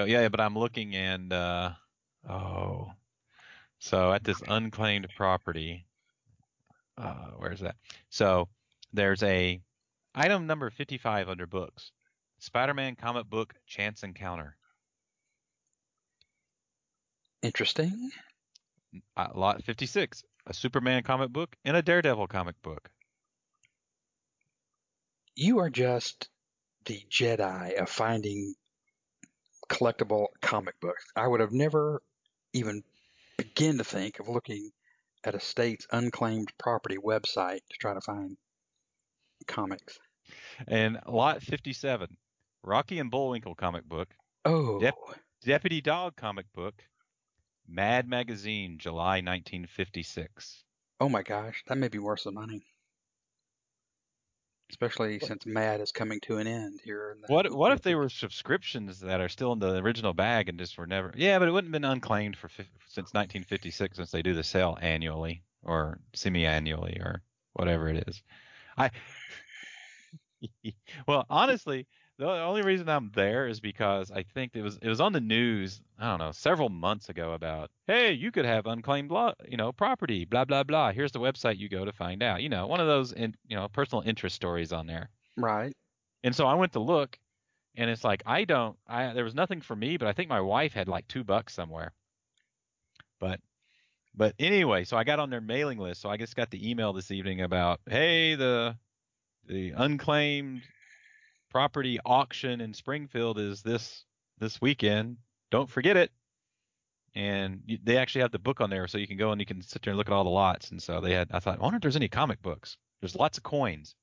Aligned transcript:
Go. 0.00 0.06
Yeah, 0.06 0.28
but 0.28 0.40
I'm 0.40 0.58
looking 0.58 0.94
and 0.94 1.32
uh 1.32 1.70
oh. 2.28 2.92
So 3.78 4.12
at 4.12 4.24
this 4.24 4.42
unclaimed 4.46 5.08
property, 5.16 5.86
uh 6.98 7.30
where's 7.38 7.60
that? 7.60 7.76
So 8.10 8.48
there's 8.92 9.22
a 9.22 9.60
item 10.14 10.46
number 10.46 10.70
55 10.70 11.28
under 11.28 11.46
books. 11.46 11.92
Spider-Man 12.38 12.96
comic 12.96 13.28
book 13.28 13.54
chance 13.66 14.02
encounter. 14.02 14.56
Interesting. 17.42 18.10
Uh, 19.16 19.28
lot 19.34 19.62
56, 19.62 20.24
a 20.46 20.54
Superman 20.54 21.02
comic 21.02 21.30
book 21.30 21.54
and 21.64 21.76
a 21.76 21.82
Daredevil 21.82 22.26
comic 22.26 22.60
book. 22.62 22.90
You 25.36 25.60
are 25.60 25.70
just 25.70 26.28
the 26.86 27.02
Jedi 27.10 27.80
of 27.80 27.88
finding 27.88 28.54
collectible 29.70 30.26
comic 30.42 30.78
books. 30.80 31.04
I 31.16 31.26
would 31.26 31.40
have 31.40 31.52
never 31.52 32.02
even 32.52 32.82
begin 33.36 33.78
to 33.78 33.84
think 33.84 34.18
of 34.20 34.28
looking 34.28 34.70
at 35.24 35.34
a 35.34 35.40
state's 35.40 35.86
unclaimed 35.92 36.52
property 36.58 36.96
website 36.96 37.60
to 37.70 37.78
try 37.78 37.94
to 37.94 38.00
find 38.00 38.36
comics. 39.46 39.98
And 40.66 40.98
lot 41.06 41.42
57, 41.42 42.16
Rocky 42.62 42.98
and 42.98 43.10
Bullwinkle 43.10 43.54
comic 43.54 43.84
book, 43.84 44.08
Oh, 44.44 44.80
Yep. 44.80 44.94
Deputy 45.44 45.80
Dog 45.80 46.16
comic 46.16 46.46
book, 46.54 46.82
Mad 47.68 48.08
Magazine, 48.08 48.76
July 48.78 49.16
1956. 49.20 50.64
oh 51.00 51.08
my 51.08 51.22
gosh, 51.22 51.62
that 51.66 51.78
may 51.78 51.88
be 51.88 51.98
worth 51.98 52.20
some 52.20 52.34
money. 52.34 52.62
Especially 54.70 55.18
since 55.18 55.44
Mad 55.44 55.80
is 55.80 55.92
coming 55.92 56.20
to 56.20 56.38
an 56.38 56.46
end 56.46 56.80
here. 56.82 57.12
In 57.12 57.20
the 57.20 57.26
What 57.26 57.52
what 57.52 57.72
if 57.72 57.82
they 57.82 57.94
were 57.94 58.08
subscriptions 58.08 59.00
that 59.00 59.20
are 59.20 59.28
still 59.28 59.52
in 59.52 59.58
the 59.58 59.76
original 59.76 60.14
bag 60.14 60.48
and 60.48 60.58
just 60.58 60.78
were 60.78 60.86
never? 60.86 61.12
Yeah, 61.16 61.38
but 61.38 61.48
it 61.48 61.50
wouldn't 61.50 61.74
have 61.74 61.82
been 61.82 61.90
unclaimed 61.90 62.36
for 62.36 62.48
since 62.48 63.12
1956 63.12 63.96
since 63.96 64.10
they 64.10 64.22
do 64.22 64.34
the 64.34 64.44
sale 64.44 64.78
annually 64.80 65.42
or 65.62 66.00
semi-annually 66.14 66.98
or 67.00 67.22
whatever 67.52 67.88
it 67.88 68.04
is. 68.08 68.22
I 68.78 68.90
well, 71.06 71.26
honestly, 71.28 71.86
the 72.20 72.42
only 72.42 72.60
reason 72.60 72.86
I'm 72.90 73.10
there 73.14 73.48
is 73.48 73.60
because 73.60 74.10
I 74.10 74.22
think 74.22 74.52
it 74.54 74.60
was 74.60 74.78
it 74.82 74.88
was 74.88 75.00
on 75.00 75.14
the 75.14 75.22
news. 75.22 75.80
I 75.98 76.10
don't 76.10 76.18
know, 76.18 76.32
several 76.32 76.68
months 76.68 77.08
ago 77.08 77.32
about 77.32 77.70
hey, 77.86 78.12
you 78.12 78.30
could 78.30 78.44
have 78.44 78.66
unclaimed 78.66 79.10
lo- 79.10 79.32
you 79.48 79.56
know 79.56 79.72
property, 79.72 80.26
blah 80.26 80.44
blah 80.44 80.62
blah. 80.62 80.92
Here's 80.92 81.12
the 81.12 81.18
website 81.18 81.56
you 81.58 81.70
go 81.70 81.86
to 81.86 81.92
find 81.92 82.22
out. 82.22 82.42
You 82.42 82.50
know, 82.50 82.66
one 82.66 82.78
of 82.78 82.86
those 82.86 83.12
in, 83.12 83.34
you 83.48 83.56
know 83.56 83.68
personal 83.68 84.02
interest 84.02 84.36
stories 84.36 84.70
on 84.70 84.86
there. 84.86 85.08
Right. 85.38 85.74
And 86.22 86.36
so 86.36 86.46
I 86.46 86.54
went 86.54 86.74
to 86.74 86.80
look, 86.80 87.18
and 87.74 87.88
it's 87.88 88.04
like 88.04 88.22
I 88.26 88.44
don't. 88.44 88.76
I 88.86 89.14
there 89.14 89.24
was 89.24 89.34
nothing 89.34 89.62
for 89.62 89.74
me, 89.74 89.96
but 89.96 90.06
I 90.06 90.12
think 90.12 90.28
my 90.28 90.42
wife 90.42 90.74
had 90.74 90.88
like 90.88 91.08
two 91.08 91.24
bucks 91.24 91.54
somewhere. 91.54 91.94
But 93.18 93.40
but 94.14 94.34
anyway, 94.38 94.84
so 94.84 94.98
I 94.98 95.04
got 95.04 95.20
on 95.20 95.30
their 95.30 95.40
mailing 95.40 95.78
list. 95.78 96.02
So 96.02 96.10
I 96.10 96.18
just 96.18 96.36
got 96.36 96.50
the 96.50 96.70
email 96.70 96.92
this 96.92 97.10
evening 97.10 97.40
about 97.40 97.80
hey 97.88 98.34
the 98.34 98.76
the 99.46 99.70
unclaimed 99.70 100.60
property 101.50 101.98
auction 102.04 102.60
in 102.60 102.72
Springfield 102.72 103.38
is 103.38 103.62
this 103.62 104.04
this 104.38 104.60
weekend. 104.60 105.18
Don't 105.50 105.68
forget 105.68 105.96
it. 105.96 106.10
And 107.14 107.62
they 107.82 107.96
actually 107.96 108.22
have 108.22 108.30
the 108.30 108.38
book 108.38 108.60
on 108.60 108.70
there, 108.70 108.86
so 108.86 108.96
you 108.96 109.08
can 109.08 109.16
go 109.16 109.32
and 109.32 109.40
you 109.40 109.46
can 109.46 109.60
sit 109.62 109.82
there 109.82 109.90
and 109.90 109.98
look 109.98 110.08
at 110.08 110.12
all 110.12 110.24
the 110.24 110.30
lots. 110.30 110.70
And 110.70 110.80
so 110.80 111.00
they 111.00 111.12
had. 111.12 111.28
I 111.32 111.40
thought, 111.40 111.58
I 111.58 111.62
wonder 111.62 111.76
if 111.76 111.82
there's 111.82 111.96
any 111.96 112.08
comic 112.08 112.40
books. 112.40 112.76
There's 113.00 113.16
lots 113.16 113.36
of 113.36 113.42
coins. 113.44 113.96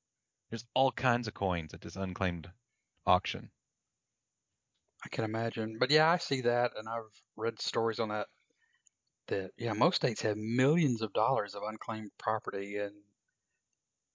There's 0.50 0.66
all 0.74 0.92
kinds 0.92 1.26
of 1.26 1.34
coins 1.34 1.72
at 1.72 1.80
this 1.80 1.96
unclaimed 1.96 2.50
auction. 3.06 3.50
I 5.04 5.08
can 5.08 5.24
imagine. 5.24 5.78
But 5.78 5.90
yeah, 5.90 6.10
I 6.10 6.18
see 6.18 6.42
that, 6.42 6.72
and 6.76 6.88
I've 6.88 7.02
read 7.36 7.60
stories 7.60 7.98
on 7.98 8.10
that. 8.10 8.26
That 9.28 9.50
yeah, 9.56 9.72
most 9.72 9.96
states 9.96 10.22
have 10.22 10.36
millions 10.36 11.02
of 11.02 11.12
dollars 11.12 11.54
of 11.54 11.62
unclaimed 11.66 12.10
property, 12.18 12.78
and 12.78 12.92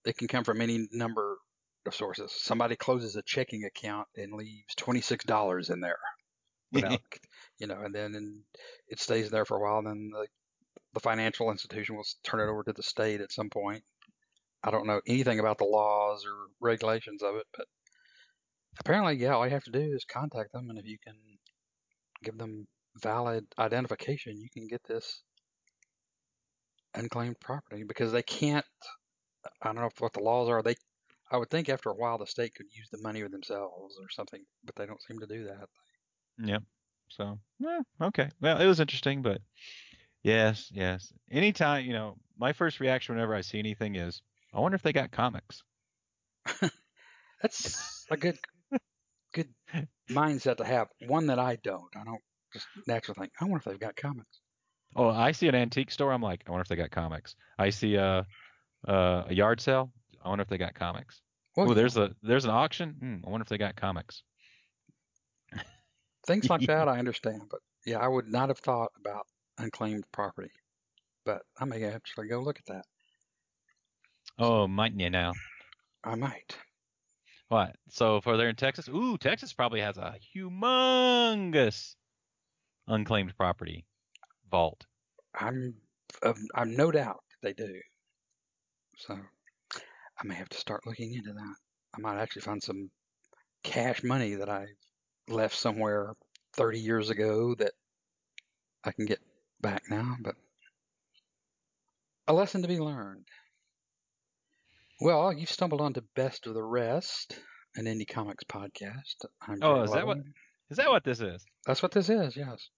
it 0.06 0.18
can 0.18 0.28
come 0.28 0.44
from 0.44 0.62
any 0.62 0.88
number 0.92 1.38
of 1.88 1.96
sources. 1.96 2.32
Somebody 2.36 2.76
closes 2.76 3.16
a 3.16 3.22
checking 3.24 3.64
account 3.66 4.08
and 4.16 4.34
leaves 4.34 4.76
twenty 4.76 5.02
six 5.02 5.26
dollars 5.26 5.70
in 5.70 5.80
there, 5.80 6.00
without 6.72 7.00
you 7.60 7.68
know, 7.68 7.82
and 7.82 7.94
then 7.94 8.16
and 8.16 8.42
it 8.88 9.00
stays 9.00 9.30
there 9.30 9.46
for 9.46 9.58
a 9.58 9.62
while. 9.62 9.80
And 9.80 9.88
then 9.88 10.10
the 10.12 10.28
the 10.94 11.00
financial 11.00 11.52
institution 11.52 11.96
will 11.96 12.06
turn 12.24 12.40
it 12.40 12.52
over 12.52 12.64
to 12.64 12.74
the 12.74 12.84
state 12.84 13.22
at 13.22 13.32
some 13.32 13.50
point. 13.50 13.84
I 14.64 14.72
don't 14.72 14.88
know 14.88 15.02
anything 15.08 15.40
about 15.40 15.58
the 15.58 15.66
laws 15.66 16.26
or 16.26 16.48
regulations 16.62 17.24
of 17.24 17.36
it, 17.36 17.46
but 17.56 17.66
apparently, 18.80 19.16
yeah, 19.16 19.34
all 19.34 19.46
you 19.46 19.52
have 19.52 19.64
to 19.64 19.72
do 19.72 19.94
is 19.94 20.06
contact 20.06 20.54
them, 20.54 20.70
and 20.70 20.80
if 20.80 20.86
you 20.86 20.98
can 21.04 21.16
give 22.24 22.38
them 22.38 22.68
valid 23.02 23.46
identification, 23.60 24.40
you 24.40 24.50
can 24.54 24.68
get 24.68 24.82
this 24.88 25.24
unclaimed 26.96 27.40
property 27.40 27.84
because 27.84 28.12
they 28.12 28.24
can't. 28.24 28.66
I 29.62 29.68
don't 29.68 29.76
know 29.76 29.90
what 30.00 30.14
the 30.14 30.22
laws 30.22 30.48
are. 30.48 30.62
They, 30.62 30.76
I 31.34 31.38
would 31.38 31.50
think 31.50 31.68
after 31.68 31.90
a 31.90 31.96
while 31.96 32.20
the 32.20 32.28
state 32.28 32.54
could 32.54 32.68
use 32.72 32.90
the 32.92 33.02
money 33.02 33.24
themselves 33.24 33.98
or 34.00 34.08
something, 34.12 34.42
but 34.64 34.76
they 34.76 34.86
don't 34.86 35.02
seem 35.02 35.20
to 35.20 35.26
do 35.26 35.46
that. 35.46 35.68
Yeah. 36.38 36.60
So, 37.10 37.40
yeah, 37.60 37.80
okay. 38.00 38.30
Well, 38.40 38.62
it 38.62 38.68
was 38.68 38.80
interesting, 38.80 39.24
but 39.24 39.42
yes, 40.22 40.70
yes. 40.72 41.12
Anytime, 41.32 41.86
you 41.86 41.94
know, 41.94 42.18
my 42.38 42.54
first 42.54 42.80
reaction 42.80 43.16
whenever 43.16 43.34
I 43.34 43.42
see 43.42 43.58
anything 43.58 43.96
is, 43.96 44.22
I 44.54 44.60
wonder 44.60 44.76
if 44.76 44.84
they 44.84 44.94
got 44.94 45.12
comics. 45.12 45.64
That's 47.42 48.06
a 48.12 48.18
good, 48.18 48.38
good 49.34 49.50
mindset 50.10 50.58
to 50.58 50.66
have. 50.66 50.88
One 51.08 51.28
that 51.28 51.40
I 51.40 51.58
don't. 51.64 51.90
I 51.96 52.04
don't 52.04 52.22
just 52.54 52.68
naturally 52.88 53.20
think. 53.20 53.34
I 53.42 53.46
wonder 53.46 53.58
if 53.58 53.64
they've 53.64 53.80
got 53.80 53.96
comics. 53.96 54.40
Oh, 54.96 55.10
I 55.10 55.32
see 55.32 55.48
an 55.48 55.56
antique 55.56 55.90
store. 55.90 56.14
I'm 56.14 56.22
like, 56.22 56.44
I 56.48 56.52
wonder 56.52 56.62
if 56.62 56.68
they 56.68 56.76
got 56.76 56.92
comics. 56.92 57.36
I 57.58 57.72
see 57.72 57.96
a 57.96 58.28
a, 58.86 59.26
a 59.30 59.34
yard 59.34 59.62
sale. 59.62 59.92
I 60.24 60.30
wonder 60.30 60.42
if 60.42 60.48
they 60.48 60.58
got 60.58 60.74
comics. 60.74 61.22
Oh, 61.58 61.74
there's 61.74 61.98
a 61.98 62.16
there's 62.24 62.46
an 62.46 62.52
auction. 62.52 62.96
Hmm, 63.00 63.16
I 63.26 63.30
wonder 63.30 63.44
if 63.44 63.50
they 63.50 63.58
got 63.58 63.76
comics. 63.76 64.24
things 66.26 66.50
like 66.50 66.66
that 66.68 66.88
I 66.88 66.98
understand, 66.98 67.44
but 67.50 67.60
yeah, 67.86 68.00
I 68.00 68.08
would 68.08 68.28
not 68.28 68.50
have 68.50 68.60
thought 68.60 68.92
about 69.00 69.28
unclaimed 69.58 70.06
property. 70.12 70.52
But 71.26 71.44
I 71.60 71.66
may 71.66 71.84
actually 71.86 72.28
go 72.28 72.42
look 72.42 72.60
at 72.60 72.66
that. 72.74 72.86
Oh, 74.40 74.68
mightn't 74.68 75.02
you 75.02 75.10
now? 75.10 75.34
I 76.04 76.16
might. 76.16 76.58
What? 77.50 77.76
So 77.90 78.20
for 78.20 78.36
there 78.36 78.50
in 78.50 78.56
Texas, 78.56 78.90
ooh, 78.90 79.18
Texas 79.18 79.54
probably 79.54 79.80
has 79.80 79.98
a 79.98 80.16
humongous 80.36 81.96
unclaimed 82.88 83.38
property 83.38 83.86
vault. 84.50 84.86
I'm, 85.36 85.76
I'm 86.56 86.76
no 86.76 86.92
doubt 86.92 87.24
they 87.42 87.54
do. 87.54 87.80
So 88.98 89.20
I 90.20 90.28
may 90.28 90.36
have 90.36 90.50
to 90.50 90.58
start 90.58 90.86
looking 90.86 91.14
into 91.14 91.34
that. 91.34 91.56
I 91.96 92.02
might 92.02 92.20
actually 92.20 92.44
find 92.44 92.62
some 92.62 92.90
cash 93.64 94.04
money 94.04 94.36
that 94.36 94.50
I 94.50 94.66
left 95.28 95.56
somewhere 95.56 96.14
30 96.56 96.80
years 96.80 97.10
ago 97.10 97.56
that 97.56 97.74
I 98.84 98.92
can 98.92 99.06
get 99.06 99.20
back 99.62 99.84
now, 99.90 100.16
but 100.22 100.36
a 102.28 102.34
lesson 102.34 102.62
to 102.62 102.68
be 102.68 102.80
learned. 102.80 103.28
Well, 105.02 105.34
you've 105.34 105.50
stumbled 105.52 105.82
onto 105.82 106.02
Best 106.16 106.48
of 106.48 106.54
the 106.54 106.64
Rest, 106.64 107.38
an 107.76 107.86
indie 107.86 108.08
comics 108.08 108.44
podcast. 108.46 109.26
I'm 109.42 109.60
Oh, 109.62 109.78
Jay 109.78 109.84
is 109.84 109.92
that 109.92 110.08
what-. 110.08 110.20
Is 110.70 110.78
that 110.78 110.90
what 110.90 111.04
this 111.04 111.20
is? 111.20 111.44
That's 111.66 111.84
what 111.84 111.92
this 111.92 112.10
is, 112.10 112.36
yes. 112.36 112.70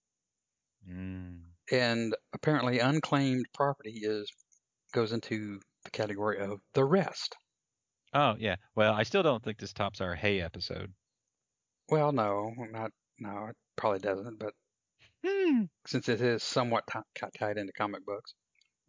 Mm. 0.89 1.41
And 1.71 2.15
apparently, 2.33 2.79
unclaimed 2.79 3.45
property 3.53 3.99
is 4.01 4.31
goes 4.93 5.11
into 5.11 5.59
the 5.85 5.91
category 5.91 6.39
of 6.39 6.59
the 6.73 6.83
rest. 6.83 7.35
Oh 8.13 8.35
yeah. 8.39 8.57
Well, 8.75 8.93
I 8.93 9.03
still 9.03 9.23
don't 9.23 9.43
think 9.43 9.57
this 9.59 9.73
tops 9.73 10.01
our 10.01 10.15
Hay 10.15 10.41
episode. 10.41 10.93
Well, 11.89 12.11
no, 12.11 12.53
not 12.57 12.91
no, 13.19 13.47
it 13.47 13.55
probably 13.75 13.99
doesn't. 13.99 14.37
But 14.39 14.53
Hmm. 15.25 15.65
since 15.87 16.07
it 16.09 16.21
is 16.21 16.43
somewhat 16.43 16.85
ti- 16.87 17.27
tied 17.37 17.57
into 17.57 17.73
comic 17.73 18.05
books, 18.05 18.33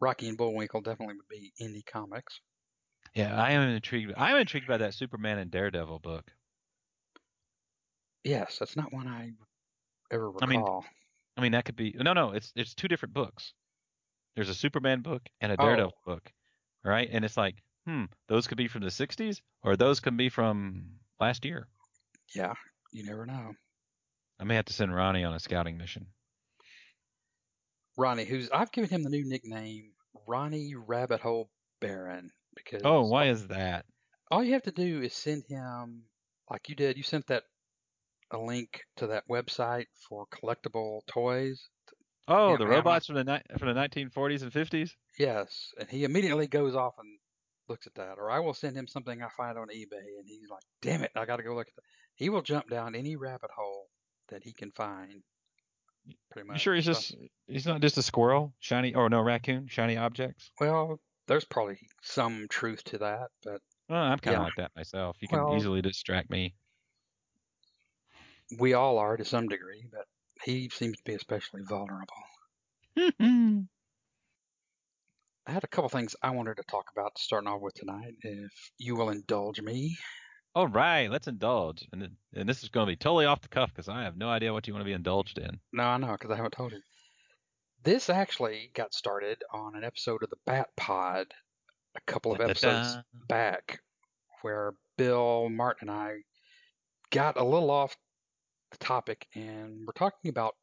Rocky 0.00 0.28
and 0.28 0.36
Bullwinkle 0.36 0.82
definitely 0.82 1.16
would 1.16 1.28
be 1.28 1.52
indie 1.60 1.84
comics. 1.86 2.40
Yeah, 3.14 3.40
I 3.40 3.52
am 3.52 3.68
intrigued. 3.70 4.12
I'm 4.16 4.36
intrigued 4.36 4.66
by 4.68 4.76
that 4.78 4.94
Superman 4.94 5.38
and 5.38 5.50
Daredevil 5.50 6.00
book. 6.00 6.32
Yes, 8.24 8.58
that's 8.58 8.76
not 8.76 8.92
one 8.92 9.06
I 9.06 9.32
ever 10.10 10.32
I 10.42 10.46
mean, 10.46 10.60
recall. 10.60 10.84
I 11.36 11.40
mean, 11.42 11.52
that 11.52 11.64
could 11.64 11.76
be 11.76 11.92
no, 11.96 12.12
no. 12.12 12.32
It's 12.32 12.52
it's 12.56 12.74
two 12.74 12.88
different 12.88 13.14
books. 13.14 13.52
There's 14.34 14.48
a 14.48 14.54
Superman 14.54 15.02
book 15.02 15.22
and 15.40 15.52
a 15.52 15.56
Oh. 15.58 15.64
Daredevil 15.64 15.94
book, 16.04 16.30
right? 16.86 17.08
And 17.10 17.24
it's 17.24 17.36
like, 17.36 17.56
hmm, 17.86 18.04
those 18.28 18.46
could 18.46 18.58
be 18.58 18.68
from 18.68 18.82
the 18.82 18.88
'60s 18.90 19.40
or 19.62 19.76
those 19.76 20.00
could 20.00 20.16
be 20.16 20.28
from 20.28 20.84
last 21.20 21.44
year. 21.44 21.66
yeah, 22.34 22.54
you 22.92 23.04
never 23.04 23.26
know. 23.26 23.52
I 24.40 24.44
may 24.44 24.54
have 24.56 24.66
to 24.66 24.72
send 24.72 24.94
Ronnie 24.94 25.24
on 25.24 25.34
a 25.34 25.38
scouting 25.40 25.76
mission. 25.78 26.06
Ronnie, 27.96 28.24
who's 28.24 28.50
I've 28.50 28.72
given 28.72 28.90
him 28.90 29.02
the 29.02 29.10
new 29.10 29.24
nickname 29.26 29.92
Ronnie 30.26 30.74
Rabbit 30.74 31.20
Hole 31.20 31.50
Baron 31.80 32.30
because 32.54 32.82
Oh, 32.84 33.02
why 33.06 33.26
is 33.28 33.46
that? 33.48 33.86
all 34.30 34.42
you 34.42 34.52
have 34.54 34.62
to 34.64 34.72
do 34.72 35.02
is 35.02 35.14
send 35.14 35.44
him 35.48 36.02
like 36.50 36.68
you 36.68 36.74
did. 36.74 36.96
You 36.96 37.02
sent 37.02 37.26
that 37.28 37.44
a 38.32 38.38
link 38.38 38.82
to 38.96 39.06
that 39.08 39.24
website 39.30 39.86
for 40.08 40.26
collectible 40.26 41.00
toys. 41.06 41.68
Oh, 42.28 42.50
Yeah, 42.52 42.56
the 42.58 42.66
robots 42.66 43.06
from 43.06 43.14
the 43.16 43.24
ni- 43.24 43.56
from 43.58 43.68
the 43.68 43.74
1940s 43.80 44.42
and 44.42 44.52
50s. 44.52 44.90
Yes, 45.18 45.72
and 45.78 45.88
he 45.88 46.04
immediately 46.04 46.46
goes 46.46 46.74
off 46.74 46.94
and 46.98 47.18
looks 47.68 47.86
at 47.86 47.94
that. 47.94 48.18
Or 48.18 48.30
I 48.30 48.40
will 48.40 48.54
send 48.54 48.76
him 48.76 48.86
something 48.86 49.22
I 49.22 49.28
find 49.36 49.56
on 49.58 49.68
eBay, 49.68 50.18
and 50.18 50.26
he's 50.26 50.48
like, 50.50 50.62
"Damn 50.82 51.02
it, 51.02 51.12
I 51.14 51.24
got 51.24 51.36
to 51.36 51.42
go 51.42 51.54
look 51.54 51.68
at 51.68 51.74
that." 51.76 51.82
He 52.14 52.28
will 52.28 52.42
jump 52.42 52.68
down 52.68 52.94
any 52.94 53.16
rabbit 53.16 53.50
hole 53.56 53.88
that 54.28 54.42
he 54.42 54.52
can 54.52 54.70
find. 54.72 55.22
Pretty 56.30 56.46
much. 56.46 56.56
You 56.56 56.58
sure 56.60 56.74
he's 56.76 56.84
So- 56.84 56.92
just 56.92 57.14
he's 57.48 57.66
not 57.66 57.80
just 57.80 57.96
a 57.98 58.02
squirrel, 58.02 58.54
shiny 58.60 58.94
or 58.94 59.08
no 59.08 59.20
raccoon, 59.20 59.66
shiny 59.68 59.96
objects? 59.96 60.50
well, 60.60 61.00
there's 61.26 61.44
probably 61.44 61.78
some 62.02 62.46
truth 62.48 62.82
to 62.84 62.98
that, 62.98 63.30
but 63.42 63.60
Well, 63.88 64.02
I'm 64.02 64.18
kind 64.18 64.36
of 64.36 64.40
Yeah. 64.40 64.44
like 64.44 64.54
that 64.56 64.76
myself. 64.76 65.16
You 65.20 65.28
can 65.28 65.42
Well- 65.44 65.56
easily 65.56 65.80
distract 65.82 66.28
me. 66.30 66.54
we 68.58 68.74
all 68.74 68.98
are 68.98 69.16
to 69.16 69.24
some 69.24 69.48
degree. 69.48 69.86
But 69.90 70.06
he 70.44 70.68
seems 70.68 70.96
to 70.98 71.04
be 71.04 71.14
especially 71.14 71.62
vulnerable. 71.62 72.14
I 75.48 75.52
had 75.52 75.64
a 75.64 75.68
couple 75.68 75.88
things 75.88 76.16
I 76.22 76.30
wanted 76.30 76.56
to 76.56 76.64
talk 76.64 76.86
about 76.92 77.18
starting 77.18 77.48
off 77.48 77.60
with 77.60 77.74
tonight, 77.74 78.14
if 78.22 78.52
you 78.78 78.96
will 78.96 79.10
indulge 79.10 79.60
me. 79.60 79.96
All 80.54 80.66
right, 80.66 81.10
let's 81.10 81.28
indulge. 81.28 81.86
And 81.92 82.16
and 82.34 82.48
this 82.48 82.62
is 82.62 82.70
going 82.70 82.86
to 82.86 82.90
be 82.90 82.96
totally 82.96 83.26
off 83.26 83.42
the 83.42 83.48
cuff 83.48 83.70
because 83.72 83.88
I 83.88 84.04
have 84.04 84.16
no 84.16 84.28
idea 84.28 84.52
what 84.52 84.66
you 84.66 84.72
want 84.72 84.80
to 84.80 84.88
be 84.88 84.94
indulged 84.94 85.38
in. 85.38 85.60
No, 85.72 85.84
I 85.84 85.98
know, 85.98 86.12
because 86.12 86.30
I 86.30 86.36
haven't 86.36 86.54
told 86.54 86.72
you. 86.72 86.80
This 87.84 88.10
actually 88.10 88.70
got 88.74 88.94
started 88.94 89.42
on 89.52 89.76
an 89.76 89.84
episode 89.84 90.22
of 90.22 90.30
the 90.30 90.38
Bat 90.46 90.70
Pod 90.76 91.26
a 91.96 92.00
couple 92.00 92.32
of 92.32 92.40
episodes 92.40 92.94
Da-da-da. 92.94 93.26
back, 93.28 93.80
where 94.42 94.74
Bill, 94.96 95.48
Martin, 95.48 95.88
and 95.88 95.98
I 95.98 96.14
got 97.10 97.36
a 97.36 97.44
little 97.44 97.70
off 97.70 97.92
the 97.92 97.98
topic, 98.80 99.28
and 99.34 99.86
we're 99.86 99.92
talking 99.94 100.28
about 100.30 100.56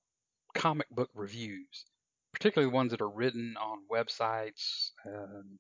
comic 0.56 0.90
book 0.92 1.12
reviews, 1.16 1.86
particularly 2.34 2.74
ones 2.74 2.92
that 2.92 3.02
are 3.02 3.10
written 3.10 3.58
on 3.58 3.88
websites, 3.92 4.92
um, 5.06 5.60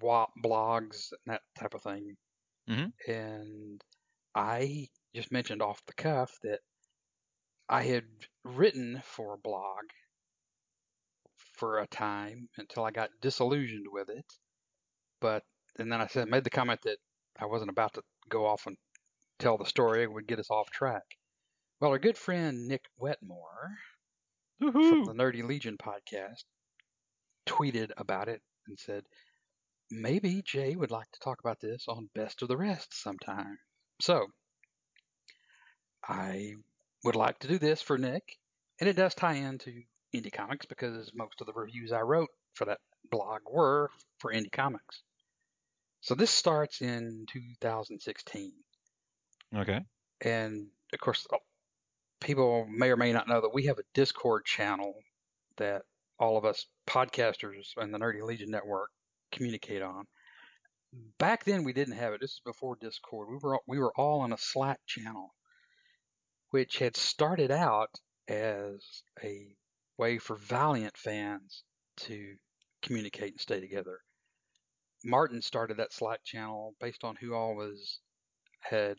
blogs, 0.00 1.12
and 1.12 1.20
that 1.26 1.42
type 1.58 1.74
of 1.74 1.82
thing. 1.82 2.16
Mhm. 2.68 2.92
And 3.08 3.82
I 4.34 4.88
just 5.14 5.32
mentioned 5.32 5.62
off 5.62 5.84
the 5.86 5.94
cuff 5.94 6.38
that 6.42 6.60
I 7.68 7.84
had 7.84 8.26
written 8.42 9.00
for 9.02 9.34
a 9.34 9.38
blog 9.38 9.84
for 11.54 11.78
a 11.78 11.86
time 11.86 12.48
until 12.56 12.84
I 12.84 12.90
got 12.90 13.20
disillusioned 13.20 13.86
with 13.90 14.10
it. 14.10 14.26
But 15.20 15.44
and 15.78 15.92
then 15.92 16.00
I 16.00 16.06
said 16.08 16.28
made 16.28 16.44
the 16.44 16.50
comment 16.50 16.82
that 16.82 16.98
I 17.38 17.46
wasn't 17.46 17.70
about 17.70 17.94
to 17.94 18.04
go 18.28 18.46
off 18.46 18.66
and 18.66 18.78
tell 19.38 19.58
the 19.58 19.66
story; 19.66 20.02
it 20.04 20.12
would 20.12 20.26
get 20.28 20.38
us 20.40 20.50
off 20.50 20.70
track. 20.70 21.04
Well, 21.82 21.90
our 21.90 21.98
good 21.98 22.16
friend 22.16 22.68
Nick 22.68 22.84
Wetmore 22.96 23.76
from 24.60 25.04
the 25.04 25.14
Nerdy 25.14 25.42
Legion 25.42 25.76
podcast 25.76 26.44
tweeted 27.44 27.90
about 27.96 28.28
it 28.28 28.40
and 28.68 28.78
said, 28.78 29.02
maybe 29.90 30.42
Jay 30.46 30.76
would 30.76 30.92
like 30.92 31.10
to 31.10 31.18
talk 31.18 31.40
about 31.40 31.58
this 31.60 31.86
on 31.88 32.08
Best 32.14 32.40
of 32.40 32.46
the 32.46 32.56
Rest 32.56 32.94
sometime. 32.94 33.58
So, 34.00 34.28
I 36.06 36.52
would 37.02 37.16
like 37.16 37.40
to 37.40 37.48
do 37.48 37.58
this 37.58 37.82
for 37.82 37.98
Nick, 37.98 38.38
and 38.78 38.88
it 38.88 38.94
does 38.94 39.16
tie 39.16 39.34
into 39.34 39.82
indie 40.14 40.32
comics 40.32 40.66
because 40.66 41.10
most 41.16 41.40
of 41.40 41.48
the 41.48 41.52
reviews 41.52 41.90
I 41.90 42.02
wrote 42.02 42.30
for 42.54 42.66
that 42.66 42.78
blog 43.10 43.40
were 43.50 43.90
for 44.20 44.32
indie 44.32 44.52
comics. 44.52 45.02
So 46.00 46.14
this 46.14 46.30
starts 46.30 46.80
in 46.80 47.26
2016. 47.32 48.52
Okay. 49.56 49.80
And 50.20 50.68
of 50.92 51.00
course, 51.00 51.26
uh, 51.32 51.38
people 52.22 52.66
may 52.68 52.90
or 52.90 52.96
may 52.96 53.12
not 53.12 53.28
know 53.28 53.40
that 53.40 53.54
we 53.54 53.66
have 53.66 53.78
a 53.78 53.84
Discord 53.94 54.44
channel 54.44 54.94
that 55.56 55.82
all 56.18 56.36
of 56.36 56.44
us 56.44 56.66
podcasters 56.86 57.68
and 57.76 57.92
the 57.92 57.98
Nerdy 57.98 58.22
Legion 58.22 58.50
Network 58.50 58.90
communicate 59.30 59.82
on. 59.82 60.06
Back 61.18 61.44
then, 61.44 61.64
we 61.64 61.72
didn't 61.72 61.96
have 61.96 62.12
it. 62.12 62.20
This 62.20 62.32
is 62.32 62.40
before 62.44 62.76
Discord. 62.80 63.28
We 63.30 63.38
were 63.42 63.58
we 63.66 63.78
were 63.78 63.92
all 63.96 64.20
on 64.20 64.32
a 64.32 64.38
Slack 64.38 64.80
channel, 64.86 65.34
which 66.50 66.78
had 66.78 66.96
started 66.96 67.50
out 67.50 67.90
as 68.28 69.02
a 69.22 69.56
way 69.98 70.18
for 70.18 70.36
Valiant 70.36 70.96
fans 70.96 71.64
to 71.96 72.36
communicate 72.82 73.32
and 73.32 73.40
stay 73.40 73.60
together. 73.60 73.98
Martin 75.04 75.42
started 75.42 75.78
that 75.78 75.92
Slack 75.92 76.24
channel 76.24 76.74
based 76.80 77.04
on 77.04 77.16
who 77.16 77.34
all 77.34 77.54
was 77.54 78.00
had 78.60 78.98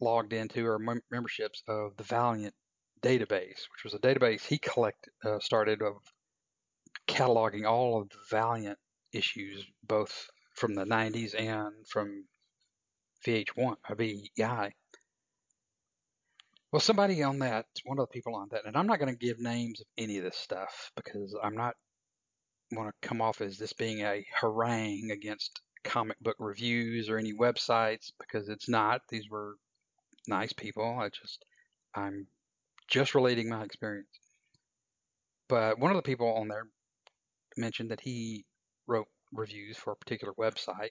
logged 0.00 0.32
into 0.32 0.66
or 0.66 0.78
mem- 0.78 1.02
memberships 1.10 1.62
of 1.68 1.96
the 1.96 2.04
Valiant 2.04 2.54
database, 3.02 3.68
which 3.72 3.84
was 3.84 3.94
a 3.94 3.98
database 3.98 4.42
he 4.42 4.58
collected 4.58 5.12
uh, 5.24 5.38
started 5.40 5.82
of 5.82 5.94
cataloging 7.06 7.64
all 7.64 8.00
of 8.00 8.08
the 8.08 8.18
Valiant 8.30 8.78
issues, 9.12 9.64
both 9.82 10.28
from 10.54 10.74
the 10.74 10.84
90s 10.84 11.38
and 11.38 11.86
from 11.88 12.24
VH1 13.26 13.76
or 13.88 13.94
VEI. 13.96 14.74
Well, 16.72 16.80
somebody 16.80 17.22
on 17.22 17.38
that, 17.38 17.66
one 17.84 17.98
of 17.98 18.08
the 18.08 18.12
people 18.12 18.34
on 18.34 18.48
that, 18.50 18.66
and 18.66 18.76
I'm 18.76 18.86
not 18.86 18.98
going 18.98 19.12
to 19.12 19.26
give 19.26 19.38
names 19.38 19.80
of 19.80 19.86
any 19.96 20.18
of 20.18 20.24
this 20.24 20.36
stuff 20.36 20.90
because 20.96 21.34
I'm 21.42 21.54
not 21.54 21.74
want 22.72 22.92
to 23.00 23.08
come 23.08 23.20
off 23.20 23.40
as 23.40 23.58
this 23.58 23.72
being 23.72 24.00
a 24.00 24.26
harangue 24.34 25.10
against 25.12 25.60
comic 25.84 26.18
book 26.20 26.36
reviews 26.40 27.08
or 27.08 27.18
any 27.18 27.32
websites 27.32 28.10
because 28.18 28.48
it's 28.48 28.68
not. 28.68 29.00
These 29.08 29.30
were 29.30 29.54
nice 30.28 30.52
people. 30.52 30.98
I 30.98 31.08
just 31.08 31.44
I'm 31.94 32.26
just 32.88 33.14
relating 33.14 33.48
my 33.48 33.64
experience. 33.64 34.08
But 35.48 35.78
one 35.78 35.90
of 35.90 35.96
the 35.96 36.02
people 36.02 36.34
on 36.34 36.48
there 36.48 36.66
mentioned 37.56 37.90
that 37.90 38.00
he 38.00 38.44
wrote 38.86 39.06
reviews 39.32 39.76
for 39.76 39.92
a 39.92 39.96
particular 39.96 40.34
website, 40.34 40.90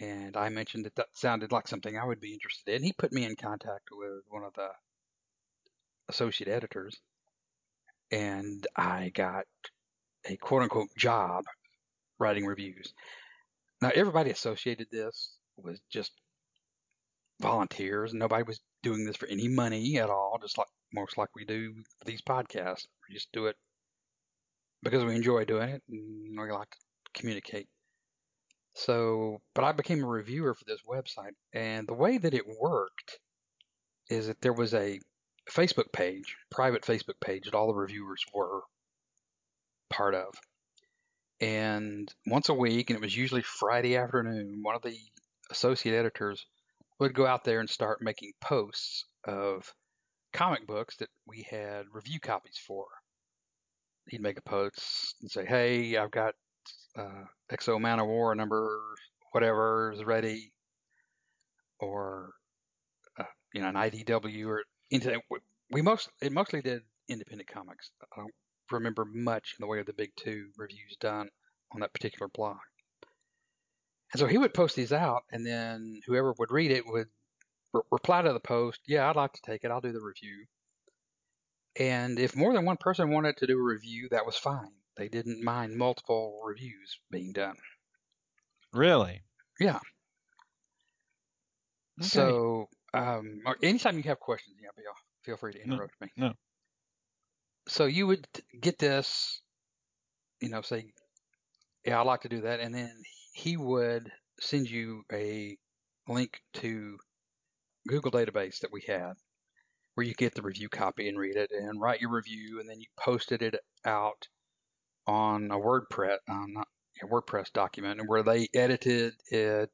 and 0.00 0.36
I 0.36 0.48
mentioned 0.48 0.86
that 0.86 0.96
that 0.96 1.08
sounded 1.14 1.52
like 1.52 1.68
something 1.68 1.96
I 1.96 2.04
would 2.04 2.20
be 2.20 2.32
interested 2.32 2.74
in. 2.74 2.82
He 2.82 2.92
put 2.92 3.12
me 3.12 3.24
in 3.24 3.36
contact 3.36 3.88
with 3.92 4.22
one 4.28 4.44
of 4.44 4.54
the 4.54 4.68
associate 6.08 6.48
editors, 6.48 6.98
and 8.10 8.66
I 8.76 9.10
got 9.14 9.44
a 10.26 10.36
quote 10.36 10.62
unquote 10.62 10.88
job 10.96 11.44
writing 12.18 12.46
reviews. 12.46 12.92
Now, 13.82 13.90
everybody 13.94 14.30
associated 14.30 14.88
this 14.90 15.36
was 15.56 15.80
just 15.90 16.12
volunteers. 17.40 18.12
Nobody 18.14 18.42
was 18.42 18.60
doing 18.82 19.04
this 19.04 19.16
for 19.16 19.26
any 19.28 19.48
money 19.48 19.98
at 19.98 20.10
all, 20.10 20.38
just 20.40 20.58
like 20.58 20.68
most 20.92 21.18
like 21.18 21.28
we 21.34 21.44
do 21.44 21.74
these 22.04 22.22
podcasts. 22.22 22.86
We 23.08 23.14
just 23.14 23.32
do 23.32 23.46
it 23.46 23.56
because 24.82 25.04
we 25.04 25.14
enjoy 25.14 25.44
doing 25.44 25.70
it 25.70 25.82
and 25.88 26.38
we 26.38 26.52
like 26.52 26.70
to 26.70 26.78
communicate. 27.14 27.68
So, 28.74 29.40
but 29.54 29.64
I 29.64 29.72
became 29.72 30.02
a 30.02 30.06
reviewer 30.06 30.54
for 30.54 30.64
this 30.66 30.80
website, 30.88 31.32
and 31.52 31.88
the 31.88 31.94
way 31.94 32.18
that 32.18 32.34
it 32.34 32.44
worked 32.60 33.18
is 34.08 34.28
that 34.28 34.40
there 34.40 34.52
was 34.52 34.74
a 34.74 35.00
Facebook 35.50 35.92
page, 35.92 36.36
private 36.50 36.82
Facebook 36.82 37.20
page 37.20 37.44
that 37.44 37.54
all 37.54 37.66
the 37.66 37.74
reviewers 37.74 38.24
were 38.32 38.60
part 39.90 40.14
of. 40.14 40.28
And 41.40 42.12
once 42.26 42.48
a 42.48 42.54
week, 42.54 42.90
and 42.90 42.96
it 42.96 43.02
was 43.02 43.16
usually 43.16 43.42
Friday 43.42 43.96
afternoon, 43.96 44.60
one 44.62 44.76
of 44.76 44.82
the 44.82 44.96
associate 45.50 45.98
editors 45.98 46.46
would 47.00 47.14
go 47.14 47.26
out 47.26 47.44
there 47.44 47.60
and 47.60 47.68
start 47.68 48.02
making 48.02 48.32
posts 48.40 49.06
of 49.24 49.74
comic 50.32 50.66
books 50.66 50.96
that 50.98 51.08
we 51.26 51.46
had 51.50 51.86
review 51.92 52.20
copies 52.20 52.58
for. 52.58 52.86
He'd 54.08 54.20
make 54.20 54.38
a 54.38 54.42
post 54.42 55.16
and 55.20 55.30
say, 55.30 55.44
"Hey, 55.46 55.96
I've 55.96 56.10
got 56.10 56.34
uh, 56.96 57.24
X-O 57.50 57.78
Manowar 57.78 58.36
number 58.36 58.80
whatever 59.32 59.92
is 59.92 60.04
ready," 60.04 60.52
or 61.78 62.34
uh, 63.18 63.24
you 63.54 63.62
know, 63.62 63.68
an 63.68 63.74
IDW 63.76 64.46
or 64.46 64.64
we 65.70 65.82
most 65.82 66.10
it 66.20 66.32
mostly 66.32 66.60
did 66.60 66.82
independent 67.08 67.48
comics. 67.48 67.90
I 68.12 68.20
don't 68.20 68.34
remember 68.70 69.04
much 69.04 69.54
in 69.58 69.62
the 69.64 69.68
way 69.68 69.80
of 69.80 69.86
the 69.86 69.92
big 69.92 70.10
two 70.16 70.48
reviews 70.56 70.96
done 71.00 71.28
on 71.72 71.80
that 71.80 71.92
particular 71.92 72.28
blog. 72.28 72.58
And 74.12 74.20
so 74.20 74.28
he 74.28 74.38
would 74.38 74.54
post 74.54 74.76
these 74.76 74.92
out, 74.92 75.24
and 75.32 75.44
then 75.44 76.00
whoever 76.06 76.32
would 76.38 76.52
read 76.52 76.70
it 76.70 76.86
would 76.86 77.08
re- 77.74 77.82
reply 77.92 78.22
to 78.22 78.32
the 78.32 78.40
post, 78.40 78.82
"Yeah, 78.86 79.10
I'd 79.10 79.16
like 79.16 79.34
to 79.34 79.42
take 79.42 79.64
it. 79.64 79.70
I'll 79.72 79.80
do 79.82 79.92
the 79.92 80.02
review." 80.02 80.46
And 81.80 82.20
if 82.20 82.36
more 82.36 82.52
than 82.52 82.64
one 82.64 82.76
person 82.76 83.10
wanted 83.10 83.36
to 83.38 83.46
do 83.48 83.58
a 83.58 83.62
review, 83.62 84.08
that 84.10 84.24
was 84.24 84.36
fine. 84.36 84.82
They 84.94 85.08
didn't 85.08 85.42
mind 85.42 85.76
multiple 85.76 86.40
reviews 86.44 87.00
being 87.10 87.32
done. 87.32 87.56
Really? 88.72 89.22
Yeah. 89.60 89.80
Okay. 92.02 92.32
So, 92.32 92.68
um, 92.94 93.42
anytime 93.62 93.96
you 93.96 94.02
have 94.04 94.20
questions, 94.20 94.56
yeah, 94.60 94.70
feel 95.22 95.36
free 95.36 95.52
to 95.52 95.62
No, 95.64 95.80
interrupt 95.80 96.00
me. 96.00 96.08
no. 96.16 96.34
So 97.68 97.86
you 97.86 98.06
would 98.06 98.28
get 98.60 98.78
this, 98.78 99.40
you 100.40 100.48
know, 100.48 100.62
say, 100.62 100.92
yeah, 101.84 102.00
I'd 102.00 102.06
like 102.06 102.22
to 102.22 102.28
do 102.30 102.42
that, 102.42 102.60
and 102.60 102.74
then 102.74 103.02
he 103.40 103.56
would 103.56 104.12
send 104.38 104.68
you 104.68 105.02
a 105.10 105.56
link 106.06 106.42
to 106.52 106.98
Google 107.88 108.10
database 108.10 108.58
that 108.60 108.72
we 108.72 108.82
had, 108.86 109.14
where 109.94 110.06
you 110.06 110.12
get 110.12 110.34
the 110.34 110.42
review 110.42 110.68
copy 110.68 111.08
and 111.08 111.18
read 111.18 111.36
it 111.36 111.50
and 111.50 111.80
write 111.80 112.02
your 112.02 112.10
review, 112.10 112.60
and 112.60 112.68
then 112.68 112.80
you 112.80 112.86
posted 112.98 113.40
it 113.42 113.56
out 113.86 114.28
on 115.06 115.50
a 115.50 115.56
WordPress, 115.56 116.18
um, 116.28 116.54
on 116.58 116.64
a 117.02 117.06
WordPress 117.06 117.50
document, 117.52 117.98
and 117.98 118.08
where 118.08 118.22
they 118.22 118.46
edited 118.54 119.14
it, 119.30 119.70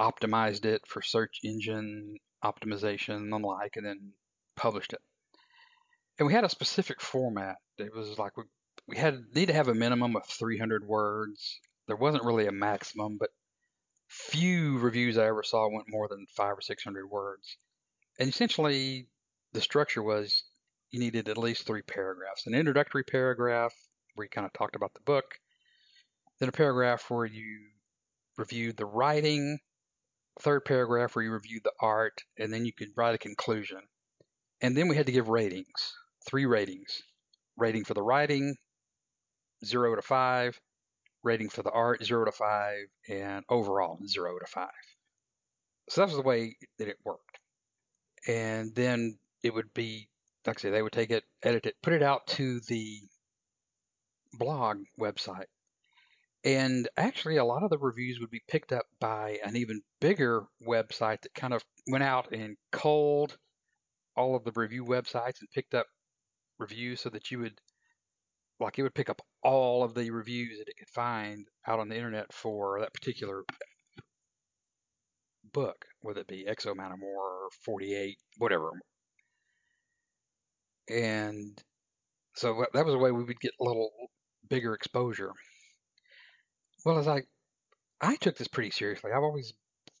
optimized 0.00 0.64
it 0.64 0.80
for 0.86 1.02
search 1.02 1.40
engine 1.44 2.16
optimization 2.42 3.16
and 3.16 3.32
the 3.32 3.36
like, 3.36 3.76
and 3.76 3.84
then 3.84 4.12
published 4.56 4.94
it. 4.94 5.00
And 6.18 6.26
we 6.26 6.32
had 6.32 6.44
a 6.44 6.48
specific 6.48 7.02
format. 7.02 7.56
It 7.76 7.94
was 7.94 8.18
like 8.18 8.34
we, 8.38 8.44
we 8.86 8.96
had 8.96 9.20
need 9.34 9.46
to 9.46 9.52
have 9.52 9.68
a 9.68 9.74
minimum 9.74 10.16
of 10.16 10.24
300 10.26 10.86
words. 10.86 11.60
There 11.88 11.96
wasn't 11.96 12.24
really 12.24 12.46
a 12.46 12.52
maximum, 12.52 13.16
but 13.16 13.30
few 14.08 14.78
reviews 14.78 15.16
I 15.16 15.26
ever 15.26 15.42
saw 15.42 15.68
went 15.68 15.88
more 15.88 16.06
than 16.06 16.26
five 16.36 16.58
or 16.58 16.60
600 16.60 17.10
words. 17.10 17.56
And 18.18 18.28
essentially, 18.28 19.08
the 19.52 19.62
structure 19.62 20.02
was 20.02 20.44
you 20.90 21.00
needed 21.00 21.30
at 21.30 21.38
least 21.38 21.66
three 21.66 21.80
paragraphs 21.80 22.46
an 22.46 22.54
introductory 22.54 23.04
paragraph 23.04 23.74
where 24.14 24.26
you 24.26 24.30
kind 24.30 24.46
of 24.46 24.52
talked 24.52 24.76
about 24.76 24.92
the 24.92 25.00
book, 25.00 25.40
then 26.38 26.50
a 26.50 26.52
paragraph 26.52 27.08
where 27.10 27.24
you 27.24 27.70
reviewed 28.36 28.76
the 28.76 28.86
writing, 28.86 29.58
third 30.40 30.66
paragraph 30.66 31.16
where 31.16 31.24
you 31.24 31.32
reviewed 31.32 31.64
the 31.64 31.72
art, 31.80 32.22
and 32.38 32.52
then 32.52 32.66
you 32.66 32.72
could 32.72 32.92
write 32.96 33.14
a 33.14 33.18
conclusion. 33.18 33.80
And 34.60 34.76
then 34.76 34.88
we 34.88 34.96
had 34.96 35.06
to 35.06 35.12
give 35.12 35.28
ratings, 35.28 35.94
three 36.26 36.44
ratings. 36.44 37.02
Rating 37.56 37.84
for 37.84 37.94
the 37.94 38.02
writing, 38.02 38.56
zero 39.64 39.96
to 39.96 40.02
five, 40.02 40.60
rating 41.22 41.48
for 41.48 41.62
the 41.62 41.70
art, 41.70 42.04
zero 42.04 42.24
to 42.24 42.32
five, 42.32 42.86
and 43.08 43.44
overall, 43.48 43.98
zero 44.06 44.38
to 44.38 44.46
five. 44.46 44.68
So 45.88 46.00
that 46.00 46.08
was 46.08 46.16
the 46.16 46.22
way 46.22 46.56
that 46.78 46.88
it 46.88 46.98
worked. 47.04 47.38
And 48.26 48.74
then 48.74 49.18
it 49.42 49.54
would 49.54 49.72
be, 49.74 50.08
like 50.46 50.58
I 50.58 50.60
say, 50.60 50.70
they 50.70 50.82
would 50.82 50.92
take 50.92 51.10
it, 51.10 51.24
edit 51.42 51.66
it, 51.66 51.76
put 51.82 51.92
it 51.92 52.02
out 52.02 52.26
to 52.28 52.60
the 52.68 53.00
blog 54.34 54.78
website. 55.00 55.46
And 56.44 56.88
actually, 56.96 57.36
a 57.36 57.44
lot 57.44 57.64
of 57.64 57.70
the 57.70 57.78
reviews 57.78 58.20
would 58.20 58.30
be 58.30 58.42
picked 58.48 58.72
up 58.72 58.86
by 59.00 59.38
an 59.44 59.56
even 59.56 59.82
bigger 60.00 60.44
website 60.66 61.22
that 61.22 61.34
kind 61.34 61.52
of 61.52 61.64
went 61.88 62.04
out 62.04 62.32
and 62.32 62.56
culled 62.70 63.36
all 64.16 64.36
of 64.36 64.44
the 64.44 64.52
review 64.54 64.84
websites 64.84 65.40
and 65.40 65.50
picked 65.52 65.74
up 65.74 65.86
reviews 66.58 67.00
so 67.00 67.10
that 67.10 67.30
you 67.30 67.40
would, 67.40 67.60
like, 68.60 68.78
it 68.78 68.82
would 68.82 68.94
pick 68.94 69.10
up 69.10 69.22
all 69.42 69.82
of 69.84 69.94
the 69.94 70.10
reviews 70.10 70.58
that 70.58 70.68
it 70.68 70.76
could 70.78 70.90
find 70.90 71.46
out 71.66 71.78
on 71.78 71.88
the 71.88 71.96
internet 71.96 72.32
for 72.32 72.80
that 72.80 72.94
particular 72.94 73.44
book, 75.52 75.84
whether 76.00 76.20
it 76.20 76.26
be 76.26 76.46
X-O 76.46 76.74
Manowar 76.74 77.02
or 77.02 77.48
48, 77.64 78.16
whatever. 78.38 78.72
And 80.90 81.62
so 82.34 82.64
that 82.72 82.84
was 82.84 82.94
a 82.94 82.98
way 82.98 83.10
we 83.10 83.24
would 83.24 83.40
get 83.40 83.52
a 83.60 83.64
little 83.64 83.90
bigger 84.48 84.74
exposure. 84.74 85.32
Well, 86.84 86.98
as 86.98 87.08
I 87.08 87.22
I 88.00 88.16
took 88.16 88.36
this 88.36 88.48
pretty 88.48 88.70
seriously. 88.70 89.10
I've 89.12 89.24
always 89.24 89.54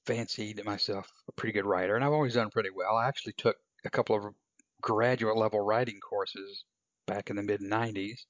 fancied 0.06 0.64
myself 0.64 1.12
a 1.28 1.32
pretty 1.32 1.52
good 1.52 1.66
writer, 1.66 1.96
and 1.96 2.04
I've 2.04 2.12
always 2.12 2.34
done 2.34 2.50
pretty 2.50 2.70
well. 2.70 2.96
I 2.96 3.08
actually 3.08 3.34
took 3.36 3.56
a 3.84 3.90
couple 3.90 4.16
of 4.16 4.34
graduate 4.80 5.36
level 5.36 5.60
writing 5.60 5.98
courses 6.00 6.64
back 7.06 7.30
in 7.30 7.36
the 7.36 7.42
mid 7.42 7.60
90s, 7.60 8.20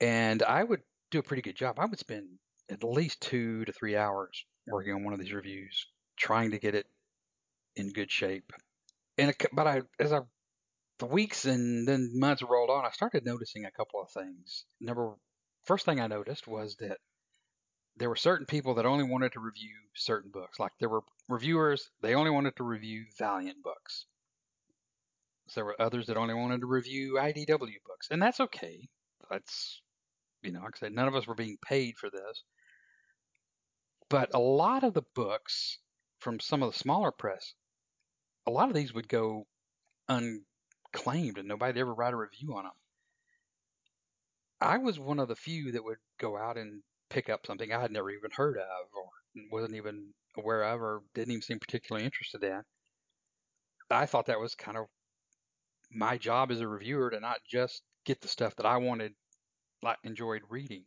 and 0.00 0.42
I 0.42 0.62
would 0.62 0.82
do 1.10 1.18
a 1.18 1.22
pretty 1.22 1.42
good 1.42 1.56
job. 1.56 1.78
I 1.78 1.86
would 1.86 1.98
spend 1.98 2.26
at 2.70 2.84
least 2.84 3.20
two 3.20 3.64
to 3.64 3.72
three 3.72 3.96
hours 3.96 4.44
working 4.66 4.92
on 4.92 5.04
one 5.04 5.14
of 5.14 5.20
these 5.20 5.32
reviews, 5.32 5.86
trying 6.16 6.50
to 6.50 6.58
get 6.58 6.74
it 6.74 6.86
in 7.76 7.92
good 7.92 8.10
shape. 8.10 8.52
And 9.16 9.30
it, 9.30 9.46
but 9.52 9.66
I, 9.66 9.82
as 9.98 10.12
I, 10.12 10.20
the 10.98 11.06
weeks 11.06 11.44
and 11.44 11.86
then 11.86 12.10
months 12.14 12.42
rolled 12.42 12.70
on, 12.70 12.84
I 12.84 12.90
started 12.90 13.24
noticing 13.24 13.64
a 13.64 13.70
couple 13.70 14.02
of 14.02 14.10
things. 14.10 14.64
Number, 14.80 15.14
first 15.64 15.84
thing 15.84 16.00
I 16.00 16.06
noticed 16.06 16.46
was 16.46 16.76
that 16.76 16.98
there 17.96 18.08
were 18.08 18.16
certain 18.16 18.46
people 18.46 18.74
that 18.74 18.86
only 18.86 19.04
wanted 19.04 19.32
to 19.32 19.40
review 19.40 19.74
certain 19.94 20.30
books. 20.30 20.60
Like 20.60 20.72
there 20.78 20.88
were 20.88 21.02
reviewers, 21.28 21.90
they 22.00 22.14
only 22.14 22.30
wanted 22.30 22.56
to 22.56 22.64
review 22.64 23.06
Valiant 23.18 23.62
books. 23.62 24.06
So 25.48 25.60
there 25.60 25.64
were 25.64 25.80
others 25.80 26.06
that 26.06 26.16
only 26.16 26.34
wanted 26.34 26.60
to 26.60 26.66
review 26.66 27.14
IDW 27.14 27.82
books, 27.86 28.08
and 28.10 28.20
that's 28.20 28.40
okay. 28.40 28.88
That's, 29.30 29.80
you 30.42 30.52
know, 30.52 30.60
like 30.60 30.76
I 30.76 30.78
said, 30.78 30.92
none 30.92 31.08
of 31.08 31.14
us 31.14 31.26
were 31.26 31.34
being 31.34 31.58
paid 31.62 31.96
for 31.96 32.10
this. 32.10 32.42
But 34.08 34.30
a 34.34 34.38
lot 34.38 34.84
of 34.84 34.94
the 34.94 35.04
books 35.14 35.78
from 36.18 36.40
some 36.40 36.62
of 36.62 36.72
the 36.72 36.78
smaller 36.78 37.12
press, 37.12 37.54
a 38.46 38.50
lot 38.50 38.68
of 38.68 38.74
these 38.74 38.94
would 38.94 39.08
go 39.08 39.46
unclaimed 40.08 41.38
and 41.38 41.48
nobody 41.48 41.80
ever 41.80 41.94
write 41.94 42.14
a 42.14 42.16
review 42.16 42.56
on 42.56 42.64
them. 42.64 42.72
I 44.60 44.78
was 44.78 44.98
one 44.98 45.20
of 45.20 45.28
the 45.28 45.36
few 45.36 45.72
that 45.72 45.84
would 45.84 45.98
go 46.18 46.36
out 46.36 46.56
and 46.56 46.82
pick 47.10 47.28
up 47.28 47.46
something 47.46 47.72
I 47.72 47.80
had 47.80 47.92
never 47.92 48.10
even 48.10 48.30
heard 48.32 48.56
of 48.56 48.88
or 48.94 49.10
wasn't 49.52 49.76
even 49.76 50.12
aware 50.36 50.64
of 50.64 50.82
or 50.82 51.02
didn't 51.14 51.32
even 51.32 51.42
seem 51.42 51.58
particularly 51.58 52.04
interested 52.04 52.42
in. 52.42 52.62
I 53.90 54.06
thought 54.06 54.26
that 54.26 54.40
was 54.40 54.54
kind 54.54 54.76
of 54.76 54.86
my 55.90 56.18
job 56.18 56.50
as 56.50 56.60
a 56.60 56.68
reviewer 56.68 57.10
to 57.10 57.20
not 57.20 57.38
just 57.48 57.82
get 58.04 58.20
the 58.20 58.28
stuff 58.28 58.56
that 58.56 58.66
I 58.66 58.76
wanted, 58.76 59.14
like 59.82 59.98
enjoyed 60.04 60.42
reading. 60.48 60.84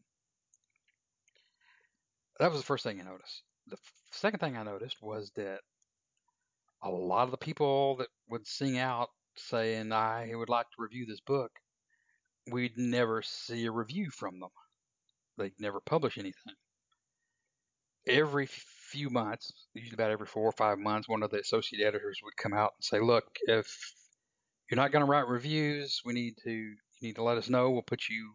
That 2.39 2.51
was 2.51 2.59
the 2.59 2.65
first 2.65 2.83
thing 2.83 2.99
I 2.99 3.03
noticed. 3.03 3.43
The 3.67 3.77
second 4.11 4.39
thing 4.39 4.57
I 4.57 4.63
noticed 4.63 4.97
was 5.01 5.31
that 5.35 5.59
a 6.83 6.89
lot 6.89 7.23
of 7.23 7.31
the 7.31 7.37
people 7.37 7.97
that 7.97 8.07
would 8.29 8.47
sing 8.47 8.77
out 8.77 9.09
saying 9.35 9.91
I 9.91 10.31
would 10.33 10.49
like 10.49 10.65
to 10.71 10.81
review 10.81 11.05
this 11.05 11.19
book, 11.21 11.51
we'd 12.51 12.77
never 12.77 13.21
see 13.21 13.65
a 13.65 13.71
review 13.71 14.09
from 14.11 14.39
them. 14.39 14.49
They'd 15.37 15.59
never 15.59 15.79
publish 15.79 16.17
anything. 16.17 16.55
Every 18.07 18.47
few 18.47 19.09
months, 19.09 19.51
usually 19.73 19.93
about 19.93 20.11
every 20.11 20.25
four 20.25 20.43
or 20.43 20.51
five 20.51 20.79
months, 20.79 21.07
one 21.07 21.23
of 21.23 21.29
the 21.29 21.39
associate 21.39 21.85
editors 21.85 22.19
would 22.23 22.35
come 22.35 22.53
out 22.53 22.73
and 22.77 22.83
say, 22.83 22.99
"Look, 22.99 23.37
if 23.43 23.93
you're 24.69 24.75
not 24.77 24.91
going 24.91 25.05
to 25.05 25.09
write 25.09 25.27
reviews, 25.27 26.01
we 26.03 26.13
need 26.13 26.37
to 26.43 26.51
you 26.51 26.77
need 27.01 27.15
to 27.15 27.23
let 27.23 27.37
us 27.37 27.49
know. 27.49 27.69
We'll 27.69 27.83
put 27.83 28.09
you 28.09 28.31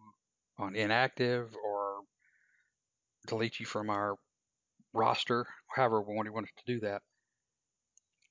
on 0.59 0.77
inactive 0.77 1.55
or 1.55 2.01
delete 3.27 3.61
you 3.61 3.67
from 3.67 3.91
our 3.91 4.17
roster, 4.93 5.47
however 5.69 6.01
we 6.03 6.15
want 6.15 6.33
wanted 6.33 6.51
to 6.57 6.73
do 6.75 6.81
that." 6.81 7.03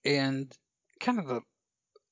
And 0.05 0.51
kind 0.99 1.19
of 1.19 1.27
the 1.27 1.41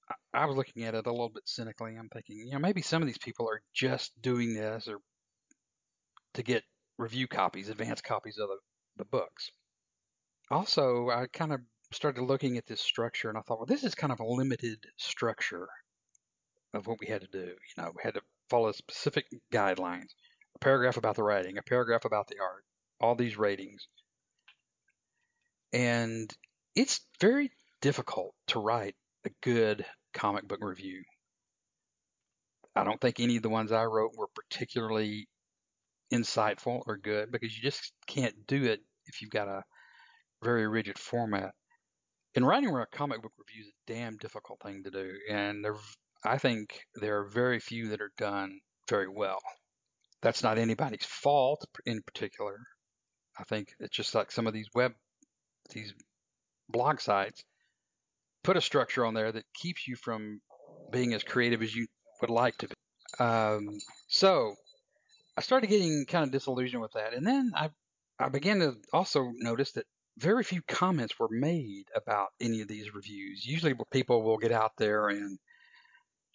I 0.10 0.16
I 0.34 0.46
was 0.46 0.58
looking 0.58 0.84
at 0.84 0.96
it 0.96 1.08
a 1.08 1.12
little 1.12 1.30
bit 1.30 1.48
cynically. 1.48 1.96
I'm 1.96 2.10
thinking, 2.10 2.38
you 2.38 2.52
know, 2.52 2.60
maybe 2.60 2.82
some 2.82 3.02
of 3.02 3.08
these 3.08 3.18
people 3.18 3.48
are 3.50 3.62
just 3.74 4.20
doing 4.22 4.54
this 4.54 4.88
or 4.88 5.00
to 6.34 6.44
get 6.44 6.64
review 6.98 7.28
copies, 7.28 7.70
advanced 7.70 8.04
copies 8.04 8.38
of 8.38 8.50
the, 8.50 8.58
the 8.98 9.06
books. 9.06 9.52
Also, 10.52 11.10
I 11.10 11.28
kind 11.28 11.54
of 11.54 11.62
started 11.92 12.24
looking 12.24 12.58
at 12.58 12.66
this 12.66 12.82
structure 12.82 13.30
and 13.30 13.38
I 13.38 13.42
thought, 13.42 13.60
well, 13.60 13.66
this 13.66 13.84
is 13.84 13.96
kind 13.96 14.12
of 14.12 14.20
a 14.20 14.26
limited 14.26 14.80
structure 14.98 15.68
of 16.74 16.88
what 16.88 17.00
we 17.00 17.08
had 17.08 17.22
to 17.22 17.28
do. 17.28 17.46
You 17.46 17.84
know, 17.84 17.92
we 17.96 18.02
had 18.04 18.16
to 18.16 18.22
follow 18.50 18.72
specific 18.72 19.26
guidelines, 19.52 20.10
a 20.56 20.60
paragraph 20.60 20.98
about 20.98 21.16
the 21.16 21.24
writing, 21.24 21.58
a 21.58 21.64
paragraph 21.64 22.06
about 22.06 22.28
the 22.28 22.40
art, 22.40 22.64
all 23.00 23.16
these 23.16 23.38
ratings. 23.38 23.88
And 25.72 26.32
it's 26.76 27.02
very 27.20 27.52
difficult 27.82 28.34
to 28.48 28.60
write 28.60 28.96
a 29.26 29.30
good 29.42 29.86
comic 30.14 30.48
book 30.48 30.60
review. 30.62 31.04
I 32.76 32.84
don't 32.84 33.00
think 33.00 33.20
any 33.20 33.38
of 33.38 33.44
the 33.44 33.50
ones 33.50 33.72
I 33.72 33.84
wrote 33.84 34.12
were 34.18 34.28
particularly 34.34 35.28
insightful 36.12 36.82
or 36.86 36.98
good 36.98 37.32
because 37.32 37.56
you 37.56 37.62
just 37.62 37.92
can't 38.08 38.36
do 38.48 38.64
it 38.64 38.80
if 39.06 39.22
you've 39.22 39.32
got 39.32 39.48
a 39.48 39.64
very 40.44 40.68
rigid 40.68 40.98
format. 40.98 41.54
And 42.36 42.48
writing 42.48 42.76
a 42.76 42.86
comic 42.92 43.22
book 43.22 43.34
review 43.38 43.64
is 43.64 43.70
a 43.70 43.94
damn 43.94 44.18
difficult 44.18 44.60
thing 44.62 44.84
to 44.84 44.92
do, 44.92 45.12
and 45.30 45.64
there, 45.64 45.76
I 46.26 46.38
think 46.38 46.86
there 46.96 47.20
are 47.20 47.28
very 47.28 47.60
few 47.60 47.90
that 47.90 48.02
are 48.02 48.12
done 48.18 48.60
very 48.90 49.10
well. 49.10 49.40
That's 50.22 50.44
not 50.44 50.58
anybody's 50.58 51.06
fault 51.06 51.66
in 51.86 52.02
particular. 52.02 52.60
I 53.38 53.44
think 53.44 53.74
it's 53.80 53.96
just 53.96 54.16
like 54.16 54.32
some 54.32 54.48
of 54.48 54.54
these 54.54 54.70
web, 54.74 54.94
these 55.74 55.94
blog 56.70 57.02
sites 57.02 57.44
put 58.44 58.58
a 58.58 58.62
structure 58.62 59.06
on 59.06 59.14
there 59.14 59.32
that 59.32 59.46
keeps 59.54 59.88
you 59.88 59.96
from 59.96 60.42
being 60.92 61.14
as 61.14 61.24
creative 61.24 61.62
as 61.62 61.76
you 61.76 61.88
would 62.22 62.30
like 62.30 62.58
to 62.58 62.68
be. 62.68 62.74
Um, 63.20 63.80
so 64.08 64.56
I 65.38 65.42
started 65.42 65.68
getting 65.68 66.06
kind 66.06 66.24
of 66.24 66.32
disillusioned 66.32 66.82
with 66.82 66.94
that, 66.94 67.14
and 67.14 67.26
then 67.26 67.52
I 67.56 67.70
I 68.20 68.30
began 68.30 68.60
to 68.60 68.76
also 68.94 69.32
notice 69.36 69.72
that 69.74 69.86
very 70.18 70.44
few 70.44 70.62
comments 70.62 71.18
were 71.18 71.30
made 71.30 71.86
about 71.96 72.30
any 72.40 72.62
of 72.62 72.68
these 72.68 72.94
reviews. 72.94 73.46
Usually, 73.46 73.74
people 73.92 74.22
will 74.22 74.38
get 74.38 74.52
out 74.52 74.74
there 74.78 75.10
and 75.10 75.40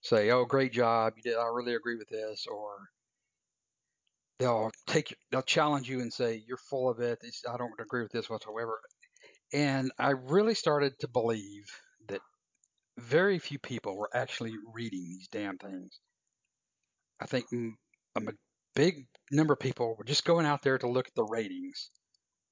say, 0.02 0.31
"Oh, 0.31 0.45
great 0.45 0.73
job! 0.73 1.14
You 1.17 1.23
did. 1.23 1.37
I 1.37 1.47
really 1.47 1.75
agree 1.75 1.97
with 1.97 2.09
this," 2.09 2.47
or 2.47 2.88
they'll 4.38 4.71
take 4.87 5.14
they'll 5.31 5.43
challenge 5.43 5.88
you 5.88 6.00
and 6.00 6.12
say, 6.12 6.43
"You're 6.47 6.57
full 6.57 6.88
of 6.88 7.00
it. 7.00 7.19
I 7.49 7.57
don't 7.57 7.81
agree 7.81 8.02
with 8.02 8.12
this 8.12 8.31
whatsoever." 8.31 8.81
And 9.52 9.93
I 9.99 10.11
really 10.11 10.55
started 10.55 10.99
to 11.00 11.09
believe 11.09 11.67
that 12.09 12.21
very 12.99 13.38
few 13.38 13.59
people 13.59 13.97
were 13.97 14.11
actually 14.14 14.55
reading 14.73 15.05
these 15.09 15.28
damn 15.28 15.59
things. 15.59 16.00
I 17.21 17.26
think 17.26 17.47
mm, 17.50 17.73
a 18.17 18.21
big 18.75 19.07
number 19.31 19.55
of 19.55 19.61
people 19.61 19.97
were 19.97 20.05
just 20.05 20.25
going 20.25 20.47
out 20.47 20.62
there 20.62 20.78
to 20.78 20.88
look 20.88 21.09
at 21.09 21.14
the 21.14 21.25
ratings 21.25 21.90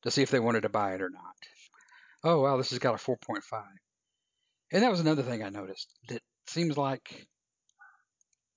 to 0.03 0.11
see 0.11 0.23
if 0.23 0.31
they 0.31 0.41
wanted 0.41 0.63
to 0.63 0.69
buy 0.69 0.95
it 0.95 1.03
or 1.03 1.11
not. 1.11 1.35
Oh, 2.25 2.41
wow, 2.43 2.57
this 2.57 2.71
has 2.71 2.79
got 2.79 2.95
a 2.95 2.99
4.5. 2.99 3.65
And 4.73 4.83
that 4.83 4.91
was 4.91 5.01
another 5.01 5.23
thing 5.23 5.43
I 5.43 5.49
noticed. 5.49 5.93
That 6.09 6.23
seems 6.47 6.77
like 6.77 7.27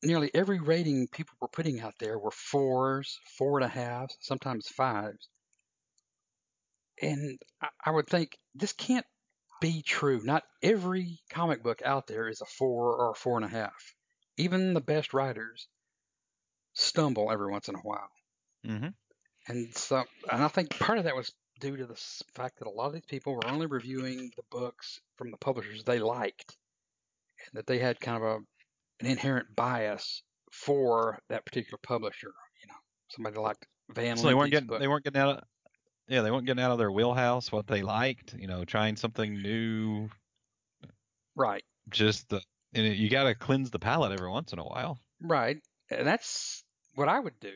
nearly 0.04 0.32
every 0.34 0.60
rating 0.60 1.08
people 1.08 1.36
were 1.42 1.48
putting 1.48 1.80
out 1.82 1.96
there 2.00 2.18
were 2.18 2.32
fours, 2.32 3.20
four 3.38 3.60
and 3.60 3.66
a 3.66 3.70
halves, 3.70 4.18
sometimes 4.22 4.68
fives. 4.68 5.28
And 7.02 7.40
I 7.84 7.92
would 7.92 8.08
think 8.08 8.38
this 8.56 8.74
can't 8.74 9.06
be 9.62 9.82
true. 9.82 10.22
Not 10.24 10.44
every 10.62 11.20
comic 11.30 11.64
book 11.64 11.82
out 11.84 12.08
there 12.08 12.28
is 12.28 12.42
a 12.42 12.46
four 12.46 12.96
or 12.96 13.12
a 13.12 13.16
four 13.16 13.38
and 13.38 13.46
a 13.46 13.50
half. 13.50 13.96
Even 14.38 14.74
the 14.74 14.82
best 14.82 15.14
writers 15.14 15.68
stumble 16.74 17.32
every 17.32 17.52
once 17.52 17.68
in 17.68 17.76
a 17.76 17.80
while. 17.80 18.10
Mm-hmm. 18.66 18.90
And 19.48 19.76
so, 19.76 20.04
and 20.32 20.44
I 20.44 20.48
think 20.48 20.78
part 20.78 20.98
of 20.98 21.06
that 21.06 21.16
was 21.16 21.32
due 21.60 21.78
to 21.78 21.86
the 21.86 22.00
fact 22.36 22.60
that 22.60 22.68
a 22.68 22.72
lot 22.72 22.88
of 22.88 22.94
these 22.94 23.06
people 23.06 23.34
were 23.34 23.48
only 23.48 23.66
reviewing 23.66 24.32
the 24.36 24.44
books 24.52 25.02
from 25.18 25.32
the 25.32 25.38
publishers 25.38 25.84
they 25.84 26.00
liked, 26.00 26.56
and 27.46 27.58
that 27.58 27.68
they 27.68 27.80
had 27.80 28.00
kind 28.00 28.18
of 28.18 28.24
a 28.24 28.40
an 29.00 29.08
inherent 29.08 29.56
bias 29.56 30.24
for 30.52 31.20
that 31.30 31.46
particular 31.46 31.80
publisher. 31.82 32.34
You 32.62 32.68
know, 32.68 32.76
somebody 33.10 33.38
liked 33.38 33.66
Van. 33.90 34.18
So 34.18 34.28
they 34.28 34.34
weren't 34.34 34.52
getting 34.52 34.68
book. 34.68 34.80
they 34.80 34.88
weren't 34.88 35.04
getting 35.04 35.22
out 35.22 35.38
of 35.38 35.44
yeah 36.08 36.22
they 36.22 36.32
weren't 36.32 36.46
getting 36.46 36.64
out 36.64 36.72
of 36.72 36.78
their 36.78 36.92
wheelhouse 36.92 37.52
what 37.52 37.68
they 37.68 37.82
liked. 37.82 38.36
You 38.38 38.48
know, 38.48 38.66
trying 38.66 38.96
something 38.96 39.42
new. 39.42 40.10
Right. 41.36 41.64
Just 41.90 42.30
the 42.30 42.42
and 42.74 42.86
it, 42.86 42.98
you 42.98 43.10
got 43.10 43.24
to 43.24 43.36
cleanse 43.36 43.72
the 43.72 43.80
palate 43.80 44.12
every 44.12 44.30
once 44.30 44.54
in 44.54 44.60
a 44.60 44.64
while. 44.64 45.00
Right, 45.22 45.58
and 45.90 46.06
that's 46.06 46.64
what 46.96 47.10
I 47.10 47.20
would 47.20 47.40
do. 47.40 47.54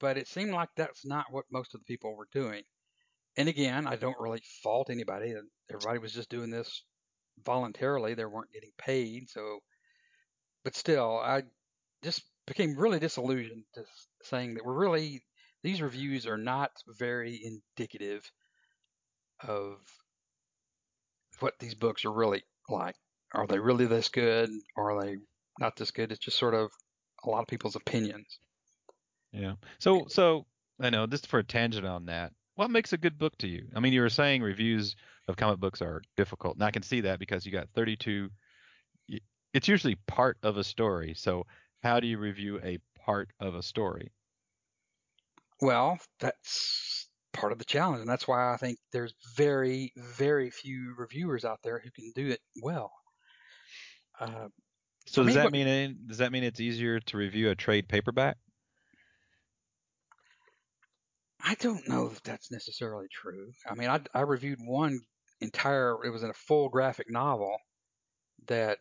But 0.00 0.18
it 0.18 0.28
seemed 0.28 0.52
like 0.52 0.68
that's 0.76 1.06
not 1.06 1.26
what 1.30 1.44
most 1.50 1.74
of 1.74 1.80
the 1.80 1.84
people 1.84 2.14
were 2.14 2.28
doing. 2.32 2.62
And 3.36 3.48
again, 3.48 3.86
I 3.86 3.96
don't 3.96 4.18
really 4.18 4.42
fault 4.62 4.90
anybody. 4.90 5.34
Everybody 5.70 5.98
was 5.98 6.12
just 6.12 6.30
doing 6.30 6.50
this 6.50 6.82
voluntarily. 7.44 8.14
They 8.14 8.24
weren't 8.24 8.52
getting 8.52 8.72
paid. 8.78 9.28
So, 9.28 9.60
but 10.66 10.74
still, 10.74 11.20
I 11.22 11.44
just 12.02 12.24
became 12.44 12.76
really 12.76 12.98
disillusioned 12.98 13.62
to 13.74 13.84
saying 14.24 14.54
that 14.54 14.64
we're 14.64 14.74
really, 14.74 15.22
these 15.62 15.80
reviews 15.80 16.26
are 16.26 16.36
not 16.36 16.72
very 16.98 17.40
indicative 17.40 18.28
of 19.46 19.76
what 21.38 21.54
these 21.60 21.76
books 21.76 22.04
are 22.04 22.10
really 22.10 22.42
like. 22.68 22.96
Are 23.32 23.46
they 23.46 23.60
really 23.60 23.86
this 23.86 24.08
good? 24.08 24.50
Or 24.76 24.90
are 24.90 25.04
they 25.06 25.18
not 25.60 25.76
this 25.76 25.92
good? 25.92 26.10
It's 26.10 26.24
just 26.24 26.36
sort 26.36 26.54
of 26.54 26.72
a 27.24 27.30
lot 27.30 27.42
of 27.42 27.46
people's 27.46 27.76
opinions. 27.76 28.40
Yeah. 29.30 29.52
So 29.78 30.06
so 30.08 30.46
I 30.80 30.90
know 30.90 31.06
just 31.06 31.28
for 31.28 31.38
a 31.38 31.44
tangent 31.44 31.86
on 31.86 32.06
that. 32.06 32.32
What 32.56 32.72
makes 32.72 32.92
a 32.92 32.98
good 32.98 33.18
book 33.18 33.38
to 33.38 33.46
you? 33.46 33.68
I 33.76 33.78
mean, 33.78 33.92
you 33.92 34.00
were 34.00 34.08
saying 34.08 34.42
reviews 34.42 34.96
of 35.28 35.36
comic 35.36 35.60
books 35.60 35.80
are 35.80 36.02
difficult, 36.16 36.56
and 36.56 36.64
I 36.64 36.72
can 36.72 36.82
see 36.82 37.02
that 37.02 37.20
because 37.20 37.46
you 37.46 37.52
got 37.52 37.68
32. 37.76 38.30
It's 39.56 39.68
usually 39.68 39.94
part 40.06 40.36
of 40.42 40.58
a 40.58 40.64
story. 40.64 41.14
So 41.14 41.46
how 41.82 41.98
do 41.98 42.06
you 42.06 42.18
review 42.18 42.60
a 42.62 42.78
part 42.98 43.30
of 43.40 43.54
a 43.54 43.62
story? 43.62 44.12
Well, 45.62 45.98
that's 46.20 47.08
part 47.32 47.52
of 47.52 47.58
the 47.58 47.64
challenge, 47.64 48.00
and 48.00 48.08
that's 48.08 48.28
why 48.28 48.52
I 48.52 48.58
think 48.58 48.78
there's 48.92 49.14
very, 49.34 49.94
very 49.96 50.50
few 50.50 50.94
reviewers 50.98 51.46
out 51.46 51.60
there 51.62 51.78
who 51.78 51.90
can 51.90 52.12
do 52.14 52.28
it 52.28 52.40
well. 52.62 52.92
Uh, 54.20 54.48
so 55.06 55.22
does 55.22 55.28
me, 55.28 55.34
that 55.36 55.44
what, 55.44 55.52
mean 55.54 56.00
does 56.06 56.18
that 56.18 56.32
mean 56.32 56.44
it's 56.44 56.60
easier 56.60 57.00
to 57.00 57.16
review 57.16 57.48
a 57.48 57.54
trade 57.54 57.88
paperback? 57.88 58.36
I 61.42 61.54
don't 61.54 61.88
know 61.88 62.08
if 62.08 62.22
that's 62.22 62.52
necessarily 62.52 63.06
true. 63.10 63.52
I 63.66 63.74
mean, 63.74 63.88
I, 63.88 64.00
I 64.12 64.20
reviewed 64.20 64.58
one 64.60 65.00
entire, 65.40 66.04
it 66.04 66.10
was 66.10 66.22
in 66.22 66.28
a 66.28 66.34
full 66.34 66.68
graphic 66.68 67.08
novel 67.08 67.56
that, 68.48 68.80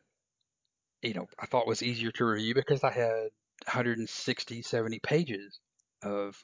you 1.06 1.14
know, 1.14 1.28
I 1.40 1.46
thought 1.46 1.68
was 1.68 1.84
easier 1.84 2.12
to 2.12 2.26
review 2.26 2.54
because 2.56 2.84
I 2.84 2.92
had 2.92 3.30
160, 3.66 4.62
70 4.62 5.00
pages 5.00 5.60
of 6.04 6.36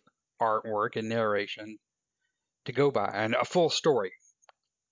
artwork 0.41 0.95
and 0.95 1.10
narration 1.10 1.78
to 2.65 2.71
go 2.71 2.91
by 2.91 3.10
and 3.13 3.34
a 3.34 3.45
full 3.45 3.69
story 3.69 4.12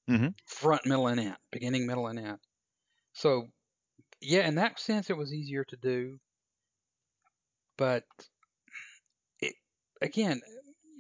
mm-hmm. 0.10 0.30
front, 0.46 0.86
middle, 0.86 1.08
and 1.08 1.20
end, 1.20 1.38
beginning, 1.52 1.86
middle, 1.86 2.08
and 2.08 2.20
end. 2.20 2.40
So, 3.14 3.48
yeah, 4.22 4.48
in 4.48 4.56
that 4.56 4.80
sense, 4.80 5.10
it 5.10 5.18
was 5.18 5.34
easier 5.34 5.64
to 5.66 5.78
do. 5.78 6.18
But 7.78 8.04
it, 9.40 9.54
again, 10.02 10.42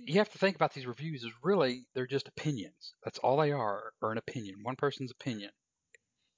you 0.05 0.19
have 0.19 0.31
to 0.31 0.37
think 0.37 0.55
about 0.55 0.73
these 0.73 0.85
reviews 0.85 1.25
as 1.25 1.31
really 1.43 1.85
they're 1.93 2.07
just 2.07 2.27
opinions. 2.27 2.93
That's 3.03 3.19
all 3.19 3.37
they 3.37 3.51
are, 3.51 3.91
or 4.01 4.11
an 4.11 4.17
opinion, 4.17 4.57
one 4.63 4.75
person's 4.75 5.11
opinion. 5.11 5.51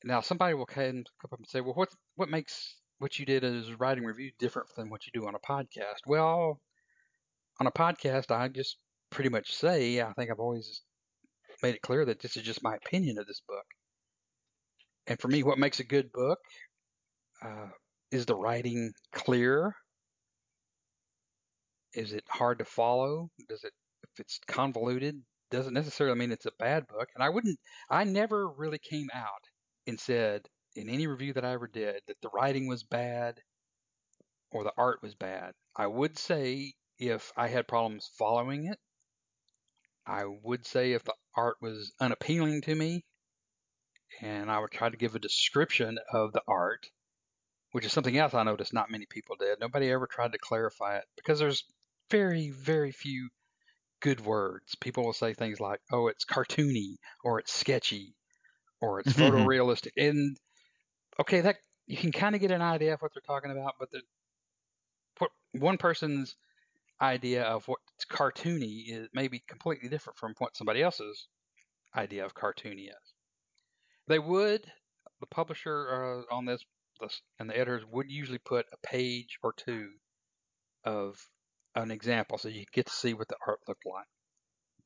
Now 0.03 0.21
somebody 0.21 0.53
will 0.53 0.65
come 0.65 1.03
up 1.23 1.37
and 1.37 1.47
say, 1.47 1.61
well, 1.61 1.73
what 1.73 1.89
what 2.15 2.29
makes 2.29 2.75
what 2.99 3.19
you 3.19 3.25
did 3.25 3.43
as 3.43 3.69
a 3.69 3.77
writing 3.77 4.03
review 4.03 4.31
different 4.39 4.69
than 4.75 4.89
what 4.89 5.05
you 5.05 5.11
do 5.19 5.27
on 5.27 5.35
a 5.35 5.39
podcast? 5.39 6.01
Well, 6.07 6.59
on 7.59 7.67
a 7.67 7.71
podcast, 7.71 8.31
I 8.31 8.47
just 8.47 8.77
pretty 9.11 9.29
much 9.29 9.53
say 9.53 10.01
I 10.01 10.13
think 10.13 10.31
I've 10.31 10.39
always 10.39 10.81
made 11.61 11.75
it 11.75 11.81
clear 11.81 12.05
that 12.05 12.19
this 12.19 12.37
is 12.37 12.43
just 12.43 12.63
my 12.63 12.75
opinion 12.75 13.17
of 13.19 13.27
this 13.27 13.41
book. 13.47 13.65
And 15.07 15.19
for 15.19 15.27
me, 15.27 15.43
what 15.43 15.59
makes 15.59 15.79
a 15.79 15.83
good 15.83 16.11
book 16.11 16.39
uh, 17.43 17.67
is 18.11 18.25
the 18.25 18.35
writing 18.35 18.93
clear 19.13 19.75
is 21.93 22.13
it 22.13 22.23
hard 22.29 22.59
to 22.59 22.65
follow? 22.65 23.29
Does 23.49 23.63
it 23.63 23.73
if 24.03 24.19
it's 24.19 24.39
convoluted? 24.47 25.21
Doesn't 25.49 25.73
necessarily 25.73 26.17
mean 26.17 26.31
it's 26.31 26.45
a 26.45 26.51
bad 26.57 26.87
book. 26.87 27.09
And 27.15 27.23
I 27.23 27.29
wouldn't. 27.29 27.59
I 27.89 28.05
never 28.05 28.47
really 28.47 28.79
came 28.79 29.09
out 29.13 29.43
and 29.87 29.99
said 29.99 30.47
in 30.75 30.89
any 30.89 31.07
review 31.07 31.33
that 31.33 31.45
I 31.45 31.53
ever 31.53 31.67
did 31.67 32.01
that 32.07 32.21
the 32.21 32.29
writing 32.29 32.67
was 32.67 32.83
bad 32.83 33.41
or 34.51 34.63
the 34.63 34.73
art 34.77 35.01
was 35.01 35.15
bad. 35.15 35.53
I 35.75 35.87
would 35.87 36.17
say 36.17 36.73
if 36.97 37.31
I 37.35 37.47
had 37.47 37.67
problems 37.67 38.09
following 38.17 38.67
it. 38.67 38.79
I 40.05 40.25
would 40.25 40.65
say 40.65 40.93
if 40.93 41.03
the 41.03 41.15
art 41.35 41.57
was 41.61 41.93
unappealing 41.99 42.61
to 42.63 42.75
me, 42.75 43.05
and 44.19 44.51
I 44.51 44.59
would 44.59 44.71
try 44.71 44.89
to 44.89 44.97
give 44.97 45.15
a 45.15 45.19
description 45.19 45.99
of 46.11 46.33
the 46.33 46.43
art, 46.47 46.85
which 47.71 47.85
is 47.85 47.93
something 47.93 48.17
else 48.17 48.33
I 48.33 48.43
noticed 48.43 48.73
not 48.73 48.91
many 48.91 49.05
people 49.05 49.35
did. 49.35 49.59
Nobody 49.59 49.89
ever 49.89 50.07
tried 50.07 50.33
to 50.33 50.37
clarify 50.37 50.97
it 50.97 51.05
because 51.15 51.39
there's 51.39 51.63
very, 52.09 52.49
very 52.49 52.91
few 52.91 53.29
good 54.01 54.19
words. 54.19 54.75
People 54.75 55.05
will 55.05 55.13
say 55.13 55.33
things 55.33 55.59
like, 55.59 55.79
"Oh, 55.91 56.07
it's 56.07 56.25
cartoony," 56.25 56.97
or 57.23 57.39
"It's 57.39 57.53
sketchy," 57.53 58.15
or 58.81 58.99
"It's 58.99 59.13
photorealistic." 59.13 59.91
and 59.97 60.37
okay, 61.19 61.41
that 61.41 61.57
you 61.87 61.97
can 61.97 62.11
kind 62.11 62.35
of 62.35 62.41
get 62.41 62.51
an 62.51 62.61
idea 62.61 62.93
of 62.93 63.01
what 63.01 63.11
they're 63.13 63.21
talking 63.25 63.51
about, 63.51 63.75
but 63.79 63.91
the 63.91 64.01
what 65.17 65.31
one 65.53 65.77
person's 65.77 66.35
idea 67.01 67.43
of 67.43 67.67
what's 67.67 68.05
cartoony 68.09 68.83
is 68.87 69.07
maybe 69.13 69.43
completely 69.47 69.89
different 69.89 70.17
from 70.17 70.35
what 70.37 70.55
somebody 70.55 70.81
else's 70.81 71.27
idea 71.95 72.25
of 72.25 72.35
cartoony 72.35 72.87
is. 72.87 73.13
They 74.07 74.19
would, 74.19 74.61
the 75.19 75.27
publisher 75.27 76.25
uh, 76.31 76.35
on 76.35 76.45
this, 76.45 76.63
this, 76.99 77.21
and 77.39 77.49
the 77.49 77.57
editors 77.57 77.83
would 77.91 78.09
usually 78.09 78.37
put 78.37 78.65
a 78.71 78.87
page 78.87 79.37
or 79.43 79.53
two 79.53 79.89
of 80.83 81.15
an 81.75 81.91
example 81.91 82.37
so 82.37 82.49
you 82.49 82.65
get 82.73 82.85
to 82.87 82.93
see 82.93 83.13
what 83.13 83.27
the 83.27 83.37
art 83.47 83.59
looked 83.67 83.85
like. 83.85 84.07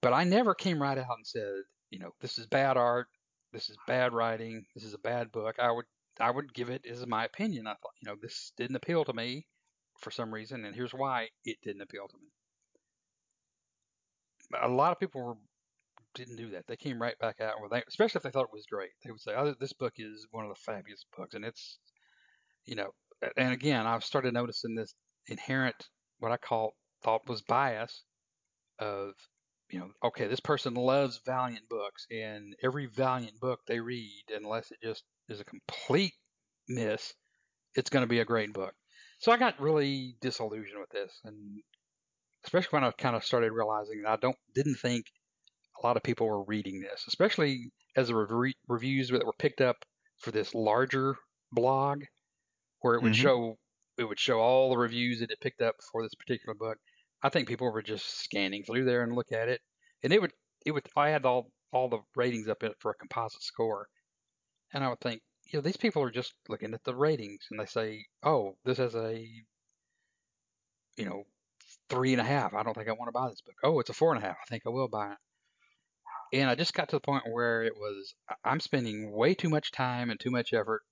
But 0.01 0.13
I 0.13 0.23
never 0.23 0.53
came 0.53 0.81
right 0.81 0.97
out 0.97 1.17
and 1.17 1.25
said, 1.25 1.63
you 1.89 1.99
know, 1.99 2.11
this 2.21 2.37
is 2.37 2.47
bad 2.47 2.77
art, 2.77 3.07
this 3.55 3.69
is 3.69 3.77
bad 3.87 4.13
writing, 4.13 4.65
this 4.75 4.83
is 4.83 4.93
a 4.93 4.99
bad 4.99 5.31
book. 5.31 5.55
I 5.59 5.71
would 5.71 5.85
I 6.19 6.29
would 6.29 6.53
give 6.53 6.69
it 6.69 6.85
as 6.85 7.05
my 7.07 7.25
opinion. 7.25 7.67
I 7.67 7.75
thought, 7.75 7.93
you 8.01 8.09
know, 8.09 8.17
this 8.21 8.51
didn't 8.57 8.75
appeal 8.75 9.05
to 9.05 9.13
me 9.13 9.47
for 10.01 10.11
some 10.11 10.33
reason, 10.33 10.65
and 10.65 10.75
here's 10.75 10.93
why 10.93 11.29
it 11.45 11.57
didn't 11.63 11.81
appeal 11.81 12.07
to 12.09 12.17
me. 12.17 12.27
a 14.61 14.67
lot 14.67 14.91
of 14.91 14.99
people 14.99 15.21
were 15.21 15.37
didn't 16.13 16.37
do 16.37 16.49
that. 16.51 16.65
They 16.67 16.77
came 16.77 17.01
right 17.01 17.17
back 17.19 17.41
out 17.41 17.55
with, 17.61 17.71
especially 17.87 18.19
if 18.19 18.23
they 18.23 18.31
thought 18.31 18.45
it 18.45 18.53
was 18.53 18.65
great. 18.65 18.91
They 19.03 19.11
would 19.11 19.21
say, 19.21 19.33
"Oh, 19.35 19.53
this 19.59 19.73
book 19.73 19.93
is 19.97 20.27
one 20.31 20.45
of 20.45 20.49
the 20.49 20.61
fabulous 20.61 21.05
books," 21.15 21.33
and 21.33 21.45
it's, 21.45 21.79
you 22.65 22.75
know, 22.75 22.91
and 23.37 23.53
again, 23.53 23.87
I've 23.87 24.03
started 24.03 24.33
noticing 24.33 24.75
this 24.75 24.93
inherent 25.27 25.89
what 26.19 26.31
I 26.31 26.37
call 26.37 26.75
thought 27.03 27.27
was 27.27 27.41
bias 27.41 28.03
of, 28.79 29.13
you 29.69 29.79
know, 29.79 29.91
okay, 30.03 30.27
this 30.27 30.39
person 30.39 30.73
loves 30.75 31.21
Valiant 31.25 31.67
books, 31.69 32.05
and 32.11 32.55
every 32.63 32.85
Valiant 32.87 33.39
book 33.39 33.61
they 33.67 33.79
read, 33.79 34.23
unless 34.29 34.71
it 34.71 34.79
just 34.81 35.03
is 35.29 35.39
a 35.39 35.45
complete 35.45 36.13
miss, 36.67 37.13
it's 37.75 37.89
going 37.91 38.03
to 38.03 38.09
be 38.09 38.19
a 38.19 38.25
great 38.25 38.53
book. 38.53 38.75
So 39.19 39.31
I 39.31 39.37
got 39.37 39.59
really 39.61 40.17
disillusioned 40.21 40.79
with 40.81 40.91
this, 40.91 41.19
and 41.25 41.61
especially 42.45 42.69
when 42.77 42.83
I 42.83 42.91
kind 42.91 43.15
of 43.15 43.23
started 43.25 43.51
realizing 43.51 44.03
that 44.03 44.11
I 44.11 44.15
don't 44.17 44.37
didn't 44.53 44.75
think 44.75 45.07
a 45.81 45.87
lot 45.87 45.97
of 45.97 46.03
people 46.03 46.27
were 46.27 46.43
reading 46.45 46.81
this, 46.81 47.05
especially 47.07 47.71
as 47.95 48.09
the 48.09 48.15
re- 48.15 48.55
reviews 48.67 49.09
that 49.09 49.25
were 49.25 49.33
picked 49.39 49.61
up 49.61 49.85
for 50.19 50.31
this 50.31 50.55
larger 50.55 51.17
blog, 51.51 52.03
where 52.81 52.95
it 52.95 53.01
would 53.03 53.15
Mhm. 53.15 53.15
show 53.15 53.57
it 53.97 54.05
would 54.05 54.19
show 54.19 54.39
all 54.39 54.69
the 54.69 54.77
reviews 54.77 55.19
that 55.21 55.31
it 55.31 55.41
picked 55.41 55.61
up 55.61 55.75
for 55.91 56.03
this 56.03 56.15
particular 56.15 56.53
book. 56.55 56.77
I 57.25 57.29
think 57.29 57.47
people 57.47 57.71
were 57.71 57.81
just 57.81 58.19
scanning 58.23 58.63
through 58.63 58.85
there 58.85 59.01
and 59.01 59.15
look 59.15 59.31
at 59.31 59.49
it, 59.49 59.59
and 60.03 60.13
it 60.13 60.21
would 60.21 60.31
it 60.63 60.71
would 60.71 60.87
I 60.95 61.09
had 61.09 61.25
all 61.25 61.51
all 61.71 61.89
the 61.89 62.01
ratings 62.15 62.47
up 62.47 62.61
in 62.61 62.69
it 62.69 62.77
for 62.79 62.91
a 62.91 62.95
composite 62.95 63.41
score, 63.41 63.87
and 64.71 64.83
I 64.83 64.89
would 64.89 64.99
think, 64.99 65.23
you 65.45 65.57
know, 65.57 65.61
these 65.61 65.75
people 65.75 66.03
are 66.03 66.11
just 66.11 66.35
looking 66.49 66.75
at 66.75 66.83
the 66.83 66.93
ratings 66.93 67.47
and 67.49 67.59
they 67.59 67.65
say, 67.65 68.05
oh, 68.21 68.57
this 68.63 68.77
has 68.77 68.93
a 68.93 69.27
you 70.97 71.05
know 71.05 71.23
three 71.89 72.13
and 72.13 72.21
a 72.21 72.23
half. 72.23 72.53
I 72.53 72.61
don't 72.61 72.75
think 72.75 72.89
I 72.89 72.91
want 72.91 73.07
to 73.07 73.19
buy 73.19 73.27
this 73.27 73.41
book. 73.41 73.55
Oh, 73.63 73.79
it's 73.79 73.89
a 73.89 73.93
four 73.93 74.13
and 74.13 74.23
a 74.23 74.27
half. 74.27 74.37
I 74.39 74.45
think 74.47 74.61
I 74.67 74.69
will 74.69 74.87
buy 74.87 75.13
it. 75.13 75.17
And 76.39 76.47
I 76.47 76.53
just 76.53 76.75
got 76.75 76.89
to 76.89 76.97
the 76.97 76.99
point 76.99 77.23
where 77.31 77.63
it 77.63 77.73
was 77.75 78.13
I'm 78.43 78.59
spending 78.59 79.11
way 79.11 79.33
too 79.33 79.49
much 79.49 79.71
time 79.71 80.11
and 80.11 80.19
too 80.19 80.29
much 80.29 80.53
effort. 80.53 80.83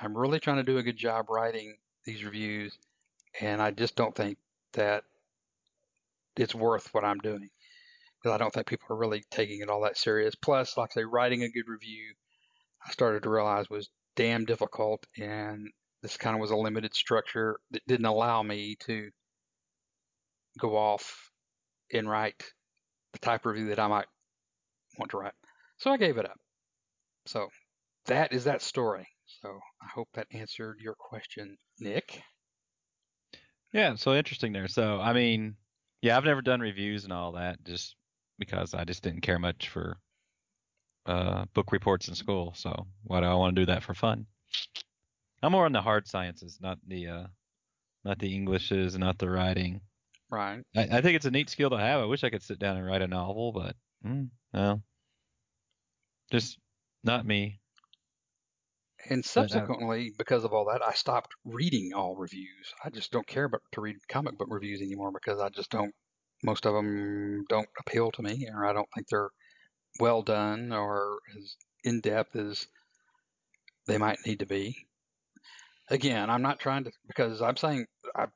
I'm 0.00 0.16
really 0.16 0.40
trying 0.40 0.56
to 0.56 0.62
do 0.62 0.78
a 0.78 0.82
good 0.82 0.96
job 0.96 1.28
writing 1.28 1.76
these 2.06 2.24
reviews, 2.24 2.78
and 3.38 3.60
I 3.60 3.70
just 3.70 3.96
don't 3.96 4.16
think 4.16 4.38
that 4.72 5.04
it's 6.36 6.54
worth 6.54 6.88
what 6.92 7.04
I'm 7.04 7.18
doing 7.18 7.48
because 8.24 8.34
I 8.34 8.38
don't 8.38 8.52
think 8.52 8.66
people 8.66 8.86
are 8.90 8.98
really 8.98 9.22
taking 9.30 9.60
it 9.60 9.68
all 9.68 9.82
that 9.82 9.98
serious. 9.98 10.34
Plus, 10.34 10.76
like 10.76 10.90
I 10.92 11.00
say, 11.00 11.04
writing 11.04 11.42
a 11.42 11.50
good 11.50 11.68
review, 11.68 12.14
I 12.86 12.90
started 12.90 13.22
to 13.24 13.30
realize 13.30 13.68
was 13.68 13.90
damn 14.16 14.44
difficult, 14.44 15.04
and 15.18 15.68
this 16.02 16.16
kind 16.16 16.34
of 16.34 16.40
was 16.40 16.50
a 16.50 16.56
limited 16.56 16.94
structure 16.94 17.58
that 17.70 17.86
didn't 17.86 18.06
allow 18.06 18.42
me 18.42 18.76
to 18.86 19.10
go 20.58 20.76
off 20.76 21.30
and 21.92 22.08
write 22.08 22.42
the 23.12 23.18
type 23.18 23.44
of 23.44 23.52
review 23.52 23.68
that 23.68 23.78
I 23.78 23.88
might 23.88 24.06
want 24.98 25.10
to 25.10 25.18
write. 25.18 25.34
So 25.78 25.90
I 25.90 25.96
gave 25.96 26.16
it 26.18 26.26
up. 26.26 26.38
So 27.26 27.48
that 28.06 28.32
is 28.32 28.44
that 28.44 28.62
story. 28.62 29.06
So 29.26 29.48
I 29.82 29.86
hope 29.94 30.08
that 30.14 30.28
answered 30.32 30.78
your 30.80 30.94
question, 30.94 31.56
Nick. 31.78 32.22
Yeah, 33.72 33.96
so 33.96 34.14
interesting 34.14 34.52
there. 34.52 34.68
So, 34.68 35.00
I 35.00 35.12
mean, 35.12 35.56
yeah, 36.04 36.18
I've 36.18 36.24
never 36.24 36.42
done 36.42 36.60
reviews 36.60 37.04
and 37.04 37.14
all 37.14 37.32
that 37.32 37.64
just 37.64 37.96
because 38.38 38.74
I 38.74 38.84
just 38.84 39.02
didn't 39.02 39.22
care 39.22 39.38
much 39.38 39.70
for 39.70 39.96
uh, 41.06 41.46
book 41.54 41.72
reports 41.72 42.08
in 42.08 42.14
school. 42.14 42.52
So, 42.54 42.86
why 43.04 43.20
do 43.20 43.26
I 43.26 43.32
want 43.32 43.56
to 43.56 43.62
do 43.62 43.66
that 43.72 43.82
for 43.82 43.94
fun? 43.94 44.26
I'm 45.42 45.52
more 45.52 45.64
on 45.64 45.72
the 45.72 45.80
hard 45.80 46.06
sciences, 46.06 46.58
not 46.60 46.76
the 46.86 47.08
uh, 47.08 47.26
not 48.04 48.18
the 48.18 48.34
Englishes, 48.34 48.98
not 48.98 49.16
the 49.16 49.30
writing. 49.30 49.80
Right. 50.28 50.62
I, 50.76 50.82
I 50.82 51.00
think 51.00 51.16
it's 51.16 51.24
a 51.24 51.30
neat 51.30 51.48
skill 51.48 51.70
to 51.70 51.78
have. 51.78 52.02
I 52.02 52.04
wish 52.04 52.22
I 52.22 52.28
could 52.28 52.42
sit 52.42 52.58
down 52.58 52.76
and 52.76 52.84
write 52.84 53.00
a 53.00 53.06
novel, 53.06 53.52
but 53.52 53.74
mm, 54.06 54.28
no, 54.52 54.82
just 56.30 56.58
not 57.02 57.24
me. 57.24 57.60
And 59.08 59.24
uh, 59.24 59.28
subsequently, 59.28 60.12
because 60.16 60.44
of 60.44 60.52
all 60.52 60.66
that, 60.66 60.82
I 60.82 60.94
stopped 60.94 61.32
reading 61.44 61.92
all 61.94 62.16
reviews. 62.16 62.74
I 62.84 62.90
just 62.90 63.10
don't 63.10 63.26
care 63.26 63.44
about 63.44 63.62
to 63.72 63.80
read 63.80 63.96
comic 64.08 64.38
book 64.38 64.48
reviews 64.50 64.80
anymore 64.80 65.12
because 65.12 65.40
I 65.40 65.48
just 65.50 65.70
don't. 65.70 65.94
Most 66.42 66.66
of 66.66 66.74
them 66.74 67.44
don't 67.48 67.68
appeal 67.78 68.10
to 68.12 68.22
me, 68.22 68.48
or 68.52 68.66
I 68.66 68.72
don't 68.72 68.88
think 68.94 69.08
they're 69.08 69.30
well 70.00 70.22
done 70.22 70.72
or 70.72 71.18
as 71.38 71.56
in 71.84 72.00
depth 72.00 72.36
as 72.36 72.66
they 73.86 73.98
might 73.98 74.18
need 74.26 74.40
to 74.40 74.46
be. 74.46 74.86
Again, 75.88 76.30
I'm 76.30 76.42
not 76.42 76.58
trying 76.58 76.84
to 76.84 76.92
because 77.06 77.42
I'm 77.42 77.56
saying 77.56 77.86
I, 78.14 78.26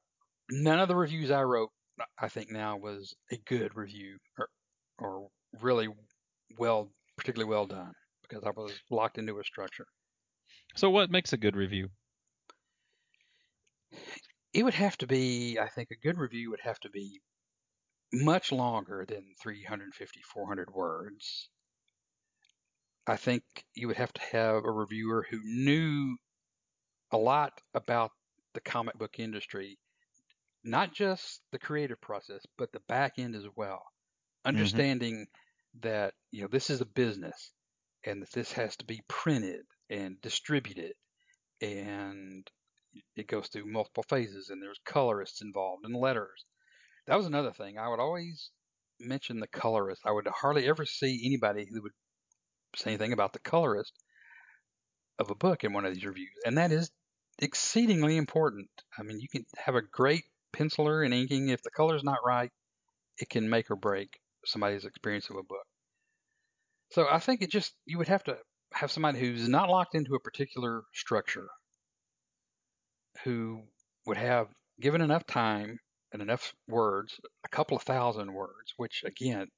none 0.51 0.81
of 0.81 0.89
the 0.89 0.97
reviews 0.97 1.31
I 1.31 1.43
wrote, 1.43 1.71
I 2.19 2.29
think 2.29 2.51
now 2.51 2.77
was 2.77 3.15
a 3.33 3.37
good 3.37 3.75
review 3.75 4.19
or 4.39 4.49
or 4.99 5.29
really 5.61 5.89
well, 6.59 6.91
particularly 7.17 7.51
well 7.51 7.67
done 7.67 7.93
because 8.23 8.45
I 8.45 8.51
was 8.51 8.73
locked 8.91 9.19
into 9.19 9.39
a 9.39 9.45
structure. 9.45 9.87
So, 10.79 10.91
what 10.91 11.11
makes 11.11 11.33
a 11.33 11.37
good 11.37 11.57
review? 11.57 11.89
it 14.55 14.63
would 14.63 14.75
have 14.75 14.97
to 14.99 15.09
be, 15.09 15.59
I 15.59 15.69
think, 15.69 15.91
a 15.91 15.97
good 15.97 16.19
review 16.19 16.51
would 16.51 16.61
have 16.61 16.79
to 16.81 16.89
be 16.89 17.21
much 18.13 18.53
longer 18.53 19.05
than 19.05 19.35
350, 19.43 20.21
400 20.23 20.73
words. 20.73 21.49
I 23.09 23.17
think 23.17 23.43
you 23.75 23.89
would 23.89 23.97
have 23.97 24.13
to 24.13 24.21
have 24.31 24.65
a 24.65 24.71
reviewer 24.71 25.27
who 25.29 25.41
knew 25.43 26.17
a 27.11 27.17
lot 27.19 27.61
about 27.75 28.13
the 28.55 28.61
comic 28.61 28.97
book 28.97 29.19
industry, 29.19 29.81
not 30.63 30.95
just 30.95 31.41
the 31.51 31.59
creative 31.59 32.01
process, 32.01 32.47
but 32.57 32.71
the 32.71 32.83
back 32.87 33.15
end 33.19 33.35
as 33.35 33.49
well. 33.57 33.83
Mm-hmm. 34.47 34.49
Understanding 34.49 35.27
that, 35.81 36.15
you 36.31 36.43
know, 36.43 36.49
this 36.49 36.71
is 36.71 36.81
a 36.81 36.87
business 36.87 37.51
and 38.05 38.23
that 38.23 38.31
this 38.31 38.53
has 38.53 38.77
to 38.77 38.85
be 38.85 39.03
printed 39.09 39.65
and 39.91 40.21
distribute 40.21 40.79
it 40.79 40.97
and 41.61 42.49
it 43.17 43.29
goes 43.29 43.49
through 43.49 43.71
multiple 43.71 44.05
phases 44.09 44.49
and 44.51 44.63
there's 44.63 44.81
colorists 44.85 45.43
involved 45.43 45.85
and 45.85 45.95
letters. 45.95 46.45
That 47.07 47.17
was 47.17 47.27
another 47.27 47.53
thing. 47.53 47.79
I 47.79 47.89
would 47.89 48.01
always 48.01 48.51
mention 49.01 49.41
the 49.41 49.47
colorist. 49.47 50.03
I 50.05 50.13
would 50.13 50.27
hardly 50.27 50.69
ever 50.69 50.85
see 50.85 51.23
anybody 51.25 51.67
who 51.71 51.83
would 51.83 51.93
say 52.77 52.91
anything 52.91 53.13
about 53.13 53.33
the 53.33 53.39
colorist 53.39 53.93
of 55.19 55.31
a 55.31 55.35
book 55.35 55.65
in 55.65 55.73
one 55.73 55.85
of 55.85 55.95
these 55.95 56.05
reviews. 56.05 56.31
And 56.45 56.59
that 56.59 56.73
is 56.73 56.91
exceedingly 57.39 58.17
important. 58.17 58.69
I 58.99 59.03
mean, 59.03 59.21
you 59.21 59.29
can 59.29 59.45
have 59.57 59.75
a 59.75 59.83
great 59.83 60.25
penciler 60.53 61.05
and 61.05 61.15
inking. 61.15 61.49
If 61.49 61.63
the 61.63 61.71
color's 61.71 62.05
not 62.05 62.19
right, 62.25 62.51
it 63.19 63.29
can 63.29 63.49
make 63.49 63.71
or 63.71 63.77
break 63.77 64.19
somebody's 64.45 64.85
experience 64.85 65.31
of 65.31 65.37
a 65.37 65.43
book. 65.43 65.67
So 66.91 67.07
I 67.11 67.19
think 67.19 67.43
it 67.43 67.51
just, 67.51 67.75
you 67.85 67.99
would 67.99 68.09
have 68.09 68.25
to 68.25 68.37
have 68.73 68.91
somebody 68.91 69.19
who's 69.19 69.49
not 69.49 69.71
locked 69.71 69.95
into 69.95 70.15
a 70.15 70.21
particular 70.21 70.83
structure 70.93 71.49
who 73.25 73.63
would 74.07 74.17
have 74.17 74.49
given 74.81 75.01
enough 75.01 75.27
time 75.27 75.79
and 76.13 76.23
enough 76.23 76.55
words, 76.69 77.19
a 77.45 77.49
couple 77.49 77.77
of 77.77 77.83
thousand 77.83 78.33
words, 78.33 78.73
which 78.77 79.05
again, 79.05 79.49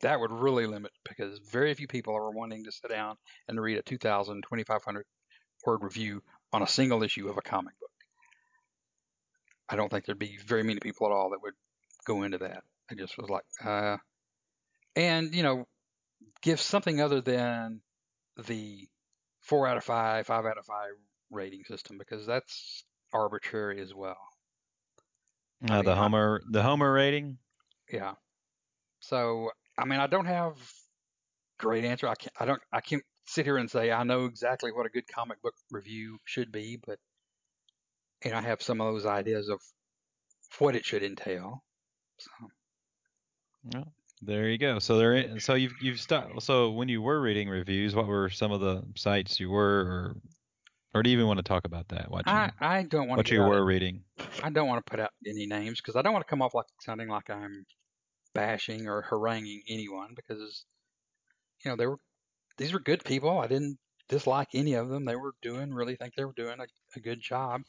that 0.00 0.20
would 0.20 0.32
really 0.32 0.66
limit 0.66 0.92
because 1.08 1.38
very 1.50 1.74
few 1.74 1.86
people 1.86 2.14
are 2.14 2.30
wanting 2.30 2.64
to 2.64 2.72
sit 2.72 2.90
down 2.90 3.16
and 3.48 3.60
read 3.60 3.78
a 3.78 3.82
2,000, 3.82 4.42
2,500 4.42 5.04
word 5.66 5.82
review 5.82 6.22
on 6.52 6.62
a 6.62 6.66
single 6.66 7.02
issue 7.02 7.28
of 7.28 7.36
a 7.36 7.42
comic 7.42 7.78
book. 7.78 7.90
I 9.68 9.76
don't 9.76 9.90
think 9.90 10.04
there'd 10.04 10.18
be 10.18 10.38
very 10.46 10.62
many 10.62 10.80
people 10.80 11.06
at 11.06 11.12
all 11.12 11.30
that 11.30 11.42
would 11.42 11.54
go 12.06 12.22
into 12.22 12.38
that. 12.38 12.62
I 12.90 12.94
just 12.94 13.16
was 13.18 13.30
like, 13.30 13.44
uh, 13.64 13.96
and 14.96 15.34
you 15.34 15.42
know, 15.42 15.66
give 16.42 16.60
something 16.60 17.00
other 17.00 17.20
than 17.20 17.80
the 18.36 18.88
four 19.40 19.66
out 19.66 19.76
of 19.76 19.84
five, 19.84 20.26
five 20.26 20.46
out 20.46 20.58
of 20.58 20.66
five 20.66 20.92
rating 21.30 21.64
system 21.64 21.98
because 21.98 22.26
that's 22.26 22.84
arbitrary 23.12 23.80
as 23.80 23.94
well. 23.94 24.18
Uh, 25.68 25.78
the 25.78 25.82
mean, 25.82 25.88
I- 25.90 25.94
Homer, 25.94 26.42
the 26.50 26.62
Homer 26.62 26.92
rating. 26.92 27.38
Yeah. 27.90 28.14
So 29.00 29.50
I 29.78 29.84
mean, 29.84 30.00
I 30.00 30.06
don't 30.06 30.26
have 30.26 30.56
great 31.58 31.84
answer. 31.84 32.08
I 32.08 32.14
can't. 32.14 32.34
I 32.38 32.44
don't. 32.44 32.62
I 32.72 32.80
can't 32.80 33.02
sit 33.26 33.46
here 33.46 33.56
and 33.56 33.70
say 33.70 33.90
I 33.92 34.02
know 34.02 34.24
exactly 34.24 34.72
what 34.72 34.86
a 34.86 34.90
good 34.90 35.06
comic 35.06 35.40
book 35.42 35.54
review 35.70 36.18
should 36.24 36.50
be, 36.52 36.78
but 36.84 36.98
and 38.22 38.34
I 38.34 38.40
have 38.40 38.62
some 38.62 38.80
of 38.80 38.92
those 38.92 39.06
ideas 39.06 39.48
of 39.48 39.60
what 40.58 40.76
it 40.76 40.84
should 40.84 41.02
entail. 41.02 41.62
So 42.18 42.30
There 44.24 44.48
you 44.48 44.58
go. 44.58 44.78
So 44.78 44.98
there. 44.98 45.40
So 45.40 45.54
you've 45.54 45.74
you've 45.80 46.00
stopped. 46.00 46.42
So 46.42 46.70
when 46.70 46.88
you 46.88 47.02
were 47.02 47.20
reading 47.20 47.48
reviews, 47.48 47.94
what 47.94 48.06
were 48.06 48.30
some 48.30 48.52
of 48.52 48.60
the 48.60 48.84
sites 48.94 49.40
you 49.40 49.50
were, 49.50 49.80
or 49.80 50.16
or 50.94 51.02
do 51.02 51.10
you 51.10 51.16
even 51.16 51.26
want 51.26 51.38
to 51.38 51.42
talk 51.42 51.64
about 51.64 51.88
that? 51.88 52.08
What 52.08 52.26
you, 52.26 52.32
I 52.32 52.52
I 52.60 52.82
don't 52.84 53.08
want 53.08 53.18
what 53.18 53.26
to. 53.26 53.34
you 53.34 53.40
were 53.40 53.64
reading? 53.64 54.04
I 54.42 54.50
don't 54.50 54.68
want 54.68 54.84
to 54.84 54.88
put 54.88 55.00
out 55.00 55.10
any 55.26 55.46
names 55.46 55.80
because 55.80 55.96
I 55.96 56.02
don't 56.02 56.12
want 56.12 56.24
to 56.24 56.30
come 56.30 56.40
off 56.40 56.54
like 56.54 56.66
sounding 56.80 57.08
like 57.08 57.30
I'm 57.30 57.66
bashing 58.32 58.86
or 58.86 59.02
haranguing 59.02 59.62
anyone 59.68 60.14
because 60.14 60.64
you 61.64 61.70
know 61.70 61.76
they 61.76 61.86
were 61.86 61.98
these 62.58 62.72
were 62.72 62.80
good 62.80 63.04
people. 63.04 63.40
I 63.40 63.48
didn't 63.48 63.78
dislike 64.08 64.48
any 64.54 64.74
of 64.74 64.88
them. 64.88 65.04
They 65.04 65.16
were 65.16 65.34
doing 65.42 65.74
really 65.74 65.96
think 65.96 66.14
they 66.14 66.24
were 66.24 66.34
doing 66.36 66.60
a, 66.60 66.66
a 66.96 67.00
good 67.00 67.20
job. 67.20 67.62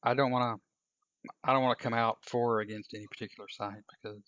I 0.00 0.14
don't 0.14 0.30
want 0.30 0.60
to 0.60 1.30
I 1.42 1.52
don't 1.52 1.62
want 1.62 1.76
to 1.76 1.82
come 1.82 1.94
out 1.94 2.18
for 2.22 2.58
or 2.58 2.60
against 2.60 2.94
any 2.94 3.08
particular 3.08 3.48
site 3.48 3.82
because 3.90 4.22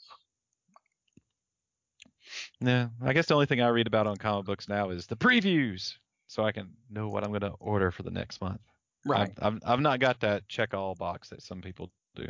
Yeah, 2.60 2.88
I 3.02 3.12
guess 3.12 3.26
the 3.26 3.34
only 3.34 3.46
thing 3.46 3.60
I 3.60 3.68
read 3.68 3.86
about 3.86 4.06
on 4.06 4.16
comic 4.16 4.46
books 4.46 4.68
now 4.68 4.90
is 4.90 5.06
the 5.06 5.16
previews, 5.16 5.94
so 6.26 6.44
I 6.44 6.52
can 6.52 6.70
know 6.90 7.08
what 7.08 7.24
I'm 7.24 7.30
going 7.30 7.40
to 7.42 7.54
order 7.60 7.90
for 7.90 8.02
the 8.02 8.10
next 8.10 8.40
month. 8.40 8.60
Right. 9.04 9.32
I've, 9.38 9.54
I've 9.54 9.60
I've 9.64 9.80
not 9.80 10.00
got 10.00 10.20
that 10.20 10.48
check 10.48 10.74
all 10.74 10.94
box 10.94 11.28
that 11.28 11.42
some 11.42 11.60
people 11.60 11.90
do. 12.14 12.28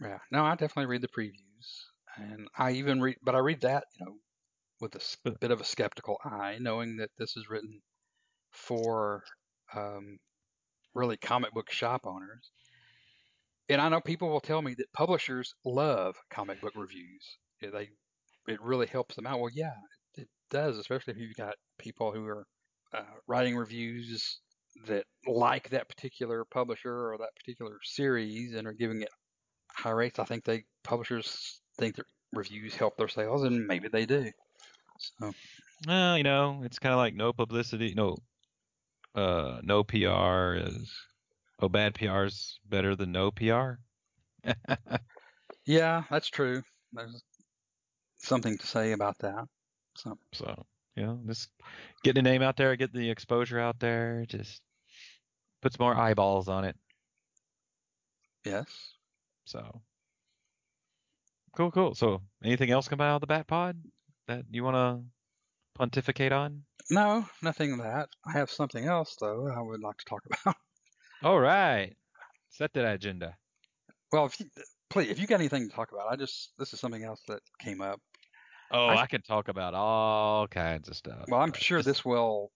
Yeah. 0.00 0.18
No, 0.30 0.44
I 0.44 0.52
definitely 0.52 0.86
read 0.86 1.02
the 1.02 1.08
previews, 1.08 1.84
and 2.16 2.48
I 2.58 2.72
even 2.72 3.00
read, 3.00 3.16
but 3.22 3.34
I 3.34 3.38
read 3.38 3.62
that, 3.62 3.84
you 3.98 4.06
know, 4.06 4.16
with 4.80 4.94
a 4.96 5.30
bit 5.40 5.50
of 5.50 5.60
a 5.60 5.64
skeptical 5.64 6.18
eye, 6.24 6.58
knowing 6.60 6.96
that 6.98 7.10
this 7.18 7.36
is 7.36 7.48
written 7.48 7.80
for 8.52 9.22
um, 9.74 10.18
really 10.94 11.16
comic 11.16 11.52
book 11.52 11.70
shop 11.70 12.02
owners. 12.04 12.50
And 13.68 13.80
I 13.80 13.88
know 13.88 14.00
people 14.00 14.28
will 14.28 14.40
tell 14.40 14.60
me 14.60 14.74
that 14.74 14.92
publishers 14.92 15.54
love 15.64 16.16
comic 16.30 16.60
book 16.60 16.74
reviews. 16.76 17.38
They, 17.62 17.88
it 18.46 18.60
really 18.60 18.86
helps 18.86 19.14
them 19.16 19.26
out. 19.26 19.40
Well, 19.40 19.50
yeah, 19.54 19.74
it, 20.16 20.28
does, 20.50 20.78
especially 20.78 21.12
if 21.12 21.18
you've 21.18 21.36
got 21.36 21.54
people 21.78 22.12
who 22.12 22.26
are 22.26 22.46
uh, 22.92 23.02
writing 23.26 23.56
reviews 23.56 24.40
that 24.86 25.04
like 25.26 25.70
that 25.70 25.88
particular 25.88 26.44
publisher 26.44 27.12
or 27.12 27.18
that 27.18 27.34
particular 27.36 27.78
series 27.82 28.54
and 28.54 28.66
are 28.66 28.72
giving 28.72 29.02
it 29.02 29.08
high 29.70 29.90
rates. 29.90 30.18
I 30.18 30.24
think 30.24 30.44
they 30.44 30.64
publishers 30.82 31.60
think 31.78 31.96
that 31.96 32.06
reviews 32.32 32.74
help 32.74 32.96
their 32.96 33.08
sales, 33.08 33.44
and 33.44 33.66
maybe 33.66 33.88
they 33.88 34.06
do. 34.06 34.30
So 34.98 35.32
Well, 35.86 36.16
you 36.16 36.24
know, 36.24 36.62
it's 36.64 36.78
kind 36.78 36.92
of 36.92 36.98
like 36.98 37.14
no 37.14 37.32
publicity, 37.32 37.94
no, 37.96 38.16
uh, 39.14 39.60
no 39.62 39.84
PR 39.84 40.54
is, 40.56 40.92
oh, 41.60 41.68
bad 41.68 41.94
PR 41.94 42.24
is 42.24 42.58
better 42.68 42.96
than 42.96 43.12
no 43.12 43.30
PR. 43.30 43.74
yeah, 45.66 46.02
that's 46.10 46.28
true. 46.28 46.62
There's 46.92 47.22
something 48.26 48.58
to 48.58 48.66
say 48.66 48.92
about 48.92 49.18
that. 49.20 49.48
So 49.96 50.18
So, 50.32 50.66
you 50.96 51.04
know, 51.04 51.22
just 51.26 51.50
get 52.02 52.14
the 52.14 52.22
name 52.22 52.42
out 52.42 52.56
there, 52.56 52.76
get 52.76 52.92
the 52.92 53.10
exposure 53.10 53.58
out 53.60 53.78
there, 53.80 54.26
just 54.26 54.62
puts 55.62 55.78
more 55.80 55.96
eyeballs 55.96 56.48
on 56.48 56.64
it. 56.64 56.76
yes. 58.44 58.94
So, 59.46 59.82
cool, 61.56 61.70
cool. 61.70 61.94
So, 61.94 62.22
anything 62.42 62.70
else 62.70 62.88
come 62.88 63.00
out 63.00 63.16
of 63.16 63.20
the 63.20 63.26
Bat 63.26 63.46
Pod 63.46 63.82
that 64.26 64.44
you 64.50 64.64
want 64.64 64.74
to 64.76 65.04
pontificate 65.74 66.32
on? 66.32 66.64
No, 66.88 67.28
nothing 67.42 67.76
that. 67.76 68.08
I 68.24 68.32
have 68.32 68.50
something 68.50 68.86
else 68.86 69.16
though 69.16 69.48
I 69.48 69.60
would 69.60 69.82
like 69.82 69.98
to 69.98 70.04
talk 70.06 70.24
about. 70.44 70.56
All 71.22 71.40
right, 71.40 71.96
set 72.50 72.72
that 72.74 72.84
agenda. 72.94 73.36
Well, 74.12 74.26
if 74.26 74.40
you, 74.40 74.50
please, 74.90 75.10
if 75.10 75.18
you 75.18 75.26
got 75.26 75.40
anything 75.40 75.68
to 75.68 75.74
talk 75.74 75.92
about, 75.92 76.10
I 76.10 76.16
just 76.16 76.52
this 76.58 76.72
is 76.72 76.80
something 76.80 77.04
else 77.04 77.22
that 77.28 77.42
came 77.58 77.80
up. 77.80 78.00
Oh, 78.74 78.86
I- 78.88 79.02
I, 79.02 79.06
can 79.06 79.22
talk 79.22 79.48
about 79.48 79.74
all 79.74 80.48
kinds 80.48 80.88
of 80.88 80.96
stuff. 80.96 81.24
Well, 81.28 81.40
I'm 81.40 81.50
but 81.50 81.62
sure 81.62 81.82
this 81.82 82.04
will. 82.04 82.50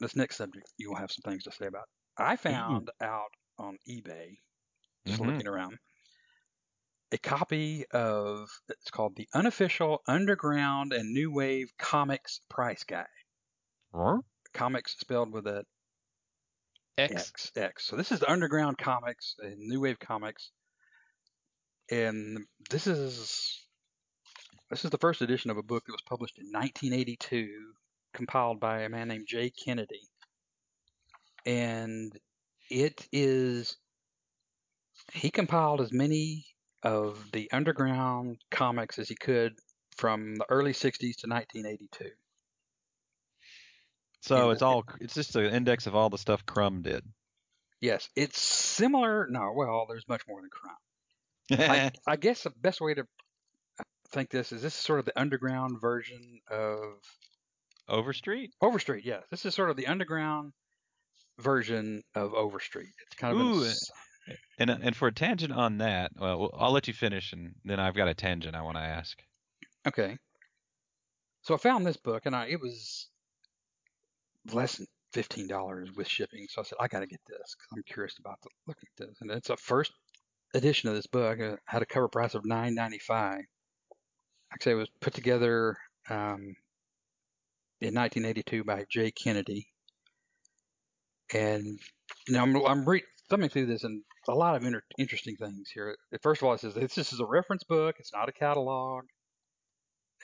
This 0.00 0.16
next 0.16 0.36
subject, 0.36 0.66
you 0.76 0.88
will 0.88 0.96
have 0.96 1.12
some 1.12 1.30
things 1.30 1.44
to 1.44 1.52
say 1.52 1.66
about. 1.66 1.84
I 2.16 2.34
found 2.36 2.90
out 3.00 3.30
on 3.58 3.78
eBay, 3.88 4.38
just 5.06 5.20
Mhm. 5.20 5.26
looking 5.26 5.46
around, 5.46 5.78
a 7.12 7.18
copy 7.18 7.86
of 7.92 8.48
it's 8.68 8.90
called 8.90 9.14
the 9.16 9.28
unofficial 9.34 10.02
Underground 10.08 10.92
and 10.92 11.12
New 11.12 11.30
Wave 11.32 11.70
Comics 11.78 12.40
Price 12.48 12.82
Guide. 12.82 13.06
Huh? 13.94 14.18
Comics 14.52 14.98
spelled 14.98 15.32
with 15.32 15.46
a 15.46 15.64
X. 16.96 17.12
X 17.14 17.52
X. 17.54 17.84
So 17.86 17.94
this 17.94 18.10
is 18.10 18.18
the 18.18 18.30
Underground 18.30 18.78
Comics 18.78 19.36
and 19.38 19.56
New 19.58 19.80
Wave 19.80 20.00
Comics, 20.00 20.50
and 21.90 22.44
this 22.70 22.88
is 22.88 23.64
this 24.70 24.84
is 24.84 24.90
the 24.90 24.98
first 24.98 25.22
edition 25.22 25.50
of 25.50 25.56
a 25.56 25.62
book 25.62 25.84
that 25.86 25.92
was 25.92 26.02
published 26.02 26.38
in 26.38 26.46
1982, 26.46 27.72
compiled 28.14 28.60
by 28.60 28.82
a 28.82 28.88
man 28.88 29.08
named 29.08 29.26
Jay 29.26 29.50
Kennedy, 29.50 30.08
and 31.46 32.12
it 32.70 33.06
is 33.12 33.76
he 35.12 35.30
compiled 35.30 35.80
as 35.80 35.92
many 35.92 36.46
of 36.82 37.18
the 37.32 37.50
underground 37.52 38.38
comics 38.50 38.98
as 38.98 39.08
he 39.08 39.14
could 39.14 39.54
from 39.96 40.36
the 40.36 40.46
early 40.48 40.72
60s 40.72 41.16
to 41.16 41.28
1982. 41.28 42.10
So 44.20 44.46
Yeah, 44.46 44.52
it's 44.52 44.62
all 44.62 44.84
it's 45.00 45.14
just 45.14 45.36
an 45.36 45.46
index 45.46 45.86
of 45.86 45.94
all 45.94 46.10
the 46.10 46.18
stuff 46.18 46.44
Crumb 46.44 46.82
did. 46.82 47.04
Yes, 47.80 48.08
it's 48.16 48.40
similar. 48.40 49.28
No, 49.30 49.52
well, 49.54 49.86
there's 49.88 50.08
much 50.08 50.22
more 50.28 50.40
than 50.40 50.50
Crumb. 50.50 50.76
I, 51.70 51.92
I 52.06 52.16
guess 52.16 52.42
the 52.42 52.50
best 52.50 52.80
way 52.80 52.94
to 52.94 53.06
think 54.10 54.30
this 54.30 54.52
is 54.52 54.62
this 54.62 54.74
is 54.74 54.80
sort 54.80 54.98
of 55.00 55.06
the 55.06 55.18
underground 55.18 55.80
version 55.80 56.40
of 56.50 57.00
Overstreet? 57.88 58.52
Overstreet. 58.60 59.04
Yes, 59.04 59.24
this 59.30 59.44
is 59.44 59.54
sort 59.54 59.70
of 59.70 59.76
the 59.76 59.86
underground 59.88 60.52
version 61.38 62.02
of 62.14 62.34
Overstreet. 62.34 62.94
It's 63.06 63.16
kind 63.16 63.34
of 63.34 63.40
Ooh, 63.40 63.64
And 64.58 64.70
and 64.70 64.96
for 64.96 65.08
a 65.08 65.12
tangent 65.12 65.52
on 65.52 65.78
that, 65.78 66.12
well, 66.16 66.50
I'll 66.54 66.72
let 66.72 66.86
you 66.88 66.94
finish, 66.94 67.32
and 67.32 67.54
then 67.64 67.80
I've 67.80 67.94
got 67.94 68.08
a 68.08 68.14
tangent 68.14 68.54
I 68.54 68.62
want 68.62 68.76
to 68.76 68.82
ask. 68.82 69.22
okay. 69.86 70.18
So 71.42 71.52
I 71.54 71.56
found 71.56 71.84
this 71.84 71.96
book, 71.96 72.26
and 72.26 72.36
I 72.36 72.46
it 72.46 72.60
was 72.60 73.08
less 74.52 74.76
than 74.76 74.86
fifteen 75.12 75.46
dollars 75.46 75.92
with 75.94 76.08
shipping. 76.08 76.46
So 76.48 76.60
I 76.60 76.64
said 76.64 76.78
I 76.80 76.88
got 76.88 77.00
to 77.00 77.06
get 77.06 77.20
this 77.26 77.54
because 77.54 77.68
I'm 77.72 77.82
curious 77.84 78.18
about 78.18 78.40
the, 78.42 78.50
looking 78.66 78.88
at 78.98 79.06
this. 79.06 79.20
And 79.20 79.30
it's 79.30 79.50
a 79.50 79.56
first 79.56 79.92
edition 80.54 80.88
of 80.88 80.94
this 80.96 81.06
book. 81.06 81.38
It 81.38 81.60
had 81.66 81.82
a 81.82 81.86
cover 81.86 82.08
price 82.08 82.34
of 82.34 82.44
nine 82.44 82.74
ninety 82.74 82.98
five. 82.98 83.40
Actually, 84.52 84.72
it 84.72 84.76
was 84.76 84.90
put 85.00 85.14
together 85.14 85.76
um, 86.08 86.54
in 87.80 87.94
1982 87.94 88.64
by 88.64 88.84
Jay 88.90 89.10
Kennedy. 89.10 89.66
And 91.32 91.78
know, 92.28 92.42
I'm, 92.42 92.56
I'm 92.66 92.88
re- 92.88 93.02
through 93.28 93.66
this, 93.66 93.84
and 93.84 94.02
a 94.28 94.34
lot 94.34 94.54
of 94.54 94.64
inter- 94.64 94.82
interesting 94.98 95.36
things 95.36 95.70
here. 95.72 95.96
First 96.22 96.42
of 96.42 96.48
all, 96.48 96.54
it 96.54 96.60
says 96.60 96.74
this, 96.74 96.94
this 96.94 97.12
is 97.12 97.20
a 97.20 97.26
reference 97.26 97.64
book; 97.64 97.96
it's 97.98 98.12
not 98.12 98.28
a 98.28 98.32
catalog. 98.32 99.04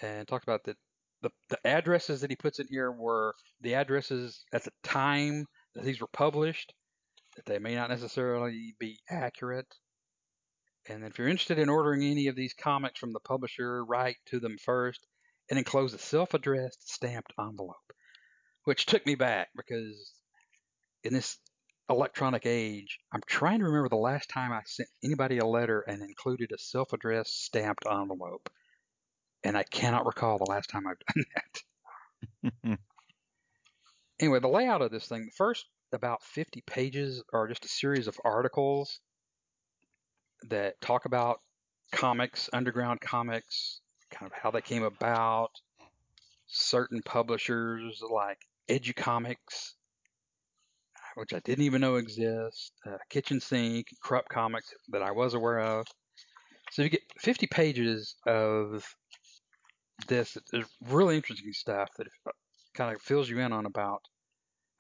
And 0.02 0.26
talks 0.26 0.44
about 0.44 0.64
that 0.64 0.76
the 1.22 1.30
the 1.50 1.58
addresses 1.66 2.20
that 2.20 2.30
he 2.30 2.36
puts 2.36 2.58
in 2.58 2.66
here 2.68 2.90
were 2.90 3.34
the 3.60 3.74
addresses 3.74 4.44
at 4.52 4.64
the 4.64 4.72
time 4.82 5.46
that 5.74 5.84
these 5.84 6.00
were 6.00 6.08
published. 6.12 6.72
That 7.36 7.46
they 7.46 7.58
may 7.58 7.74
not 7.74 7.90
necessarily 7.90 8.74
be 8.78 8.98
accurate. 9.10 9.66
And 10.86 11.04
if 11.04 11.18
you're 11.18 11.28
interested 11.28 11.58
in 11.58 11.68
ordering 11.68 12.02
any 12.02 12.26
of 12.28 12.36
these 12.36 12.54
comics 12.54 12.98
from 12.98 13.12
the 13.12 13.20
publisher, 13.20 13.84
write 13.84 14.16
to 14.26 14.40
them 14.40 14.58
first 14.58 15.06
and 15.48 15.58
enclose 15.58 15.94
a 15.94 15.98
self-addressed 15.98 16.92
stamped 16.92 17.32
envelope, 17.38 17.92
which 18.64 18.86
took 18.86 19.04
me 19.06 19.14
back 19.14 19.48
because 19.56 20.12
in 21.02 21.12
this 21.12 21.38
electronic 21.88 22.46
age, 22.46 22.98
I'm 23.12 23.22
trying 23.26 23.58
to 23.60 23.66
remember 23.66 23.88
the 23.88 23.96
last 23.96 24.28
time 24.28 24.52
I 24.52 24.62
sent 24.66 24.88
anybody 25.02 25.38
a 25.38 25.46
letter 25.46 25.80
and 25.80 26.02
included 26.02 26.52
a 26.52 26.58
self-addressed 26.58 27.44
stamped 27.44 27.84
envelope, 27.90 28.50
and 29.42 29.56
I 29.56 29.64
cannot 29.64 30.06
recall 30.06 30.38
the 30.38 30.50
last 30.50 30.70
time 30.70 30.86
I've 30.86 30.98
done 31.14 31.24
that. 31.34 32.78
Anyway, 34.20 34.38
the 34.38 34.48
layout 34.48 34.80
of 34.80 34.92
this 34.92 35.08
thing, 35.08 35.24
the 35.24 35.32
first 35.32 35.66
about 35.92 36.22
50 36.22 36.62
pages 36.66 37.22
are 37.32 37.48
just 37.48 37.64
a 37.64 37.68
series 37.68 38.06
of 38.06 38.20
articles 38.24 39.00
that 40.48 40.80
talk 40.80 41.04
about 41.04 41.40
comics, 41.92 42.50
underground 42.52 43.00
comics, 43.00 43.80
kind 44.10 44.30
of 44.30 44.36
how 44.36 44.50
they 44.50 44.60
came 44.60 44.82
about, 44.82 45.50
certain 46.46 47.02
publishers 47.02 48.02
like 48.10 48.38
Educomics, 48.68 49.74
which 51.16 51.32
I 51.32 51.40
didn't 51.40 51.64
even 51.64 51.80
know 51.80 51.96
exist, 51.96 52.72
uh, 52.86 52.96
Kitchen 53.10 53.40
Sink, 53.40 53.88
Krupp 54.02 54.28
Comics 54.28 54.72
that 54.88 55.02
I 55.02 55.12
was 55.12 55.34
aware 55.34 55.60
of. 55.60 55.86
So 56.72 56.82
you 56.82 56.88
get 56.88 57.02
50 57.20 57.46
pages 57.46 58.16
of 58.26 58.84
this. 60.08 60.36
Really 60.88 61.16
interesting 61.16 61.52
stuff 61.52 61.90
that 61.98 62.08
kind 62.74 62.94
of 62.94 63.00
fills 63.00 63.28
you 63.28 63.38
in 63.38 63.52
on 63.52 63.66
about 63.66 64.02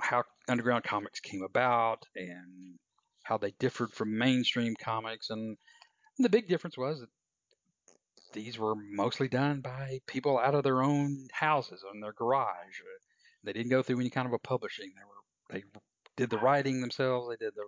how 0.00 0.24
underground 0.48 0.84
comics 0.84 1.20
came 1.20 1.42
about 1.42 2.02
and 2.16 2.78
how 3.24 3.38
they 3.38 3.52
differed 3.58 3.92
from 3.92 4.16
mainstream 4.16 4.76
comics. 4.76 5.30
And 5.30 5.56
the 6.18 6.28
big 6.28 6.48
difference 6.48 6.78
was 6.78 7.00
that 7.00 7.08
these 8.32 8.58
were 8.58 8.74
mostly 8.76 9.28
done 9.28 9.60
by 9.60 10.00
people 10.06 10.38
out 10.38 10.54
of 10.54 10.62
their 10.62 10.82
own 10.82 11.28
houses, 11.32 11.82
in 11.92 12.00
their 12.00 12.12
garage. 12.12 12.80
They 13.42 13.52
didn't 13.52 13.70
go 13.70 13.82
through 13.82 14.00
any 14.00 14.10
kind 14.10 14.26
of 14.26 14.32
a 14.32 14.38
publishing. 14.38 14.92
They 14.94 15.04
were 15.04 15.14
they 15.50 15.64
did 16.16 16.30
the 16.30 16.38
writing 16.38 16.80
themselves. 16.80 17.28
They 17.28 17.36
did 17.36 17.54
the 17.54 17.64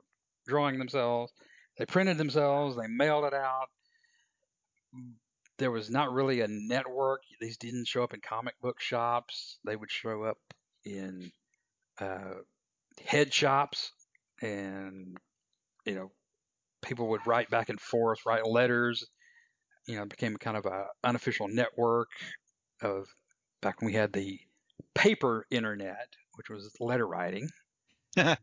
drawing 0.46 0.78
themselves. 0.78 1.32
They 1.78 1.86
printed 1.86 2.18
themselves. 2.18 2.76
They 2.76 2.86
mailed 2.86 3.24
it 3.24 3.34
out. 3.34 3.68
There 5.58 5.70
was 5.70 5.90
not 5.90 6.12
really 6.12 6.40
a 6.40 6.48
network. 6.48 7.22
These 7.40 7.58
didn't 7.58 7.86
show 7.86 8.02
up 8.02 8.14
in 8.14 8.20
comic 8.20 8.58
book 8.60 8.80
shops. 8.80 9.58
They 9.64 9.76
would 9.76 9.90
show 9.90 10.24
up 10.24 10.38
in 10.84 11.30
uh, 11.98 12.34
head 13.04 13.32
shops, 13.32 13.92
and 14.40 15.16
you 15.86 15.94
know, 15.94 16.12
people 16.82 17.08
would 17.10 17.26
write 17.26 17.50
back 17.50 17.68
and 17.70 17.80
forth, 17.80 18.26
write 18.26 18.46
letters. 18.46 19.06
You 19.86 19.96
know, 19.96 20.02
it 20.02 20.10
became 20.10 20.36
kind 20.36 20.56
of 20.56 20.66
a 20.66 20.86
unofficial 21.04 21.48
network. 21.48 22.10
of 22.82 23.08
back 23.62 23.80
when 23.80 23.86
we 23.86 23.94
had 23.94 24.12
the 24.12 24.40
paper 24.94 25.46
internet, 25.50 26.08
which 26.36 26.50
was 26.50 26.74
letter 26.80 27.06
writing. 27.06 27.48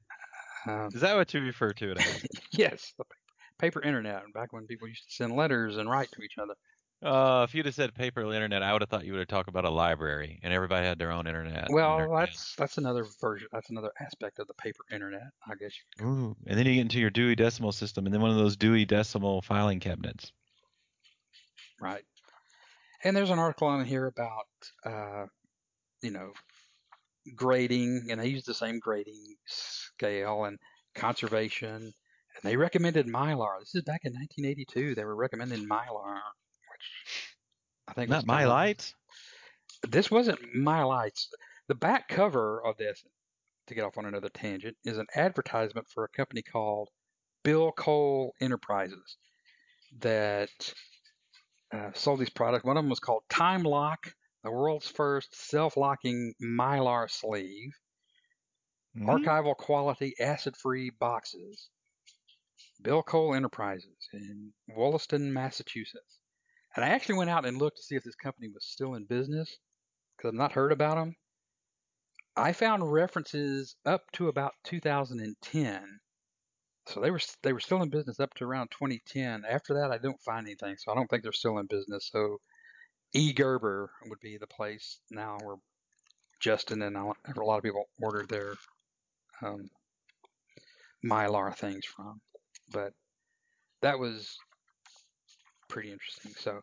Um, 0.67 0.89
Is 0.93 1.01
that 1.01 1.15
what 1.15 1.33
you 1.33 1.41
refer 1.41 1.73
to 1.73 1.91
it 1.91 1.97
as? 1.99 2.25
yes, 2.51 2.93
the 2.97 3.03
paper, 3.05 3.17
paper 3.59 3.81
internet, 3.81 4.23
back 4.33 4.53
when 4.53 4.65
people 4.67 4.87
used 4.87 5.05
to 5.09 5.15
send 5.15 5.35
letters 5.35 5.77
and 5.77 5.89
write 5.89 6.11
to 6.13 6.21
each 6.21 6.37
other. 6.37 6.55
Uh, 7.03 7.45
if 7.47 7.53
you'd 7.53 7.65
have 7.65 7.75
said 7.75 7.93
paper 7.93 8.21
internet, 8.21 8.63
I 8.63 8.71
would 8.71 8.81
have 8.81 8.89
thought 8.89 9.03
you 9.03 9.11
would 9.11 9.19
have 9.19 9.27
talked 9.27 9.49
about 9.49 9.65
a 9.65 9.69
library 9.69 10.39
and 10.41 10.53
everybody 10.53 10.85
had 10.85 10.97
their 10.97 11.11
own 11.11 11.27
internet. 11.27 11.67
Well, 11.69 11.97
town. 11.97 12.15
that's 12.15 12.55
that's 12.55 12.77
another 12.77 13.05
version. 13.19 13.49
That's 13.51 13.69
another 13.69 13.91
aspect 13.99 14.39
of 14.39 14.47
the 14.47 14.53
paper 14.53 14.85
internet, 14.91 15.27
I 15.45 15.55
guess. 15.55 15.73
you 15.99 16.05
Ooh, 16.05 16.35
and 16.47 16.57
then 16.57 16.65
you 16.65 16.75
get 16.75 16.81
into 16.81 16.99
your 16.99 17.09
Dewey 17.09 17.35
Decimal 17.35 17.73
System, 17.73 18.05
and 18.05 18.13
then 18.13 18.21
one 18.21 18.31
of 18.31 18.37
those 18.37 18.55
Dewey 18.55 18.85
Decimal 18.85 19.41
filing 19.41 19.81
cabinets. 19.81 20.31
Right. 21.81 22.03
And 23.03 23.17
there's 23.17 23.31
an 23.31 23.39
article 23.39 23.67
on 23.67 23.83
here 23.83 24.05
about, 24.05 24.47
uh, 24.85 25.25
you 26.01 26.11
know, 26.11 26.31
grading, 27.35 28.07
and 28.09 28.21
they 28.21 28.27
use 28.27 28.45
the 28.45 28.53
same 28.53 28.79
grading 28.79 29.35
scale 29.45 30.45
and 30.45 30.57
conservation. 30.95 31.75
And 31.75 32.43
they 32.43 32.55
recommended 32.55 33.07
Mylar. 33.07 33.59
This 33.59 33.75
is 33.75 33.83
back 33.83 34.01
in 34.05 34.13
1982. 34.13 34.95
They 34.95 35.03
were 35.03 35.17
recommending 35.17 35.67
Mylar, 35.67 36.19
I 37.87 37.93
think 37.93 38.09
Not 38.09 38.25
Mylites. 38.25 38.93
This 39.87 40.09
wasn't 40.09 40.39
Mylites. 40.55 41.27
The 41.67 41.75
back 41.75 42.07
cover 42.07 42.61
of 42.65 42.77
this, 42.77 43.03
to 43.67 43.75
get 43.75 43.83
off 43.83 43.97
on 43.97 44.05
another 44.05 44.29
tangent, 44.29 44.77
is 44.83 44.97
an 44.97 45.07
advertisement 45.15 45.87
for 45.93 46.03
a 46.03 46.09
company 46.09 46.41
called 46.41 46.89
Bill 47.43 47.71
Cole 47.71 48.33
Enterprises 48.41 49.17
that 49.99 50.49
uh, 51.73 51.91
sold 51.93 52.19
these 52.19 52.29
products. 52.29 52.63
One 52.63 52.77
of 52.77 52.83
them 52.83 52.89
was 52.89 52.99
called 52.99 53.23
Time 53.29 53.63
Lock, 53.63 54.13
the 54.43 54.51
world's 54.51 54.87
first 54.87 55.35
self-locking 55.49 56.33
Mylar 56.41 57.09
sleeve, 57.09 57.71
Mhm. 58.95 59.07
archival 59.07 59.55
quality 59.57 60.13
acid-free 60.19 60.91
boxes. 60.91 61.69
Bill 62.81 63.01
Cole 63.01 63.33
Enterprises 63.33 64.07
in 64.13 64.53
Wollaston, 64.67 65.33
Massachusetts. 65.33 66.19
And 66.75 66.83
I 66.83 66.89
actually 66.89 67.15
went 67.15 67.29
out 67.29 67.45
and 67.45 67.57
looked 67.57 67.77
to 67.77 67.83
see 67.83 67.95
if 67.95 68.03
this 68.03 68.15
company 68.15 68.49
was 68.53 68.65
still 68.65 68.95
in 68.95 69.05
business 69.05 69.57
because 70.17 70.29
I've 70.29 70.37
not 70.37 70.53
heard 70.53 70.71
about 70.71 70.95
them. 70.95 71.15
I 72.35 72.53
found 72.53 72.91
references 72.91 73.75
up 73.85 74.01
to 74.13 74.27
about 74.27 74.53
2010. 74.63 75.99
So 76.87 76.99
they 76.99 77.11
were 77.11 77.19
they 77.43 77.53
were 77.53 77.59
still 77.59 77.81
in 77.81 77.89
business 77.89 78.19
up 78.19 78.33
to 78.35 78.45
around 78.45 78.71
2010. 78.71 79.43
After 79.49 79.75
that, 79.75 79.91
I 79.91 79.99
don't 79.99 80.21
find 80.21 80.47
anything, 80.47 80.75
so 80.77 80.91
I 80.91 80.95
don't 80.95 81.07
think 81.07 81.23
they're 81.23 81.31
still 81.31 81.59
in 81.59 81.67
business. 81.67 82.09
So 82.11 82.39
E 83.13 83.31
Gerber 83.33 83.91
would 84.07 84.19
be 84.19 84.37
the 84.37 84.47
place 84.47 84.99
now 85.11 85.37
where 85.43 85.57
Justin 86.41 86.81
and 86.81 86.97
a 86.97 87.05
lot 87.43 87.57
of 87.57 87.63
people 87.63 87.85
ordered 88.01 88.27
their 88.27 88.55
um, 89.41 89.69
Mylar 91.05 91.55
things 91.55 91.85
from. 91.85 92.19
But 92.71 92.93
that 93.81 93.99
was 93.99 94.37
pretty 95.73 95.91
interesting. 95.91 96.31
So 96.37 96.61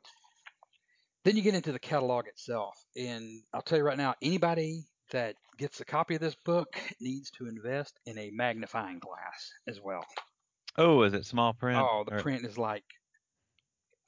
then 1.24 1.36
you 1.36 1.42
get 1.42 1.54
into 1.54 1.72
the 1.72 1.78
catalog 1.78 2.26
itself, 2.28 2.74
and 2.96 3.42
I'll 3.52 3.60
tell 3.62 3.76
you 3.78 3.84
right 3.84 3.98
now, 3.98 4.14
anybody 4.22 4.84
that 5.10 5.34
gets 5.58 5.80
a 5.80 5.84
copy 5.84 6.14
of 6.14 6.20
this 6.20 6.36
book 6.46 6.68
needs 7.00 7.30
to 7.32 7.46
invest 7.48 7.98
in 8.06 8.16
a 8.18 8.30
magnifying 8.32 9.00
glass 9.00 9.52
as 9.68 9.80
well. 9.82 10.04
Oh, 10.78 11.02
is 11.02 11.12
it 11.12 11.26
small 11.26 11.52
print? 11.52 11.78
Oh, 11.78 12.04
the 12.08 12.16
Or- 12.16 12.20
print 12.22 12.46
is 12.46 12.56
like, 12.56 12.84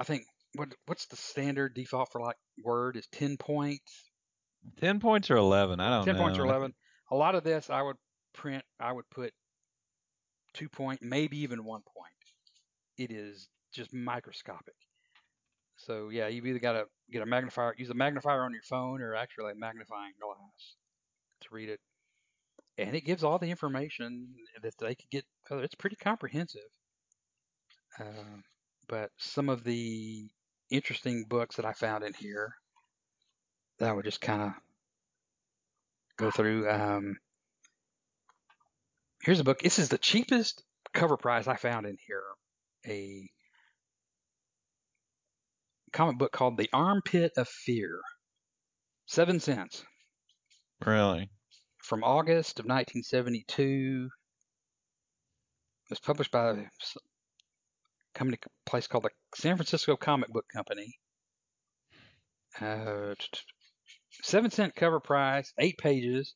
I 0.00 0.04
think 0.04 0.22
what 0.54 0.68
what's 0.86 1.06
the 1.06 1.16
standard 1.16 1.74
default 1.74 2.10
for 2.12 2.20
like 2.20 2.36
Word 2.64 2.96
is 2.96 3.06
ten 3.08 3.36
points, 3.36 4.10
Ten 4.80 5.00
points 5.00 5.30
or 5.30 5.36
eleven? 5.36 5.80
I 5.80 5.90
don't 5.90 6.04
ten 6.04 6.14
know. 6.16 6.22
points 6.22 6.38
or 6.38 6.44
eleven. 6.46 6.72
A 7.10 7.16
lot 7.16 7.34
of 7.34 7.42
this 7.42 7.68
I 7.68 7.82
would 7.82 7.96
print, 8.32 8.64
I 8.80 8.92
would 8.92 9.08
put 9.10 9.32
two 10.54 10.68
point, 10.68 11.02
maybe 11.02 11.38
even 11.40 11.64
one 11.64 11.82
point. 11.82 12.12
It 12.96 13.10
is 13.14 13.48
just 13.74 13.92
microscopic. 13.92 14.74
So 15.86 16.10
yeah, 16.10 16.28
you've 16.28 16.46
either 16.46 16.58
got 16.58 16.72
to 16.72 16.84
get 17.10 17.22
a 17.22 17.26
magnifier, 17.26 17.74
use 17.76 17.90
a 17.90 17.94
magnifier 17.94 18.44
on 18.44 18.52
your 18.52 18.62
phone, 18.62 19.00
or 19.02 19.14
actually 19.14 19.52
a 19.52 19.56
magnifying 19.56 20.12
glass 20.20 20.76
to 21.42 21.48
read 21.50 21.68
it. 21.68 21.80
And 22.78 22.96
it 22.96 23.04
gives 23.04 23.22
all 23.22 23.38
the 23.38 23.50
information 23.50 24.28
that 24.62 24.72
they 24.78 24.94
could 24.94 25.10
get. 25.10 25.24
It's 25.50 25.74
pretty 25.74 25.96
comprehensive. 25.96 26.60
Uh, 27.98 28.40
but 28.88 29.10
some 29.18 29.48
of 29.48 29.64
the 29.64 30.28
interesting 30.70 31.24
books 31.28 31.56
that 31.56 31.66
I 31.66 31.72
found 31.72 32.04
in 32.04 32.14
here 32.14 32.54
that 33.78 33.88
I 33.88 33.92
would 33.92 34.04
just 34.04 34.20
kind 34.20 34.42
of 34.42 34.52
go 36.16 36.30
through. 36.30 36.70
Um, 36.70 37.16
here's 39.22 39.40
a 39.40 39.44
book. 39.44 39.60
This 39.60 39.78
is 39.78 39.88
the 39.88 39.98
cheapest 39.98 40.62
cover 40.94 41.16
price 41.16 41.46
I 41.46 41.56
found 41.56 41.86
in 41.86 41.98
here. 42.06 42.22
A 42.86 43.28
comic 45.92 46.18
book 46.18 46.32
called 46.32 46.56
The 46.56 46.68
Armpit 46.72 47.32
of 47.36 47.48
Fear. 47.48 48.00
Seven 49.06 49.40
cents 49.40 49.84
Really? 50.84 51.30
from 51.84 52.02
August 52.02 52.58
of 52.58 52.64
1972. 52.64 54.08
It 55.84 55.90
was 55.90 56.00
published 56.00 56.30
by 56.30 56.50
a 56.50 56.64
company 58.14 58.38
place 58.64 58.86
called 58.86 59.04
the 59.04 59.10
San 59.34 59.56
Francisco 59.56 59.96
Comic 59.96 60.30
Book 60.30 60.46
Company. 60.54 60.98
Uh, 62.60 63.14
seven 64.22 64.50
cent 64.50 64.74
cover 64.74 65.00
price, 65.00 65.52
eight 65.58 65.78
pages. 65.78 66.34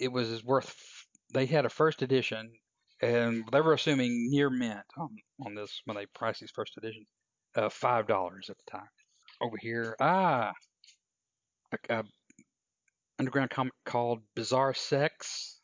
It 0.00 0.12
was 0.12 0.42
worth. 0.44 0.74
They 1.34 1.46
had 1.46 1.66
a 1.66 1.70
first 1.70 2.02
edition, 2.02 2.50
and 3.02 3.44
they 3.52 3.60
were 3.60 3.74
assuming 3.74 4.30
near 4.30 4.48
mint 4.50 4.84
on 4.96 5.08
on 5.44 5.54
this 5.54 5.82
when 5.84 5.96
they 5.96 6.06
priced 6.06 6.40
these 6.40 6.52
first 6.54 6.76
editions, 6.78 7.06
uh, 7.54 7.68
five 7.68 8.06
dollars 8.06 8.50
at 8.50 8.56
the 8.58 8.70
time. 8.70 8.88
Over 9.40 9.56
here, 9.60 9.96
ah, 10.00 10.52
a, 11.72 11.94
a 11.94 12.04
underground 13.18 13.50
comic 13.50 13.72
called 13.84 14.20
Bizarre 14.34 14.74
Sex. 14.74 15.60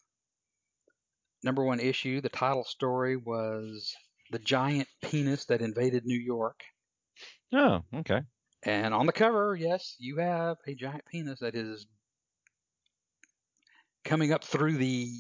Number 1.43 1.65
one 1.65 1.81
issue. 1.81 2.21
The 2.21 2.29
title 2.29 2.65
story 2.65 3.17
was 3.17 3.95
the 4.31 4.39
giant 4.39 4.89
penis 5.03 5.45
that 5.47 5.61
invaded 5.61 6.05
New 6.07 6.19
York. 6.19 6.61
Oh, 7.53 7.83
okay. 7.95 8.21
And 8.65 8.95
on 8.95 9.07
the 9.07 9.13
cover, 9.13 9.55
yes, 9.55 9.95
you 9.99 10.17
have 10.17 10.57
a 10.67 10.75
giant 10.75 11.05
penis 11.07 11.41
that 11.41 11.55
is 11.55 11.87
coming 14.05 14.33
up 14.33 14.43
through 14.43 14.79
the 14.79 15.11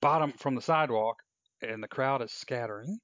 bottom 0.00 0.32
from 0.32 0.54
the 0.54 0.60
sidewalk, 0.60 1.16
and 1.62 1.82
the 1.82 1.88
crowd 1.88 2.22
is 2.22 2.32
scattering. 2.32 2.98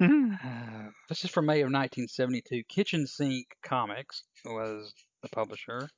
Uh, 0.00 0.88
this 1.08 1.24
is 1.24 1.30
from 1.30 1.46
May 1.46 1.60
of 1.60 1.66
1972. 1.72 2.62
Kitchen 2.68 3.06
Sink 3.06 3.46
Comics 3.64 4.22
was 4.44 4.92
the 5.22 5.28
publisher. 5.28 5.88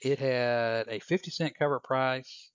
It 0.00 0.18
had 0.18 0.88
a 0.88 0.98
50 1.00 1.30
cent 1.30 1.54
cover 1.58 1.80
price. 1.80 2.50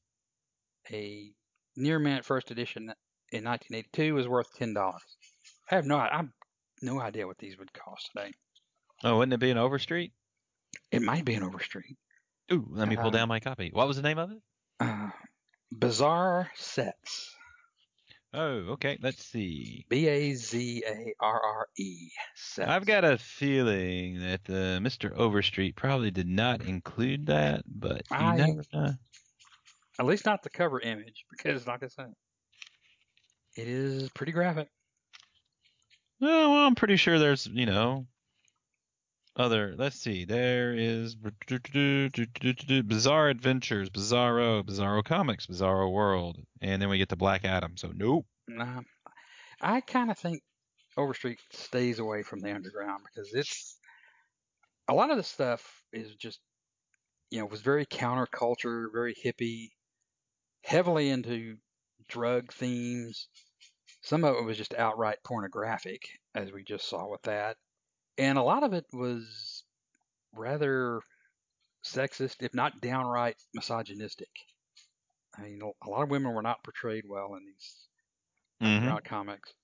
A 0.92 1.32
near 1.76 2.00
mint 2.00 2.24
first 2.26 2.52
edition 2.52 2.84
in 3.32 3.44
1982 3.44 4.14
was 4.14 4.28
worth 4.28 4.48
ten 4.58 4.74
dollars. 4.74 5.02
I 5.70 5.76
have 5.76 5.86
no, 5.86 5.98
I 5.98 6.10
have 6.16 6.30
no 6.82 7.02
idea 7.02 7.28
what 7.28 7.38
these 7.40 7.58
would 7.58 7.74
cost 7.74 8.10
today. 8.16 8.32
oh, 9.04 9.18
wouldn't 9.18 9.34
it 9.34 9.40
be 9.40 9.52
an 9.52 9.58
Overstreet? 9.58 10.14
It 10.92 11.02
might 11.02 11.26
be 11.26 11.34
an 11.34 11.44
Overstreet. 11.44 11.98
Ooh, 12.54 12.66
let 12.72 12.88
me 12.88 12.96
pull 12.96 13.08
Uh, 13.08 13.12
down 13.12 13.28
my 13.28 13.40
copy. 13.42 13.70
What 13.74 13.88
was 13.88 13.98
the 13.98 14.04
name 14.04 14.18
of 14.18 14.32
it? 14.32 14.38
Uh, 14.80 15.10
Bizarre 15.72 16.50
Sex. 16.56 17.36
Oh, 18.34 18.74
okay. 18.74 18.98
Let's 19.02 19.24
see. 19.24 19.86
B 19.90 20.08
A 20.08 20.34
Z 20.34 20.84
A 20.88 21.14
R 21.20 21.42
R 21.42 21.68
E. 21.78 22.10
I've 22.60 22.86
got 22.86 23.04
a 23.06 23.18
feeling 23.18 24.20
that 24.20 24.42
uh, 24.50 24.80
Mr. 24.80 25.16
Overstreet 25.16 25.76
probably 25.76 26.12
did 26.12 26.28
not 26.28 26.62
include 26.62 27.28
that, 27.28 27.64
but 27.66 28.04
you 28.12 28.18
I- 28.18 28.36
never 28.36 28.64
know. 28.74 28.94
At 30.00 30.06
least 30.06 30.26
not 30.26 30.44
the 30.44 30.50
cover 30.52 30.80
image, 30.80 31.26
because 31.32 31.66
like 31.66 31.82
I 31.82 31.88
said, 31.88 32.14
it 33.56 33.68
is 33.68 34.10
pretty 34.10 34.32
graphic. 34.32 34.68
Oh, 36.22 36.52
well, 36.52 36.66
I'm 36.68 36.76
pretty 36.76 36.98
sure 36.98 37.18
there's, 37.18 37.48
you 37.48 37.66
know, 37.66 38.06
other. 39.38 39.76
Let's 39.78 40.00
see. 40.00 40.26
There 40.26 40.74
is 40.74 41.16
Bizarre 41.16 42.10
Adventures, 43.30 43.90
Bizarro, 43.90 44.64
Bizarro 44.64 45.04
Comics, 45.04 45.46
Bizarro 45.46 45.92
World, 45.92 46.38
and 46.62 46.82
then 46.82 46.90
we 46.90 46.98
get 46.98 47.10
to 47.10 47.16
Black 47.16 47.46
Adam. 47.46 47.78
So 47.78 47.92
nope. 47.96 48.26
Nah, 48.48 48.82
I 49.62 49.82
kind 49.82 50.12
of 50.12 50.18
think 50.18 50.42
Overstreet 50.98 51.40
stays 51.52 52.00
away 52.00 52.24
from 52.24 52.40
the 52.40 52.54
underground 52.54 53.04
because 53.06 53.34
it's 53.34 53.78
a 54.88 54.94
lot 54.94 55.12
of 55.12 55.18
the 55.18 55.24
stuff 55.24 55.84
is 55.94 56.16
just 56.16 56.40
you 57.30 57.40
know 57.40 57.46
was 57.46 57.62
very 57.62 57.86
counterculture, 57.86 58.88
very 58.92 59.14
hippie, 59.14 59.70
heavily 60.64 61.10
into 61.10 61.58
drug 62.10 62.52
themes. 62.52 63.28
Some 64.02 64.24
of 64.24 64.36
it 64.36 64.46
was 64.46 64.58
just 64.58 64.74
outright 64.74 65.18
pornographic, 65.26 66.04
as 66.34 66.52
we 66.52 66.64
just 66.64 66.88
saw 66.88 67.10
with 67.10 67.22
that, 67.24 67.58
and 68.18 68.38
a 68.38 68.44
lot 68.44 68.64
of 68.64 68.74
it 68.74 68.86
was 68.94 69.64
rather 70.34 71.02
sexist, 71.86 72.44
if 72.44 72.54
not 72.54 72.82
downright 72.82 73.38
misogynistic. 73.54 74.30
I 75.38 75.44
mean, 75.44 75.62
a 75.62 75.90
lot 75.90 76.04
of 76.04 76.10
women 76.10 76.34
were 76.34 76.42
not 76.42 76.66
portrayed 76.66 77.06
well 77.08 77.34
in 77.36 77.46
these 77.46 77.88
Mhm. 78.62 78.98
comics. 79.04 79.56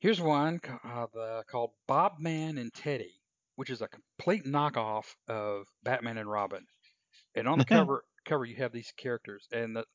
Here's 0.00 0.20
one 0.20 0.60
uh, 0.84 1.06
the, 1.14 1.44
called 1.48 1.72
Bob 1.86 2.18
Man 2.18 2.58
and 2.58 2.74
Teddy, 2.74 3.22
which 3.54 3.70
is 3.70 3.80
a 3.80 3.88
complete 3.88 4.44
knockoff 4.44 5.16
of 5.26 5.66
Batman 5.82 6.18
and 6.18 6.30
Robin. 6.30 6.66
And 7.34 7.48
on 7.48 7.58
the 7.58 7.64
cover, 7.66 8.04
cover 8.26 8.44
you 8.46 8.56
have 8.56 8.72
these 8.72 8.92
characters, 8.92 9.48
and 9.52 9.76
the, 9.76 9.86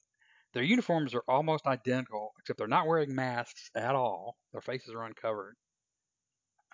their 0.54 0.64
uniforms 0.64 1.14
are 1.16 1.24
almost 1.28 1.68
identical, 1.68 2.34
except 2.40 2.60
they're 2.60 2.68
not 2.68 2.88
wearing 2.88 3.16
masks 3.16 3.72
at 3.76 3.96
all. 3.96 4.38
Their 4.54 4.62
faces 4.62 4.94
are 4.94 5.04
uncovered. 5.06 5.58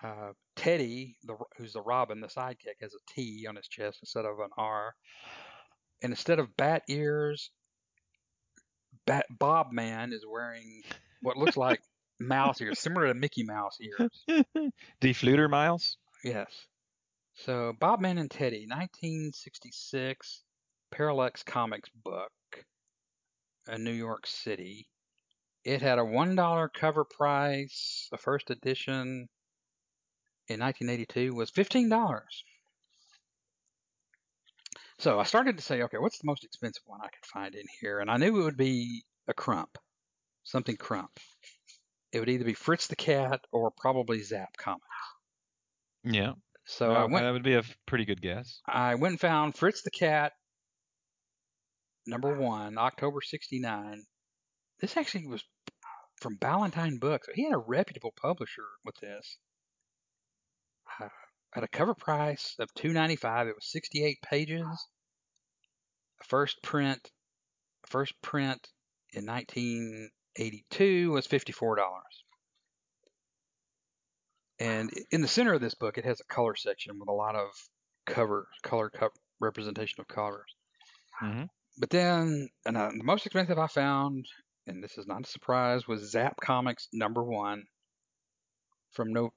Uh, 0.02 0.32
Teddy, 0.64 1.18
the, 1.24 1.36
who's 1.58 1.74
the 1.74 1.82
Robin, 1.82 2.20
the 2.22 2.26
sidekick, 2.26 2.80
has 2.80 2.94
a 2.94 3.12
T 3.14 3.46
on 3.46 3.56
his 3.56 3.68
chest 3.68 3.98
instead 4.00 4.24
of 4.24 4.38
an 4.38 4.48
R. 4.56 4.94
And 6.02 6.10
instead 6.10 6.38
of 6.38 6.56
bat 6.56 6.84
ears, 6.88 7.50
Bat 9.06 9.26
Bob 9.38 9.72
Man 9.72 10.14
is 10.14 10.24
wearing 10.26 10.80
what 11.20 11.36
looks 11.36 11.58
like 11.58 11.82
mouse 12.18 12.62
ears, 12.62 12.78
similar 12.78 13.08
to 13.08 13.14
Mickey 13.14 13.42
Mouse 13.42 13.76
ears. 13.78 14.24
Defluter 15.02 15.50
Miles. 15.50 15.98
Yes. 16.24 16.50
So 17.34 17.74
Bob 17.78 18.00
Man 18.00 18.16
and 18.16 18.30
Teddy, 18.30 18.66
1966, 18.66 20.44
Parallax 20.90 21.42
Comics 21.42 21.90
book, 22.02 22.32
in 23.70 23.84
New 23.84 23.92
York 23.92 24.26
City. 24.26 24.88
It 25.62 25.82
had 25.82 25.98
a 25.98 26.04
one 26.04 26.34
dollar 26.34 26.70
cover 26.70 27.04
price. 27.04 28.08
The 28.10 28.16
first 28.16 28.48
edition 28.48 29.28
in 30.48 30.60
1982 30.60 31.34
was 31.34 31.50
fifteen 31.50 31.88
dollars. 31.88 32.44
So 34.98 35.18
I 35.18 35.24
started 35.24 35.56
to 35.56 35.62
say, 35.62 35.82
okay, 35.82 35.98
what's 35.98 36.18
the 36.18 36.26
most 36.26 36.44
expensive 36.44 36.82
one 36.86 37.00
I 37.02 37.08
could 37.08 37.26
find 37.26 37.54
in 37.54 37.66
here? 37.80 37.98
And 38.00 38.10
I 38.10 38.16
knew 38.16 38.40
it 38.40 38.44
would 38.44 38.56
be 38.56 39.02
a 39.26 39.34
Crumb, 39.34 39.66
something 40.44 40.76
Crumb. 40.76 41.08
It 42.12 42.20
would 42.20 42.28
either 42.28 42.44
be 42.44 42.54
Fritz 42.54 42.86
the 42.86 42.96
Cat 42.96 43.40
or 43.50 43.72
probably 43.72 44.22
Zap 44.22 44.56
Comics. 44.56 44.86
Yeah. 46.04 46.34
So 46.66 46.90
Well, 46.90 46.96
I 46.96 47.04
went. 47.06 47.24
that 47.24 47.32
would 47.32 47.42
be 47.42 47.54
a 47.54 47.64
pretty 47.86 48.04
good 48.04 48.22
guess. 48.22 48.60
I 48.66 48.94
went 48.94 49.12
and 49.12 49.20
found 49.20 49.56
Fritz 49.56 49.82
the 49.82 49.90
Cat, 49.90 50.32
number 52.06 52.38
one, 52.38 52.78
October 52.78 53.20
69. 53.20 54.04
This 54.80 54.96
actually 54.96 55.26
was 55.26 55.42
from 56.20 56.36
Ballantine 56.36 56.98
Books. 56.98 57.28
He 57.34 57.44
had 57.44 57.52
a 57.52 57.58
reputable 57.58 58.12
publisher 58.16 58.66
with 58.84 58.96
this. 59.00 59.38
At 61.56 61.62
a 61.62 61.68
cover 61.68 61.94
price 61.94 62.56
of 62.58 62.72
$2.95, 62.74 63.48
it 63.48 63.54
was 63.54 63.70
68 63.70 64.18
pages. 64.22 64.66
First 66.24 66.62
print, 66.62 67.10
first 67.86 68.20
print 68.22 68.68
in 69.12 69.24
1982 69.26 71.10
was 71.12 71.28
$54. 71.28 71.76
And 74.58 74.90
in 75.10 75.20
the 75.20 75.28
center 75.28 75.52
of 75.52 75.60
this 75.60 75.74
book, 75.74 75.98
it 75.98 76.04
has 76.04 76.20
a 76.20 76.32
color 76.32 76.56
section 76.56 76.98
with 76.98 77.08
a 77.08 77.12
lot 77.12 77.36
of 77.36 77.50
cover, 78.06 78.48
color 78.62 78.90
co- 78.90 79.10
representation 79.40 80.00
of 80.00 80.08
colors. 80.08 80.56
Mhm. 81.22 81.48
But 81.78 81.90
then, 81.90 82.48
and 82.64 82.76
uh, 82.76 82.90
the 82.96 83.04
most 83.04 83.26
expensive 83.26 83.58
I 83.58 83.66
found, 83.66 84.26
and 84.66 84.82
this 84.82 84.96
is 84.96 85.06
not 85.06 85.26
a 85.26 85.30
surprise, 85.30 85.86
was 85.88 86.10
Zap 86.10 86.36
Comics 86.40 86.88
number 86.92 87.22
one. 87.22 87.64
From 88.92 89.12
no, 89.12 89.32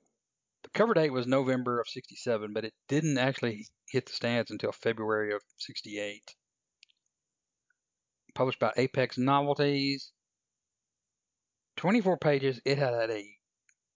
cover 0.77 0.93
date 0.93 1.11
was 1.11 1.25
November 1.25 1.79
of 1.81 1.87
'67, 1.89 2.53
but 2.53 2.63
it 2.63 2.73
didn't 2.87 3.17
actually 3.17 3.65
hit 3.89 4.05
the 4.05 4.13
stands 4.13 4.51
until 4.51 4.71
February 4.71 5.33
of 5.33 5.41
'68. 5.57 6.21
Published 8.35 8.59
by 8.59 8.71
Apex 8.77 9.17
Novelties. 9.17 10.11
24 11.77 12.17
pages. 12.17 12.61
It 12.63 12.77
had 12.77 12.93
a 12.93 13.25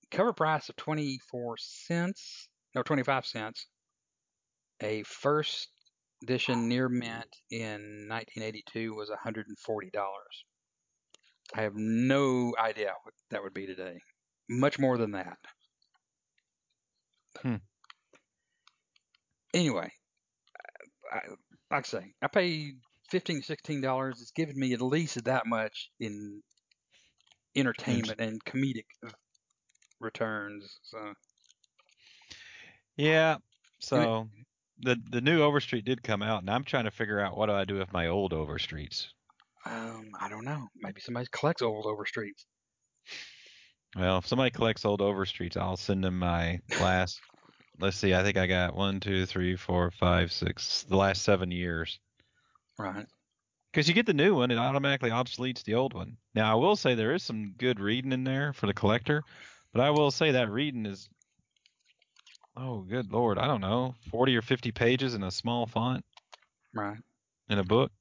cover 0.10 0.34
price 0.34 0.70
of 0.70 0.76
24 0.76 1.56
cents, 1.60 2.48
no, 2.76 2.82
25 2.82 3.26
cents. 3.26 3.68
A 4.82 5.04
first 5.04 5.68
edition 6.24 6.68
near 6.68 6.90
mint 6.90 7.36
in 7.52 8.08
1982 8.10 8.96
was 8.96 9.10
$140. 9.10 9.54
I 11.54 11.62
have 11.62 11.76
no 11.76 12.54
idea 12.60 12.94
what 13.04 13.14
that 13.30 13.44
would 13.44 13.54
be 13.54 13.68
today. 13.68 14.00
Much 14.50 14.80
more 14.80 14.98
than 14.98 15.12
that. 15.12 15.38
Hmm. 17.40 17.56
Anyway, 19.54 19.92
I, 21.12 21.20
like 21.70 21.86
I 21.86 21.88
say, 21.88 22.14
I 22.22 22.28
paid 22.28 22.76
15 23.10 23.42
16 23.42 23.82
dollars. 23.82 24.22
It's 24.22 24.32
given 24.32 24.58
me 24.58 24.74
at 24.74 24.82
least 24.82 25.24
that 25.26 25.46
much 25.46 25.90
in 26.00 26.42
entertainment 27.56 28.20
and 28.20 28.44
comedic 28.44 28.86
returns. 30.00 30.80
So 30.84 31.14
Yeah. 32.98 33.38
So 33.80 34.30
the 34.80 34.98
the 35.10 35.22
new 35.22 35.42
Overstreet 35.42 35.86
did 35.86 36.04
come 36.04 36.22
out, 36.22 36.42
and 36.42 36.50
I'm 36.50 36.64
trying 36.64 36.86
to 36.86 36.92
figure 36.92 37.20
out 37.20 37.38
what 37.38 37.48
do 37.48 37.54
I 37.54 37.66
do 37.66 37.76
with 37.78 37.92
my 37.94 38.08
old 38.08 38.32
Overstreets. 38.32 39.08
um, 39.66 40.12
I 40.20 40.30
don't 40.30 40.46
know. 40.46 40.68
Maybe 40.76 41.02
somebody 41.02 41.28
collects 41.32 41.62
old 41.62 41.86
Overstreets. 41.86 42.46
Well, 43.96 44.20
if 44.20 44.28
somebody 44.28 44.52
collects 44.52 44.86
old 44.86 45.02
Overstreets, 45.02 45.58
I'll 45.58 45.78
send 45.78 46.04
them 46.04 46.20
my 46.20 46.60
last. 46.80 47.20
let's 47.80 47.98
see, 47.98 48.14
I 48.14 48.24
think 48.24 48.38
I 48.38 48.48
got 48.48 48.76
one, 48.76 49.00
two, 49.00 49.26
three, 49.26 49.56
four, 49.56 49.92
five, 49.92 50.32
six, 50.32 50.84
the 50.84 50.96
last 50.96 51.24
seven 51.24 51.52
years. 51.52 52.00
Right. 52.78 53.06
Because 53.72 53.88
you 53.88 53.94
get 53.94 54.06
the 54.06 54.14
new 54.14 54.36
one, 54.36 54.52
it 54.52 54.58
automatically 54.58 55.10
obsoletes 55.10 55.64
the 55.64 55.76
old 55.76 55.94
one. 55.94 56.18
Now, 56.36 56.52
I 56.52 56.56
will 56.56 56.76
say 56.76 56.94
there 56.96 57.14
is 57.14 57.24
some 57.24 57.54
good 57.58 57.80
reading 57.80 58.12
in 58.12 58.24
there 58.24 58.54
for 58.54 58.68
the 58.68 58.74
collector, 58.74 59.24
but 59.74 59.82
I 59.82 59.90
will 59.92 60.12
say 60.12 60.32
that 60.32 60.50
reading 60.50 60.86
is, 60.86 61.10
oh, 62.58 62.82
good 62.82 63.12
lord, 63.12 63.38
I 63.38 63.48
don't 63.48 63.62
know, 63.62 63.96
40 64.10 64.36
or 64.38 64.42
50 64.42 64.72
pages 64.72 65.14
in 65.16 65.24
a 65.24 65.32
small 65.32 65.66
font 65.66 66.04
Right. 66.74 66.98
in 67.50 67.60
a 67.60 67.64
book. 67.64 67.92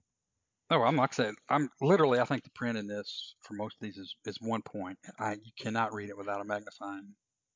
Oh, 0.71 0.83
I'm 0.83 0.97
like 0.97 1.13
I 1.15 1.17
said, 1.17 1.35
I'm 1.49 1.69
literally. 1.81 2.21
I 2.21 2.25
think 2.25 2.45
the 2.45 2.51
print 2.51 2.79
in 2.79 2.87
this 2.87 3.35
for 3.43 3.55
most 3.55 3.75
of 3.75 3.81
these 3.81 3.99
is, 3.99 4.15
is 4.25 4.41
one 4.41 4.63
point. 4.63 4.99
I 5.19 5.33
you 5.33 5.51
cannot 5.59 5.93
read 5.93 6.11
it 6.11 6.17
without 6.17 6.41
a 6.41 6.45
magnifying 6.45 7.09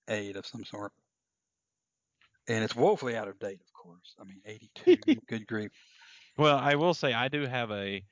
aid 0.09 0.37
of 0.37 0.47
some 0.47 0.65
sort. 0.65 0.93
And 2.49 2.63
it's 2.63 2.77
woefully 2.77 3.17
out 3.17 3.29
of 3.29 3.39
date, 3.39 3.61
of 3.61 3.73
course. 3.73 4.15
I 4.21 4.25
mean, 4.25 4.41
82. 4.45 4.97
good 5.29 5.47
grief. 5.47 5.71
Well, 6.37 6.59
I 6.59 6.75
will 6.75 6.93
say 6.93 7.13
I 7.15 7.29
do 7.29 7.47
have 7.47 7.71
a 7.71 8.03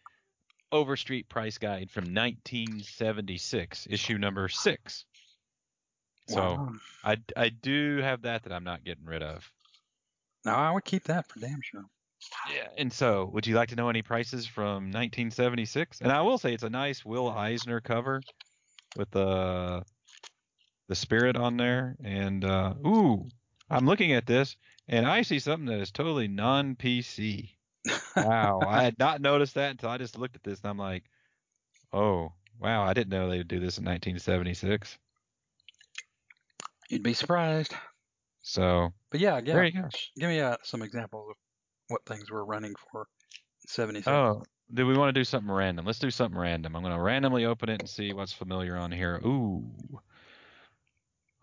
Overstreet 0.71 1.29
price 1.29 1.59
guide 1.59 1.91
from 1.91 2.05
1976, 2.05 3.89
issue 3.91 4.17
number 4.17 4.49
six. 4.49 5.05
So 6.29 6.39
Wow. 6.39 6.75
I, 7.05 7.17
I 7.37 7.49
do 7.51 7.99
have 7.99 8.23
that 8.23 8.45
that 8.45 8.53
I'm 8.53 8.65
not 8.65 8.85
getting 8.85 9.05
rid 9.05 9.23
of. 9.23 9.51
No, 10.47 10.55
I 10.55 10.71
would 10.71 10.85
keep 10.85 11.05
that 11.05 11.29
for 11.29 11.41
damn 11.41 11.61
sure. 11.61 11.85
Yeah. 12.53 12.69
And 12.79 12.93
so, 12.93 13.31
would 13.33 13.47
you 13.47 13.55
like 13.55 13.71
to 13.71 13.77
know 13.77 13.89
any 13.89 14.03
prices 14.03 14.47
from 14.47 14.91
1976? 14.91 16.01
And 16.01 16.13
I 16.13 16.23
will 16.23 16.39
say 16.39 16.53
it's 16.55 16.63
a 16.63 16.71
nice 16.71 17.05
Will 17.05 17.29
Eisner 17.29 17.81
cover 17.81 18.23
with 18.97 19.11
the 19.11 19.83
the 20.89 20.95
spirit 20.95 21.37
on 21.37 21.57
there. 21.57 21.97
And 22.05 22.45
uh, 22.45 22.75
ooh, 22.87 23.29
I'm 23.71 23.87
looking 23.87 24.13
at 24.13 24.27
this 24.27 24.57
and 24.89 25.07
I 25.07 25.23
see 25.23 25.39
something 25.39 25.67
that 25.67 25.81
is 25.81 25.91
totally 25.91 26.29
non-PC. 26.29 27.51
Wow, 28.17 28.61
I 28.67 28.83
had 28.83 28.99
not 28.99 29.21
noticed 29.21 29.55
that 29.55 29.71
until 29.71 29.89
I 29.89 29.99
just 29.99 30.19
looked 30.19 30.37
at 30.37 30.43
this 30.43 30.61
and 30.61 30.71
I'm 30.71 30.79
like, 30.79 31.05
oh, 31.93 32.33
wow, 32.61 32.85
I 32.85 32.93
didn't 32.93 33.11
know 33.11 33.29
they 33.29 33.39
would 33.39 33.49
do 33.49 33.59
this 33.59 33.79
in 33.79 33.85
1976. 33.85 34.99
You'd 36.91 37.03
be 37.03 37.15
surprised. 37.15 37.75
So 38.43 38.93
But 39.11 39.21
yeah, 39.21 39.41
yeah. 39.43 39.55
there 39.55 39.65
you 39.65 39.73
go. 39.73 39.89
Give 40.19 40.29
me 40.29 40.41
uh, 40.41 40.57
some 40.63 40.83
examples 40.83 41.31
of 41.31 41.37
what 41.89 42.05
things 42.07 42.31
we're 42.31 42.45
running 42.45 42.75
for 42.91 43.07
76. 43.67 44.07
Oh, 44.07 44.43
do 44.73 44.87
we 44.87 44.97
want 44.97 45.15
to 45.15 45.21
do 45.21 45.25
something 45.25 45.51
random? 45.51 45.85
Let's 45.85 45.99
do 45.99 46.11
something 46.11 46.39
random. 46.39 46.75
I'm 46.75 46.83
going 46.83 46.95
to 46.95 47.01
randomly 47.01 47.45
open 47.45 47.69
it 47.69 47.81
and 47.81 47.89
see 47.89 48.13
what's 48.13 48.33
familiar 48.33 48.77
on 48.77 48.91
here. 48.91 49.21
Ooh. 49.25 49.71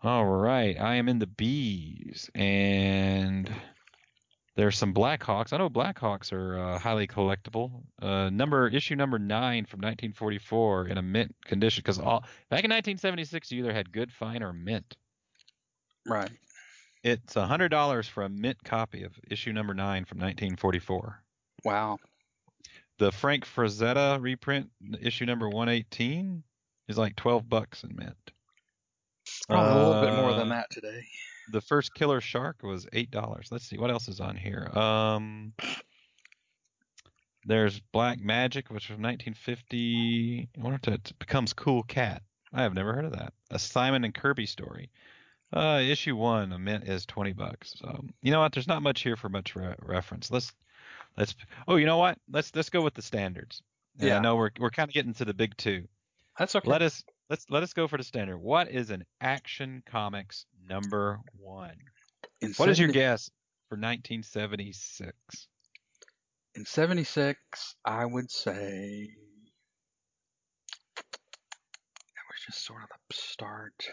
All 0.02 0.24
right. 0.24 0.80
I 0.80 0.96
am 0.96 1.08
in 1.08 1.18
the 1.18 1.26
bees, 1.26 2.30
and 2.34 3.50
there's 4.56 4.76
some 4.76 4.94
Blackhawks. 4.94 5.52
I 5.52 5.58
know 5.58 5.68
Blackhawks 5.68 6.32
are 6.32 6.58
uh, 6.58 6.78
highly 6.78 7.06
collectible. 7.06 7.82
Uh, 8.00 8.30
number 8.30 8.68
issue 8.68 8.96
number 8.96 9.18
nine 9.18 9.66
from 9.66 9.78
1944 9.78 10.88
in 10.88 10.98
a 10.98 11.02
mint 11.02 11.34
condition 11.44 11.82
because 11.82 11.98
all 11.98 12.24
back 12.48 12.64
in 12.64 12.70
1976 12.70 13.52
you 13.52 13.60
either 13.60 13.72
had 13.72 13.92
good, 13.92 14.10
fine, 14.12 14.42
or 14.42 14.52
mint. 14.52 14.96
Right. 16.06 16.30
It's 17.02 17.36
a 17.36 17.46
hundred 17.46 17.70
dollars 17.70 18.06
for 18.08 18.22
a 18.24 18.28
mint 18.28 18.62
copy 18.64 19.04
of 19.04 19.12
issue 19.30 19.52
number 19.52 19.74
nine 19.74 20.04
from 20.04 20.18
1944. 20.18 21.22
Wow. 21.64 21.98
The 22.98 23.10
Frank 23.12 23.46
Frazetta 23.46 24.20
reprint, 24.20 24.68
issue 25.00 25.24
number 25.24 25.48
118, 25.48 26.42
is 26.88 26.98
like 26.98 27.16
12 27.16 27.48
bucks 27.48 27.82
in 27.84 27.96
mint. 27.96 28.14
Probably 29.48 29.72
a 29.72 29.76
little 29.86 30.02
bit 30.02 30.14
more 30.16 30.30
Uh, 30.32 30.36
than 30.38 30.48
that 30.50 30.70
today. 30.70 31.02
the 31.52 31.60
first 31.62 31.94
Killer 31.94 32.20
Shark 32.20 32.62
was 32.62 32.86
eight 32.92 33.10
dollars. 33.10 33.48
Let's 33.50 33.66
see 33.66 33.78
what 33.78 33.90
else 33.90 34.08
is 34.08 34.20
on 34.20 34.36
here. 34.36 34.66
Um, 34.76 35.54
there's 37.44 37.80
Black 37.92 38.20
Magic, 38.20 38.68
which 38.70 38.90
was 38.90 38.98
1950. 38.98 40.48
I 40.56 40.60
wonder 40.60 40.78
if 40.82 40.88
it 40.94 41.12
becomes 41.18 41.52
Cool 41.54 41.82
Cat. 41.84 42.22
I 42.52 42.62
have 42.62 42.74
never 42.74 42.92
heard 42.92 43.04
of 43.06 43.12
that. 43.12 43.32
A 43.50 43.58
Simon 43.58 44.04
and 44.04 44.14
Kirby 44.14 44.44
story. 44.46 44.90
Uh, 45.52 45.80
issue 45.82 46.14
one, 46.14 46.52
a 46.52 46.58
mint 46.58 46.84
is 46.84 47.06
20 47.06 47.32
bucks. 47.32 47.74
So 47.78 48.04
you 48.22 48.30
know 48.30 48.40
what? 48.40 48.52
There's 48.52 48.68
not 48.68 48.82
much 48.82 49.02
here 49.02 49.16
for 49.16 49.28
much 49.28 49.56
re- 49.56 49.74
reference. 49.82 50.30
Let's 50.30 50.52
let's. 51.16 51.34
Oh, 51.66 51.76
you 51.76 51.86
know 51.86 51.98
what? 51.98 52.18
Let's 52.30 52.54
let's 52.54 52.70
go 52.70 52.82
with 52.82 52.94
the 52.94 53.02
standards. 53.02 53.62
And 53.98 54.08
Yeah. 54.08 54.18
I 54.18 54.20
know 54.20 54.36
we're 54.36 54.50
we're 54.58 54.70
kind 54.70 54.88
of 54.88 54.94
getting 54.94 55.14
to 55.14 55.24
the 55.24 55.34
big 55.34 55.56
two. 55.56 55.88
That's 56.38 56.54
okay. 56.54 56.70
Let 56.70 56.82
us 56.82 57.02
let's 57.28 57.50
let 57.50 57.62
us 57.62 57.72
go 57.72 57.88
for 57.88 57.96
the 57.96 58.04
standard. 58.04 58.38
What 58.38 58.70
is 58.70 58.90
an 58.90 59.04
Action 59.20 59.82
Comics 59.86 60.46
number 60.68 61.20
one? 61.36 61.76
in 62.40 62.52
What 62.52 62.68
is 62.68 62.78
your 62.78 62.88
guess 62.88 63.30
for 63.68 63.76
1976? 63.76 65.12
In 66.54 66.64
76, 66.64 67.74
I 67.84 68.04
would 68.04 68.30
say 68.30 69.10
that 70.96 71.04
was 72.28 72.40
just 72.46 72.64
sort 72.64 72.82
of 72.82 72.88
the 73.08 73.14
start. 73.14 73.84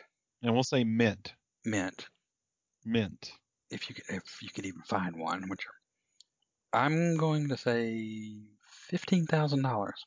And 0.42 0.54
we'll 0.54 0.64
say 0.64 0.84
mint. 0.84 1.34
Mint, 1.68 2.08
Mint. 2.86 3.34
if 3.70 3.90
you 3.90 3.96
could, 3.96 4.06
if 4.08 4.42
you 4.42 4.50
could 4.50 4.66
even 4.66 4.82
find 4.84 5.18
one, 5.18 5.50
which 5.50 5.66
I'm 6.72 7.18
going 7.18 7.50
to 7.50 7.58
say 7.58 8.38
fifteen 8.90 9.26
thousand 9.26 9.64
dollars. 9.64 10.06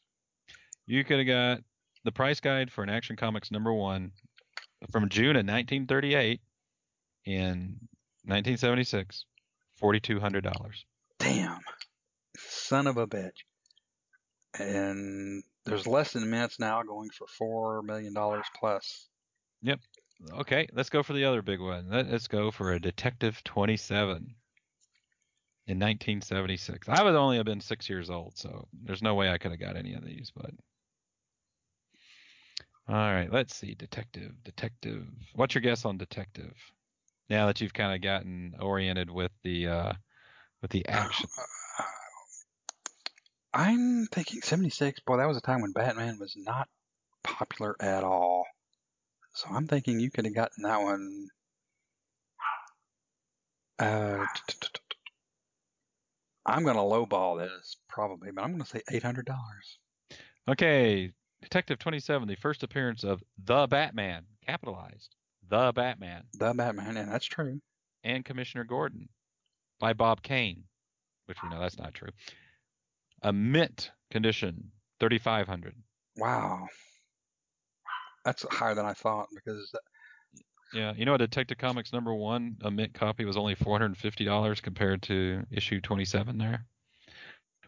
You 0.87 1.05
could 1.05 1.19
have 1.19 1.27
got 1.27 1.61
the 2.05 2.13
price 2.13 2.41
guide 2.41 2.73
for 2.73 2.83
an 2.83 2.89
Action 2.89 3.15
Comics 3.15 3.51
number 3.51 3.73
one 3.75 4.13
from 4.91 5.11
June 5.11 5.37
of 5.37 5.45
1938 5.47 6.41
in 7.27 7.77
1976, 8.25 9.27
$4,200. 9.81 10.85
Damn, 11.19 11.59
son 12.39 12.87
of 12.87 12.97
a 12.97 13.07
bitch. 13.07 13.45
And 14.59 15.43
there's 15.67 15.87
less 15.87 16.15
than 16.15 16.31
mints 16.31 16.59
now 16.59 16.83
going 16.83 17.11
for 17.11 17.27
four 17.27 17.83
million 17.83 18.15
dollars 18.15 18.47
plus. 18.59 19.09
Okay, 20.33 20.69
let's 20.73 20.91
go 20.91 21.03
for 21.03 21.13
the 21.13 21.25
other 21.25 21.43
big 21.43 21.61
one. 21.61 21.89
Let, 21.91 22.07
us 22.07 22.27
go 22.29 22.51
for 22.51 22.73
a 22.73 22.81
Detective 22.81 23.43
27 23.45 24.17
in 25.67 25.79
1976. 25.79 26.89
I 26.89 27.03
would 27.03 27.15
only 27.15 27.39
have 27.39 27.47
been 27.47 27.61
six 27.61 27.89
years 27.89 28.11
old, 28.11 28.37
so 28.37 28.69
there's 28.85 29.03
no 29.03 29.15
way 29.15 29.31
I 29.31 29.39
could 29.39 29.51
have 29.51 29.61
got 29.61 29.77
any 29.77 29.95
of 29.95 30.05
these. 30.05 30.31
But 30.35 30.51
all 32.89 32.97
right, 32.97 33.33
let's 33.33 33.55
see. 33.57 33.75
Detective, 33.75 34.33
Detective. 34.45 35.07
What's 35.35 35.55
your 35.55 35.63
guess 35.63 35.85
on 35.85 35.97
Detective? 35.97 36.55
Now 37.29 37.47
that 37.47 37.61
you've 37.61 37.73
kind 37.73 37.95
of 37.95 38.03
gotten 38.03 38.57
oriented 38.61 39.11
with 39.11 39.33
the 39.43 39.69
uh, 39.69 39.93
with 40.61 40.71
the 40.71 40.87
action. 40.87 41.31
Uh, 41.39 41.85
I'm 43.53 44.07
thinking 44.07 44.43
76. 44.43 45.01
Boy, 45.01 45.17
that 45.17 45.29
was 45.29 45.37
a 45.37 45.41
time 45.41 45.61
when 45.61 45.73
Batman 45.73 46.19
was 46.19 46.35
not 46.37 46.69
popular 47.23 47.75
at 47.81 48.05
all. 48.05 48.47
So 49.33 49.49
I'm 49.51 49.67
thinking 49.67 50.01
you 50.01 50.11
could 50.11 50.25
have 50.25 50.35
gotten 50.35 50.63
that 50.65 50.81
one. 50.83 51.29
Uh, 53.79 54.27
I'm 56.47 56.65
going 56.65 56.77
to 56.77 56.83
lowball 56.83 57.39
this 57.39 57.77
probably, 57.89 58.31
but 58.33 58.43
I'm 58.43 58.51
going 58.51 58.63
to 58.63 58.69
say 58.69 58.83
$800. 58.91 59.25
Okay, 60.49 61.13
Detective 61.43 61.79
27, 61.79 62.29
the 62.29 62.35
first 62.35 62.63
appearance 62.63 63.05
of 63.05 63.23
the 63.43 63.67
Batman, 63.67 64.25
capitalized, 64.47 65.15
the 65.49 65.73
Batman. 65.75 66.25
The 66.35 66.53
Batman, 66.55 66.97
and 66.97 67.11
that's 67.11 67.27
true. 67.27 67.61
and 68.05 68.25
Commissioner 68.25 68.65
Gordon 68.65 69.09
by 69.79 69.93
Bob 69.93 70.23
Kane, 70.23 70.65
which 71.27 71.43
we 71.43 71.49
know 71.49 71.61
that's 71.61 71.79
not 71.79 71.95
true. 71.95 72.11
A 73.23 73.33
mint 73.33 73.93
condition, 74.11 74.73
3500 74.99 75.75
Wow. 76.17 76.67
That's 78.25 78.45
higher 78.51 78.75
than 78.75 78.87
I 78.87 78.93
thought 78.93 79.29
because 79.35 79.73
Yeah, 80.73 80.93
you 80.97 81.05
know, 81.05 81.17
Detective 81.17 81.59
Comics 81.59 81.93
number 81.93 82.15
one, 82.15 82.57
a 82.63 82.71
mint 82.71 82.95
copy 82.95 83.25
was 83.25 83.37
only 83.37 83.55
$450 83.55 84.63
compared 84.63 85.03
to 85.03 85.45
issue 85.51 85.81
27 85.81 86.39
there. 86.39 86.67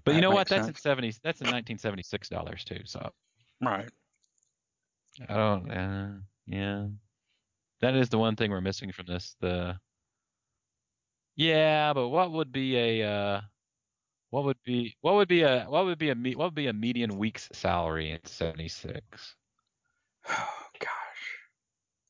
But 0.04 0.14
you 0.14 0.20
know 0.20 0.30
what? 0.30 0.48
makes 0.48 0.50
That's 0.50 0.66
sense. 0.66 0.78
in 0.78 0.82
70. 0.82 1.08
That's 1.22 1.40
in 1.40 1.46
1976 1.46 2.28
dollars 2.28 2.64
too. 2.64 2.80
So 2.84 3.12
right. 3.60 3.88
I 5.28 5.34
don't. 5.34 5.70
Uh, 5.70 6.12
yeah, 6.46 6.88
that 7.80 7.94
is 7.94 8.08
the 8.08 8.18
one 8.18 8.36
thing 8.36 8.50
we're 8.50 8.60
missing 8.60 8.92
from 8.92 9.06
this. 9.06 9.36
The 9.40 9.78
yeah, 11.36 11.92
but 11.92 12.08
what 12.08 12.32
would 12.32 12.52
be 12.52 12.76
a 12.76 13.08
uh, 13.08 13.40
what 14.30 14.44
would 14.44 14.62
be 14.64 14.96
what 15.00 15.14
would 15.14 15.28
be 15.28 15.42
a 15.42 15.64
what 15.68 15.84
would 15.84 15.98
be 15.98 16.10
a 16.10 16.14
what 16.14 16.46
would 16.46 16.54
be 16.54 16.66
a 16.66 16.72
median 16.72 17.16
week's 17.16 17.48
salary 17.52 18.10
in 18.10 18.24
76? 18.24 19.36
Oh 20.28 20.58
gosh. 20.78 20.88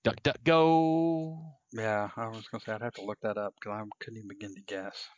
Duck, 0.05 0.23
duck, 0.23 0.39
go. 0.45 1.39
Yeah, 1.73 2.09
I 2.17 2.27
was 2.27 2.47
going 2.49 2.61
to 2.61 2.65
say 2.65 2.73
I'd 2.73 2.83
have 2.83 2.95
to 2.95 3.05
look 3.05 3.21
that 3.23 3.39
up 3.39 3.55
because 3.55 3.81
I 3.81 3.85
couldn't 4.01 4.19
even 4.19 4.29
begin 4.29 4.55
to 4.55 4.61
guess. 4.63 5.09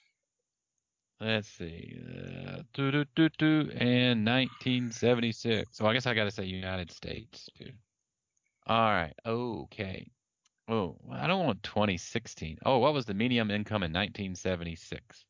Let's 1.21 1.49
see. 1.49 1.97
Uh, 2.07 2.63
doo, 2.73 2.91
doo, 2.91 3.05
doo, 3.15 3.29
doo, 3.39 3.71
and 3.77 4.27
1976. 4.27 5.69
So 5.73 5.87
I 5.87 5.93
guess 5.95 6.07
I 6.07 6.15
got 6.15 6.25
to 6.25 6.31
say 6.31 6.45
United 6.45 6.91
States 6.91 7.49
too. 7.57 7.71
All 8.67 8.91
right. 8.91 9.15
Okay. 9.25 10.11
Oh, 10.69 10.97
I 11.13 11.27
don't 11.27 11.45
want 11.45 11.63
2016. 11.63 12.59
Oh, 12.65 12.79
what 12.79 12.95
was 12.95 13.05
the 13.05 13.15
median 13.15 13.51
income 13.51 13.83
in 13.83 13.93
1976? 13.93 15.25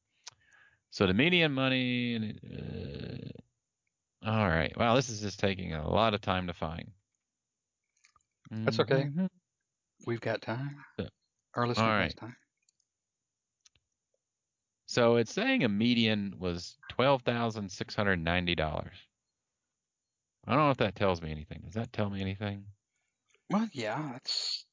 So 0.90 1.06
the 1.06 1.14
median 1.14 1.52
money. 1.52 2.34
Uh, 2.44 4.28
all 4.28 4.48
right. 4.48 4.76
Wow, 4.76 4.94
this 4.94 5.10
is 5.10 5.20
just 5.20 5.40
taking 5.40 5.74
a 5.74 5.88
lot 5.88 6.14
of 6.14 6.20
time 6.20 6.46
to 6.46 6.54
find. 6.54 6.90
That's 8.50 8.80
okay. 8.80 9.04
Mhm. 9.04 9.28
We've 10.06 10.20
got 10.20 10.42
time. 10.42 10.84
Our 11.54 11.66
listener 11.68 11.84
All 11.84 11.90
has 11.90 12.14
right. 12.14 12.16
time. 12.16 12.36
So 14.86 15.16
it's 15.16 15.32
saying 15.32 15.64
a 15.64 15.68
median 15.68 16.34
was 16.38 16.76
twelve 16.88 17.22
thousand 17.22 17.70
six 17.70 17.94
hundred 17.94 18.18
ninety 18.18 18.54
dollars. 18.54 18.96
I 20.46 20.52
don't 20.52 20.64
know 20.64 20.70
if 20.70 20.76
that 20.78 20.94
tells 20.94 21.22
me 21.22 21.30
anything. 21.30 21.62
Does 21.64 21.74
that 21.74 21.92
tell 21.92 22.10
me 22.10 22.20
anything? 22.20 22.66
Well, 23.50 23.68
yeah, 23.72 24.10
that's 24.12 24.66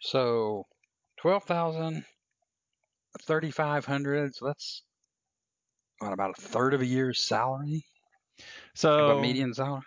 so 0.00 0.66
twelve 1.18 1.44
thousand, 1.44 2.04
thirty 3.22 3.50
five 3.50 3.84
hundred. 3.84 4.34
So 4.34 4.46
that's 4.46 4.82
what 5.98 6.12
about 6.12 6.34
a 6.38 6.40
third 6.40 6.74
of 6.74 6.82
a 6.82 6.86
year's 6.86 7.26
salary? 7.26 7.84
So 8.74 9.18
median 9.20 9.54
salary? 9.54 9.82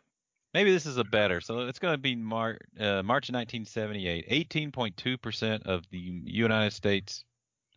Maybe 0.54 0.72
this 0.72 0.86
is 0.86 0.98
a 0.98 1.04
better. 1.04 1.42
So 1.42 1.60
it's 1.62 1.80
going 1.80 1.94
to 1.94 1.98
be 1.98 2.16
Mar- 2.16 2.60
uh, 2.80 3.04
March 3.04 3.30
of 3.30 3.36
1978. 3.36 4.30
18.2 4.30 5.22
percent 5.22 5.64
of 5.68 5.84
the 5.92 6.00
United 6.00 6.74
States 6.74 7.24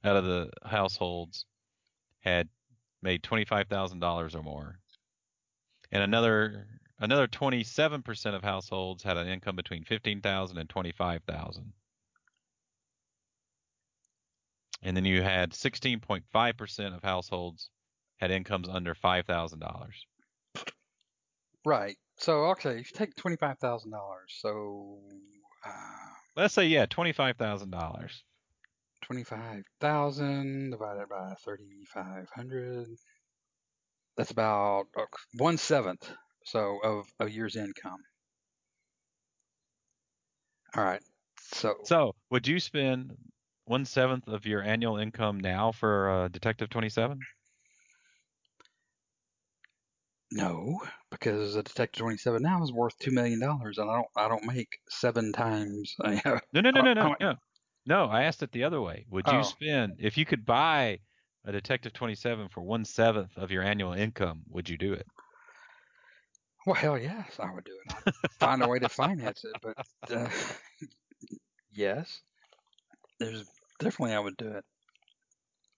out 0.04 0.16
of 0.16 0.24
the 0.24 0.50
households 0.64 1.44
had 2.20 2.48
made 3.02 3.22
twenty-five 3.22 3.68
thousand 3.68 4.00
dollars 4.00 4.34
or 4.34 4.42
more, 4.42 4.78
and 5.92 6.02
another 6.02 6.66
another 6.98 7.26
27 7.26 8.02
percent 8.02 8.36
of 8.36 8.42
households 8.42 9.02
had 9.02 9.16
an 9.16 9.26
income 9.26 9.56
between 9.56 9.84
15,000 9.84 10.58
and 10.58 10.68
25,000. 10.68 11.72
and 14.82 14.96
then 14.96 15.04
you 15.04 15.22
had 15.22 15.52
16.5 15.52 16.56
percent 16.56 16.94
of 16.94 17.02
households 17.02 17.70
had 18.18 18.30
incomes 18.30 18.68
under 18.68 18.94
five 18.94 19.26
thousand 19.26 19.60
dollars. 19.60 20.06
Right. 21.64 21.98
So 22.20 22.46
okay, 22.50 22.78
if 22.80 22.92
you 22.92 22.98
take 22.98 23.16
twenty 23.16 23.36
five 23.36 23.58
thousand 23.58 23.92
dollars, 23.92 24.36
so 24.40 24.98
uh, 25.66 25.70
Let's 26.36 26.54
say 26.54 26.66
yeah, 26.66 26.86
twenty-five 26.86 27.36
thousand 27.36 27.70
dollars. 27.70 28.22
twenty 29.02 29.24
five 29.24 29.64
thousand 29.80 30.70
divided 30.70 31.08
by 31.08 31.34
thirty 31.44 31.84
five 31.92 32.28
hundred. 32.34 32.88
That's 34.16 34.30
about 34.30 34.86
uh, 34.96 35.06
one 35.38 35.56
seventh. 35.56 36.10
So 36.44 36.78
of 36.84 37.06
a 37.20 37.28
year's 37.30 37.56
income. 37.56 38.00
All 40.76 40.84
right. 40.84 41.02
So, 41.52 41.74
So, 41.84 42.14
would 42.30 42.46
you 42.46 42.60
spend 42.60 43.12
one 43.64 43.84
seventh 43.84 44.28
of 44.28 44.46
your 44.46 44.62
annual 44.62 44.98
income 44.98 45.40
now 45.40 45.72
for 45.72 46.10
uh, 46.10 46.28
Detective 46.28 46.70
27? 46.70 47.18
No, 50.32 50.80
because 51.10 51.56
a 51.56 51.62
Detective 51.62 52.00
Twenty 52.02 52.16
Seven 52.16 52.42
now 52.42 52.62
is 52.62 52.72
worth 52.72 52.98
two 52.98 53.10
million 53.10 53.40
dollars, 53.40 53.78
and 53.78 53.90
I 53.90 53.94
don't 53.94 54.08
I 54.16 54.28
don't 54.28 54.46
make 54.46 54.78
seven 54.88 55.32
times. 55.32 55.94
No, 56.52 56.60
no, 56.60 56.70
no, 56.70 56.80
no, 56.80 56.94
no, 56.94 57.16
no. 57.20 57.34
No, 57.86 58.04
I 58.06 58.24
asked 58.24 58.42
it 58.42 58.52
the 58.52 58.64
other 58.64 58.80
way. 58.80 59.06
Would 59.08 59.26
you 59.30 59.38
Oh. 59.38 59.42
spend 59.42 59.96
if 60.00 60.18
you 60.18 60.24
could 60.24 60.44
buy 60.44 61.00
a 61.44 61.52
Detective 61.52 61.92
27 61.92 62.48
for 62.48 62.62
one 62.62 62.84
seventh 62.84 63.36
of 63.36 63.50
your 63.50 63.62
annual 63.62 63.92
income? 63.92 64.42
Would 64.48 64.68
you 64.68 64.76
do 64.76 64.92
it? 64.92 65.06
well, 66.66 66.74
hell 66.74 66.98
yes, 66.98 67.38
I 67.40 67.52
would 67.52 67.64
do 67.64 67.78
it. 67.86 68.14
I'd 68.24 68.30
find 68.38 68.62
a 68.62 68.68
way 68.68 68.78
to 68.78 68.88
finance 68.88 69.44
it, 69.44 69.56
but 69.62 69.76
uh, 70.10 70.28
yes, 71.70 72.22
there's 73.18 73.44
Definitely, 73.78 74.14
I 74.14 74.20
would 74.20 74.36
do 74.36 74.48
it. 74.48 74.64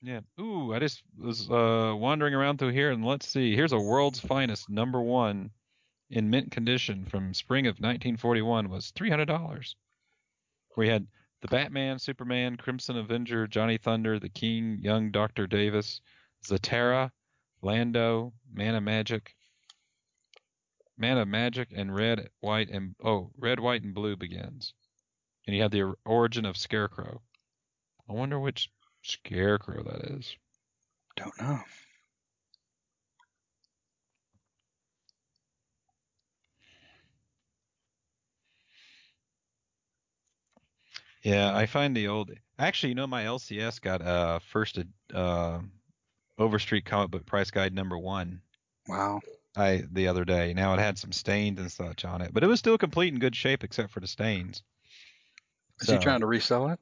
Yeah. 0.03 0.21
Ooh, 0.41 0.75
I 0.75 0.81
just 0.81 1.03
was 1.17 1.49
uh, 1.49 1.95
wandering 1.97 2.35
around 2.35 2.59
through 2.59 2.73
here, 2.73 2.91
and 2.91 3.05
let's 3.05 3.29
see. 3.29 3.55
Here's 3.55 3.73
a 3.73 3.79
world's 3.79 4.19
finest 4.19 4.69
number 4.69 5.01
one 5.01 5.51
in 6.11 6.29
mint 6.29 6.51
condition 6.51 7.07
from 7.07 7.33
spring 7.33 7.67
of 7.67 7.77
1941 7.77 8.69
was 8.69 8.93
$300. 8.93 9.75
We 10.77 10.89
had 10.89 11.07
the 11.41 11.49
Batman, 11.49 12.01
Superman, 12.01 12.57
Crimson 12.57 12.97
Avenger, 12.97 13.47
Johnny 13.47 13.79
Thunder, 13.79 14.19
the 14.19 14.29
King, 14.29 14.79
Young 14.83 15.13
Doctor 15.13 15.47
Davis, 15.47 16.01
Zatara, 16.45 17.11
Lando, 17.63 18.33
Man 18.53 18.75
of 18.75 18.83
Magic, 18.83 19.37
Man 20.99 21.17
of 21.17 21.29
Magic, 21.29 21.69
and 21.73 21.95
Red, 21.95 22.29
White, 22.41 22.71
and 22.71 22.97
oh, 23.05 23.31
Red, 23.39 23.61
White, 23.61 23.83
and 23.83 23.95
Blue 23.95 24.17
begins. 24.17 24.75
And 25.47 25.55
you 25.55 25.63
have 25.63 25.71
the 25.71 25.95
origin 26.05 26.45
of 26.45 26.57
Scarecrow. 26.57 27.23
I 28.09 28.13
wonder 28.13 28.41
which 28.41 28.69
Scarecrow 29.03 29.83
that 29.83 30.05
is. 30.13 30.37
Don't 31.17 31.39
know. 31.41 31.61
Yeah, 41.23 41.55
I 41.57 41.67
find 41.67 41.97
the 41.97 42.09
old. 42.09 42.31
Actually, 42.59 42.91
you 42.91 42.95
know, 42.97 43.07
my 43.07 43.25
LCS 43.25 43.81
got 43.81 44.03
uh 44.03 44.39
first 44.41 44.79
uh 45.15 45.61
Overstreet 46.39 46.85
comic 46.85 47.11
book 47.11 47.27
price 47.27 47.51
guide 47.51 47.75
number 47.75 47.99
one. 47.99 48.41
Wow. 48.89 49.21
I 49.57 49.85
the 49.93 50.09
other 50.09 50.25
day. 50.25 50.55
Now 50.55 50.75
it 50.75 50.81
had 50.81 50.99
some 50.99 51.13
stains 51.13 51.61
and 51.61 51.71
such 51.71 52.05
on 52.05 52.23
it, 52.23 52.33
but 52.33 52.43
it 52.43 52.47
was 52.49 52.59
still 52.59 52.79
complete 52.79 53.13
in 53.13 53.19
good 53.21 53.37
shape 53.37 53.63
except 53.65 53.91
for 53.93 54.01
the 54.01 54.07
stains. 54.07 54.63
Is 55.81 55.89
So- 55.89 55.95
he 55.95 55.99
trying 55.99 56.21
to 56.21 56.27
resell 56.27 56.69
it? 56.71 56.81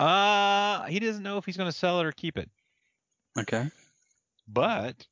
Uh, 0.00 0.86
he 0.86 0.98
doesn't 0.98 1.22
know 1.22 1.36
if 1.36 1.44
he's 1.44 1.58
going 1.58 1.70
to 1.70 1.76
sell 1.76 2.00
it 2.00 2.06
or 2.06 2.12
keep 2.12 2.38
it. 2.38 2.48
Okay. 3.38 3.70
But 4.48 5.06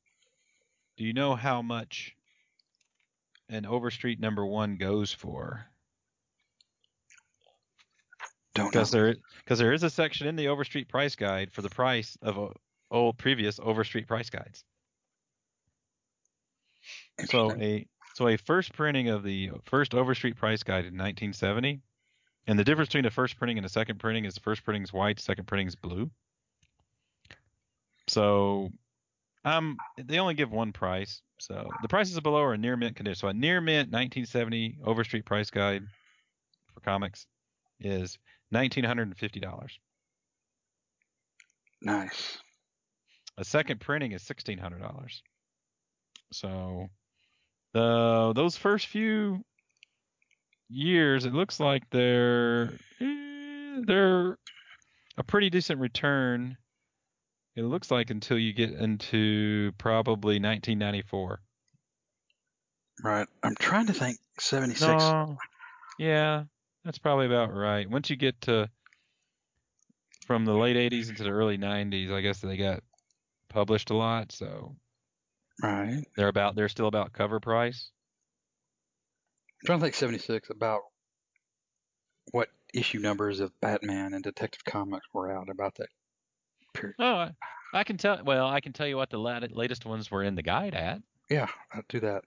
do 0.97 1.03
you 1.03 1.13
know 1.13 1.35
how 1.35 1.61
much 1.61 2.15
an 3.49 3.67
Overstreet 3.67 4.19
number 4.19 4.43
one 4.43 4.77
goes 4.77 5.13
for? 5.13 5.65
Don't 8.55 8.65
know. 8.65 8.71
Because 8.71 8.89
there, 8.89 9.15
because 9.43 9.59
there 9.59 9.73
is 9.73 9.83
a 9.83 9.91
section 9.91 10.25
in 10.25 10.35
the 10.35 10.47
Overstreet 10.47 10.89
price 10.89 11.15
guide 11.15 11.53
for 11.53 11.61
the 11.61 11.69
price 11.69 12.17
of 12.23 12.39
uh, 12.39 12.47
old 12.89 13.19
previous 13.19 13.59
Overstreet 13.59 14.07
price 14.07 14.31
guides. 14.31 14.63
So 17.25 17.51
a 17.51 17.85
so 18.15 18.27
a 18.27 18.37
first 18.37 18.73
printing 18.73 19.09
of 19.09 19.23
the 19.23 19.51
first 19.65 19.93
Overstreet 19.93 20.35
price 20.35 20.63
guide 20.63 20.85
in 20.85 20.97
1970, 20.97 21.81
and 22.49 22.57
the 22.57 22.63
difference 22.63 22.87
between 22.87 23.03
the 23.03 23.11
first 23.11 23.37
printing 23.37 23.59
and 23.59 23.65
the 23.65 23.69
second 23.69 23.99
printing 23.99 24.25
is 24.25 24.33
the 24.33 24.39
first 24.39 24.63
printing 24.63 24.81
is 24.81 24.91
white, 24.91 25.19
second 25.19 25.45
printing 25.45 25.67
is 25.67 25.75
blue. 25.75 26.09
So, 28.07 28.71
um, 29.45 29.77
they 29.97 30.17
only 30.17 30.33
give 30.33 30.51
one 30.51 30.73
price. 30.73 31.21
So 31.37 31.69
the 31.83 31.87
prices 31.87 32.19
below 32.19 32.41
are 32.41 32.57
near 32.57 32.75
mint 32.75 32.95
condition. 32.95 33.19
So 33.19 33.27
a 33.27 33.33
near 33.33 33.61
mint 33.61 33.91
1970 33.91 34.79
Overstreet 34.83 35.25
price 35.25 35.51
guide 35.51 35.83
for 36.73 36.79
comics 36.79 37.27
is 37.79 38.17
$1,950. 38.51 39.69
nice. 41.83 42.39
A 43.37 43.45
second 43.45 43.79
printing 43.79 44.13
is 44.13 44.23
$1,600. 44.23 45.21
So 46.33 46.89
the 47.73 48.33
those 48.35 48.57
first 48.57 48.87
few 48.87 49.45
years, 50.69 51.25
it 51.25 51.33
looks 51.33 51.59
like 51.59 51.89
they're 51.89 52.69
eh, 53.01 53.81
they're 53.85 54.37
a 55.17 55.23
pretty 55.23 55.49
decent 55.49 55.79
return. 55.79 56.57
It 57.55 57.63
looks 57.63 57.91
like 57.91 58.09
until 58.09 58.37
you 58.37 58.53
get 58.53 58.71
into 58.71 59.71
probably 59.77 60.35
1994. 60.39 61.41
Right. 63.03 63.27
I'm 63.43 63.55
trying 63.55 63.87
to 63.87 63.93
think. 63.93 64.17
76. 64.39 64.87
No, 64.87 65.37
yeah, 65.97 66.43
that's 66.85 66.97
probably 66.99 67.25
about 67.25 67.53
right. 67.53 67.89
Once 67.89 68.09
you 68.09 68.15
get 68.15 68.39
to 68.41 68.69
from 70.25 70.45
the 70.45 70.53
late 70.53 70.77
80s 70.77 71.09
into 71.09 71.23
the 71.23 71.31
early 71.31 71.57
90s, 71.57 72.11
I 72.11 72.21
guess 72.21 72.39
they 72.39 72.55
got 72.55 72.83
published 73.49 73.89
a 73.89 73.95
lot, 73.95 74.31
so 74.31 74.75
Right. 75.61 76.05
they're 76.15 76.29
about 76.29 76.55
they're 76.55 76.69
still 76.69 76.87
about 76.87 77.11
cover 77.11 77.39
price. 77.39 77.91
I'm 79.61 79.65
trying 79.65 79.79
to 79.79 79.83
think 79.85 79.95
76 79.95 80.49
about 80.49 80.81
what 82.31 82.49
issue 82.73 82.99
numbers 82.99 83.39
of 83.39 83.51
Batman 83.61 84.13
and 84.13 84.23
Detective 84.23 84.63
Comics 84.63 85.05
were 85.13 85.31
out 85.31 85.49
about 85.49 85.75
that 85.75 85.89
period. 86.73 86.95
Oh, 86.99 87.05
I, 87.15 87.31
I 87.73 87.83
can 87.83 87.97
tell. 87.97 88.19
Well, 88.23 88.47
I 88.47 88.61
can 88.61 88.73
tell 88.73 88.87
you 88.87 88.97
what 88.97 89.09
the 89.09 89.17
lat- 89.17 89.55
latest 89.55 89.85
ones 89.85 90.09
were 90.09 90.23
in 90.23 90.35
the 90.35 90.43
guide 90.43 90.75
at. 90.75 91.01
Yeah, 91.29 91.47
I'll 91.73 91.83
do 91.89 91.99
that. 92.01 92.23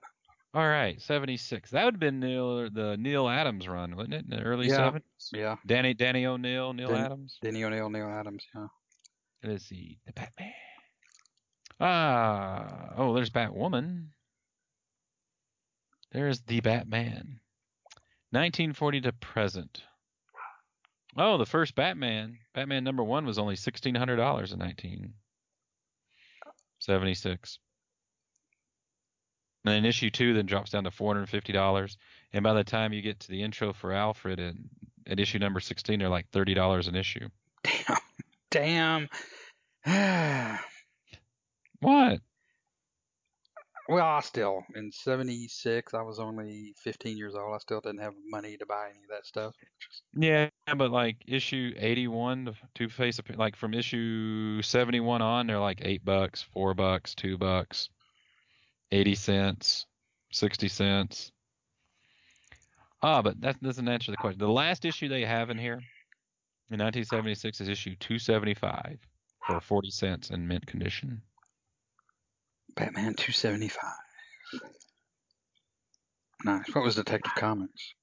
All 0.54 0.68
right, 0.68 1.00
76. 1.00 1.70
That 1.70 1.84
would 1.86 1.94
have 1.94 2.00
been 2.00 2.20
Neal, 2.20 2.68
the 2.68 2.96
Neal 2.98 3.26
Adams 3.26 3.66
run, 3.66 3.96
wouldn't 3.96 4.12
it? 4.14 4.24
In 4.30 4.36
the 4.38 4.42
early 4.44 4.68
Yeah. 4.68 4.90
70s. 4.90 5.00
Yeah. 5.32 5.56
Danny 5.64 5.94
Danny 5.94 6.26
O'Neil, 6.26 6.74
Neal 6.74 6.88
Dan- 6.88 7.04
Adams. 7.06 7.38
Denny 7.40 7.64
O'Neil, 7.64 7.88
Neal 7.88 8.08
Adams. 8.08 8.44
Yeah. 8.54 8.66
Let's 9.42 9.64
see, 9.64 9.98
the 10.06 10.12
Batman. 10.12 10.52
Ah, 11.80 12.92
oh, 12.96 13.14
there's 13.14 13.30
Batwoman. 13.30 14.08
There's 16.12 16.40
the 16.42 16.60
Batman. 16.60 17.40
1940 18.30 19.00
to 19.02 19.12
present. 19.12 19.82
Oh, 21.16 21.36
the 21.36 21.46
first 21.46 21.74
Batman, 21.74 22.38
Batman 22.54 22.84
number 22.84 23.04
one, 23.04 23.26
was 23.26 23.38
only 23.38 23.56
$1,600 23.56 23.94
in 23.94 23.98
1976. 24.58 27.58
And 29.64 29.74
then 29.74 29.84
issue 29.84 30.10
two 30.10 30.34
then 30.34 30.46
drops 30.46 30.70
down 30.70 30.82
to 30.84 30.90
$450. 30.90 31.96
And 32.32 32.42
by 32.42 32.54
the 32.54 32.64
time 32.64 32.92
you 32.92 33.02
get 33.02 33.20
to 33.20 33.28
the 33.28 33.42
intro 33.42 33.72
for 33.72 33.92
Alfred 33.92 34.40
at, 34.40 34.54
at 35.06 35.20
issue 35.20 35.38
number 35.38 35.60
16, 35.60 35.98
they're 35.98 36.08
like 36.08 36.30
$30 36.30 36.88
an 36.88 36.96
issue. 36.96 37.28
Damn. 38.50 39.08
Damn. 39.84 40.58
What? 41.80 42.20
Well, 43.88 44.06
I 44.06 44.20
still, 44.20 44.64
in 44.76 44.92
76, 44.92 45.94
I 45.94 46.02
was 46.02 46.18
only 46.18 46.74
15 46.78 47.16
years 47.16 47.34
old. 47.34 47.54
I 47.54 47.58
still 47.58 47.80
didn't 47.80 48.00
have 48.00 48.14
money 48.28 48.56
to 48.56 48.66
buy 48.66 48.90
any 48.90 49.00
of 49.04 49.10
that 49.10 49.26
stuff. 49.26 49.54
Yeah, 50.14 50.48
but 50.76 50.90
like 50.90 51.16
issue 51.26 51.72
81 51.76 52.46
to 52.46 52.54
Two 52.74 52.88
Face, 52.88 53.20
like 53.34 53.56
from 53.56 53.74
issue 53.74 54.62
71 54.62 55.20
on, 55.20 55.46
they're 55.46 55.58
like 55.58 55.80
eight 55.82 56.04
bucks, 56.04 56.42
four 56.52 56.74
bucks, 56.74 57.14
two 57.14 57.36
bucks, 57.36 57.88
80 58.92 59.14
cents, 59.14 59.86
60 60.32 60.68
cents. 60.68 61.32
Ah, 63.02 63.20
but 63.20 63.40
that 63.40 63.60
doesn't 63.60 63.88
answer 63.88 64.12
the 64.12 64.16
question. 64.16 64.38
The 64.38 64.48
last 64.48 64.84
issue 64.84 65.08
they 65.08 65.24
have 65.24 65.50
in 65.50 65.58
here 65.58 65.80
in 66.70 66.78
1976 66.78 67.60
is 67.60 67.68
issue 67.68 67.96
275 67.96 68.98
for 69.44 69.60
40 69.60 69.90
cents 69.90 70.30
in 70.30 70.46
mint 70.46 70.66
condition. 70.66 71.20
Batman 72.74 73.14
275. 73.14 73.84
Nice. 76.44 76.74
What 76.74 76.84
was 76.84 76.96
Detective 76.96 77.34
Comics? 77.36 77.94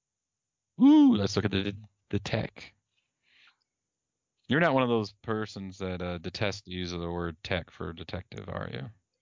Ooh, 0.82 1.16
let's 1.16 1.36
look 1.36 1.46
at 1.46 1.52
the 1.52 1.74
the 2.10 2.20
tech. 2.20 2.74
You're 4.48 4.62
not 4.62 4.74
one 4.74 4.84
of 4.84 4.90
those 4.90 5.14
persons 5.22 5.78
that 5.78 6.02
uh, 6.02 6.18
detest 6.18 6.66
the 6.66 6.72
use 6.72 6.92
of 6.92 7.02
the 7.02 7.12
word 7.12 7.36
tech 7.44 7.70
for 7.70 7.94
detective, 7.94 8.46
are 8.48 8.70
you? 8.74 8.82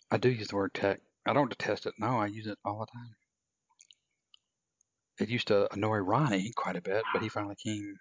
I 0.09 0.17
do 0.17 0.29
use 0.29 0.47
the 0.47 0.55
word 0.55 0.73
tech. 0.73 1.01
I 1.25 1.33
don't 1.33 1.49
detest 1.49 1.85
it. 1.85 1.95
No, 1.99 2.17
I 2.19 2.27
use 2.27 2.47
it 2.47 2.57
all 2.63 2.79
the 2.79 2.85
time. 2.85 3.15
It 5.19 5.29
used 5.29 5.47
to 5.47 5.67
annoy 5.73 5.97
Ronnie 5.97 6.53
quite 6.55 6.77
a 6.77 6.81
bit, 6.81 7.03
but 7.11 7.21
he 7.21 7.27
finally 7.27 7.55
came. 7.61 7.95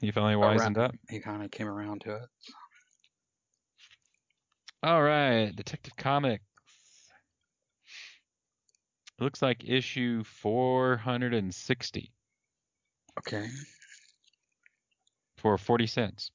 You 0.00 0.12
finally 0.12 0.34
Around- 0.34 0.76
up. 0.76 0.94
He 1.08 1.20
finally 1.20 1.48
came 1.48 1.68
around 1.68 2.02
to 2.02 2.16
it. 2.16 2.28
All 4.86 5.02
right, 5.02 5.50
Detective 5.50 5.96
Comics. 5.96 6.44
Looks 9.18 9.42
like 9.42 9.64
issue 9.64 10.22
460 10.22 12.12
Okay. 13.18 13.48
for 15.38 15.58
40 15.58 15.88
cents. 15.88 16.30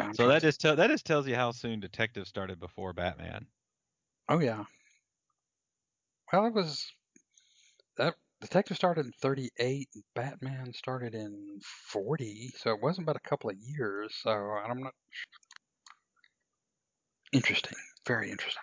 I'm 0.00 0.14
So 0.14 0.26
that 0.28 0.40
just 0.40 0.58
tell 0.58 0.74
that 0.74 0.88
just 0.88 1.04
tells 1.04 1.28
you 1.28 1.34
how 1.34 1.50
soon 1.50 1.80
Detective 1.80 2.26
started 2.26 2.58
before 2.58 2.94
Batman. 2.94 3.46
Oh 4.30 4.40
yeah. 4.40 4.64
Well, 6.32 6.46
it 6.46 6.54
was 6.54 6.90
that 7.98 8.14
Detective 8.40 8.76
started 8.76 9.06
in 9.06 9.12
38, 9.22 9.88
Batman 10.14 10.72
started 10.74 11.14
in 11.14 11.60
40, 11.92 12.52
so 12.56 12.70
it 12.70 12.82
wasn't 12.82 13.06
but 13.06 13.16
a 13.16 13.28
couple 13.28 13.50
of 13.50 13.56
years. 13.58 14.14
So 14.22 14.30
I'm 14.30 14.80
not. 14.80 14.94
Interesting. 17.34 17.76
Very 18.06 18.30
interesting. 18.30 18.62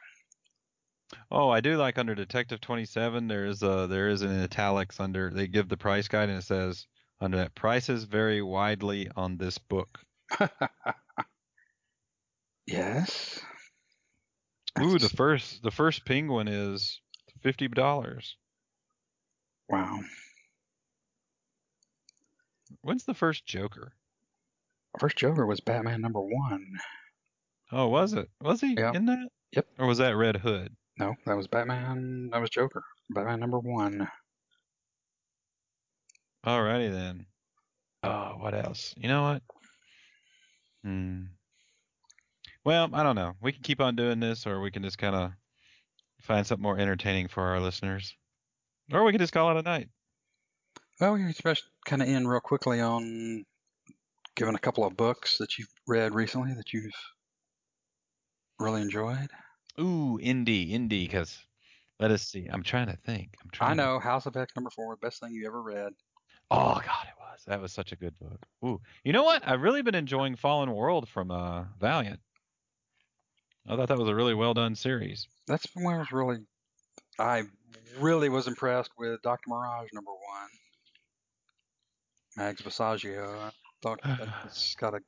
Oh, 1.30 1.50
I 1.50 1.60
do 1.60 1.76
like 1.76 1.98
under 1.98 2.16
Detective 2.16 2.62
27. 2.62 3.28
There 3.28 3.46
is 3.46 3.62
a 3.64 3.86
there 3.90 4.08
is 4.08 4.22
an 4.22 4.44
italics 4.44 5.00
under 5.00 5.30
they 5.30 5.48
give 5.48 5.68
the 5.68 5.78
price 5.78 6.08
guide 6.08 6.30
and 6.30 6.38
it 6.38 6.44
says 6.44 6.88
under 7.20 7.38
that 7.38 7.54
prices 7.54 8.06
vary 8.06 8.42
widely 8.42 9.10
on 9.16 9.38
this 9.38 9.58
book. 9.58 10.00
yes. 12.66 13.42
Ooh, 14.82 14.98
the 14.98 15.10
first 15.10 15.62
the 15.64 15.72
first 15.72 16.06
penguin 16.06 16.48
is 16.48 17.02
fifty 17.42 17.68
dollars. 17.68 18.38
wow. 19.68 20.00
When's 22.84 23.04
the 23.04 23.14
first 23.14 23.46
Joker? 23.46 23.94
First 24.98 25.18
Joker 25.18 25.46
was 25.46 25.60
Batman 25.60 26.02
number 26.02 26.22
one. 26.22 26.80
Oh, 27.72 27.88
was 27.88 28.14
it? 28.14 28.30
Was 28.42 28.62
he 28.62 28.76
Yeah. 28.78 28.92
in 28.94 29.06
that? 29.06 29.30
Yep. 29.54 29.68
Or 29.80 29.88
was 29.88 29.98
that 30.00 30.16
Red 30.16 30.38
Hood? 30.38 30.76
No, 30.98 31.16
that 31.26 31.36
was 31.38 31.48
Batman. 31.48 32.30
That 32.32 32.40
was 32.42 32.50
Joker. 32.50 32.84
Batman 33.10 33.40
number 33.40 33.60
one. 33.60 34.10
Alrighty 36.46 36.92
then. 36.92 37.26
Oh, 38.04 38.38
what 38.40 38.54
else? 38.54 38.94
You 38.98 39.08
know 39.08 39.24
what? 39.24 39.44
Hmm. 40.84 41.24
Well, 42.66 42.90
I 42.94 43.04
don't 43.04 43.16
know. 43.16 43.34
We 43.42 43.52
can 43.52 43.62
keep 43.62 43.80
on 43.80 43.96
doing 43.96 44.20
this, 44.20 44.46
or 44.48 44.60
we 44.62 44.72
can 44.72 44.84
just 44.84 44.98
kind 44.98 45.16
of 45.16 45.32
find 46.22 46.46
something 46.46 46.64
more 46.64 46.78
entertaining 46.78 47.28
for 47.28 47.44
our 47.44 47.60
listeners, 47.60 48.16
or 48.92 49.04
we 49.04 49.12
can 49.12 49.20
just 49.20 49.34
call 49.34 49.52
it 49.52 49.60
a 49.60 49.64
night. 49.64 49.90
Well, 51.00 51.14
we 51.14 51.34
can 51.34 51.56
kind 51.86 52.02
of 52.02 52.08
end 52.08 52.30
real 52.30 52.40
quickly 52.40 52.80
on 52.80 53.44
giving 54.36 54.56
a 54.56 54.60
couple 54.60 54.84
of 54.86 54.96
books 54.96 55.38
that 55.40 55.58
you've 55.58 55.74
read 55.88 56.14
recently 56.14 56.54
that 56.54 56.74
you've 56.74 56.92
really 58.62 58.82
enjoyed. 58.82 59.30
Ooh, 59.80 60.20
indie, 60.22 60.72
indie, 60.72 61.06
because 61.06 61.38
let 62.00 62.12
us 62.12 62.24
see. 62.24 62.48
I'm 62.52 62.64
trying 62.64 62.88
to 62.88 62.98
think. 63.06 63.36
I'm 63.44 63.50
trying. 63.52 63.72
I 63.72 63.74
know 63.84 64.00
House 64.00 64.26
of 64.26 64.36
X 64.36 64.54
number 64.56 64.70
four, 64.70 64.96
best 64.98 65.20
thing 65.20 65.34
you 65.34 65.46
ever 65.48 65.62
read. 65.62 65.94
Oh 66.50 66.74
God, 66.74 67.06
it 67.06 67.14
was. 67.20 67.42
That 67.48 67.62
was 67.62 67.72
such 67.72 67.92
a 67.92 67.96
good 67.96 68.18
book. 68.20 68.46
Ooh, 68.66 68.82
you 69.04 69.14
know 69.14 69.24
what? 69.24 69.48
I've 69.48 69.62
really 69.62 69.82
been 69.82 69.96
enjoying 69.96 70.36
Fallen 70.36 70.72
World 70.72 71.08
from 71.08 71.32
uh, 71.32 71.66
Valiant. 71.80 72.20
I 73.68 73.76
thought 73.76 73.88
that 73.90 73.98
was 73.98 74.10
a 74.10 74.16
really 74.16 74.34
well 74.34 74.54
done 74.54 74.76
series. 74.76 75.28
That's 75.48 75.66
when 75.76 75.94
I 75.94 76.00
was 76.00 76.12
really, 76.12 76.40
I 77.20 77.44
really 78.00 78.30
was 78.30 78.48
impressed 78.48 78.92
with 78.98 79.22
Doctor 79.22 79.50
Mirage 79.50 79.90
number 79.94 80.12
one. 80.12 80.50
Mags 82.38 82.62
Visaggio. 82.62 83.40
I 83.40 83.52
thought 83.84 84.00
it's 84.46 84.76
got 84.76 84.96
a 84.96 85.02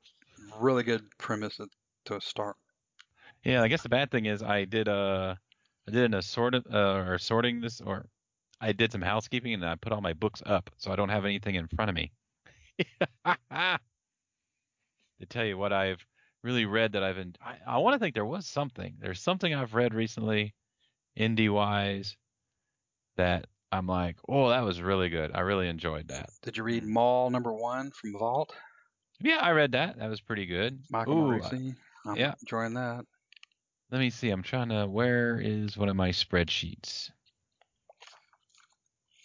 really 0.60 0.84
good 0.84 1.04
premise 1.18 1.60
to 2.06 2.22
start. 2.22 2.56
Yeah, 3.44 3.62
I 3.62 3.68
guess 3.68 3.84
the 3.84 3.90
bad 3.90 4.12
thing 4.12 4.26
is 4.26 4.42
I 4.42 4.66
did 4.66 4.88
uh 4.88 5.36
I 5.88 5.92
did 5.92 6.04
an 6.04 6.14
assorted 6.14 6.64
uh, 6.72 7.04
or 7.08 7.18
sorting 7.18 7.62
this 7.62 7.82
or 7.82 8.06
I 8.62 8.72
did 8.72 8.92
some 8.92 9.02
housekeeping 9.02 9.54
and 9.54 9.66
I 9.66 9.76
put 9.76 9.92
all 9.92 10.02
my 10.02 10.14
books 10.14 10.42
up 10.46 10.70
so 10.78 10.92
I 10.92 10.96
don't 10.96 11.10
have 11.10 11.26
anything 11.26 11.56
in 11.56 11.68
front 11.68 11.90
of 11.90 11.96
me. 11.96 12.12
to 13.26 13.80
tell 15.28 15.46
you 15.46 15.58
what 15.58 15.74
I've 15.74 16.06
really 16.44 16.66
read 16.66 16.94
that 16.94 17.04
I've 17.04 17.18
en- 17.18 17.36
I, 17.46 17.56
I 17.68 17.78
want 17.80 17.96
to 17.96 18.00
think 18.00 18.16
there 18.16 18.26
was 18.26 18.48
something. 18.48 18.96
There's 19.00 19.22
something 19.22 19.54
I've 19.54 19.74
read 19.74 19.94
recently, 19.94 20.54
indie 21.18 21.52
wise, 21.52 22.16
that 23.18 23.48
I'm 23.72 23.88
like, 23.88 24.18
oh, 24.28 24.50
that 24.50 24.62
was 24.62 24.82
really 24.82 25.10
good. 25.10 25.32
I 25.34 25.42
really 25.42 25.68
enjoyed 25.68 26.08
that. 26.10 26.30
Did 26.42 26.58
you 26.58 26.64
read 26.64 26.86
Mall 26.86 27.30
number 27.30 27.54
one 27.54 27.92
from 27.92 28.14
Vault? 28.14 28.54
Yeah, 29.20 29.38
I 29.38 29.52
read 29.52 29.72
that. 29.74 29.98
That 29.98 30.10
was 30.10 30.22
pretty 30.22 30.46
good. 30.46 30.84
Michael 30.90 31.32
Ooh. 31.32 31.42
I'm 32.06 32.16
yeah. 32.16 32.34
enjoying 32.42 32.74
that. 32.74 33.06
Let 33.94 34.00
me 34.00 34.10
see. 34.10 34.32
I'm 34.32 34.42
trying 34.42 34.70
to. 34.70 34.88
Where 34.88 35.40
is 35.40 35.78
one 35.78 35.88
of 35.88 35.96
my 35.96 36.10
spreadsheets? 36.10 37.12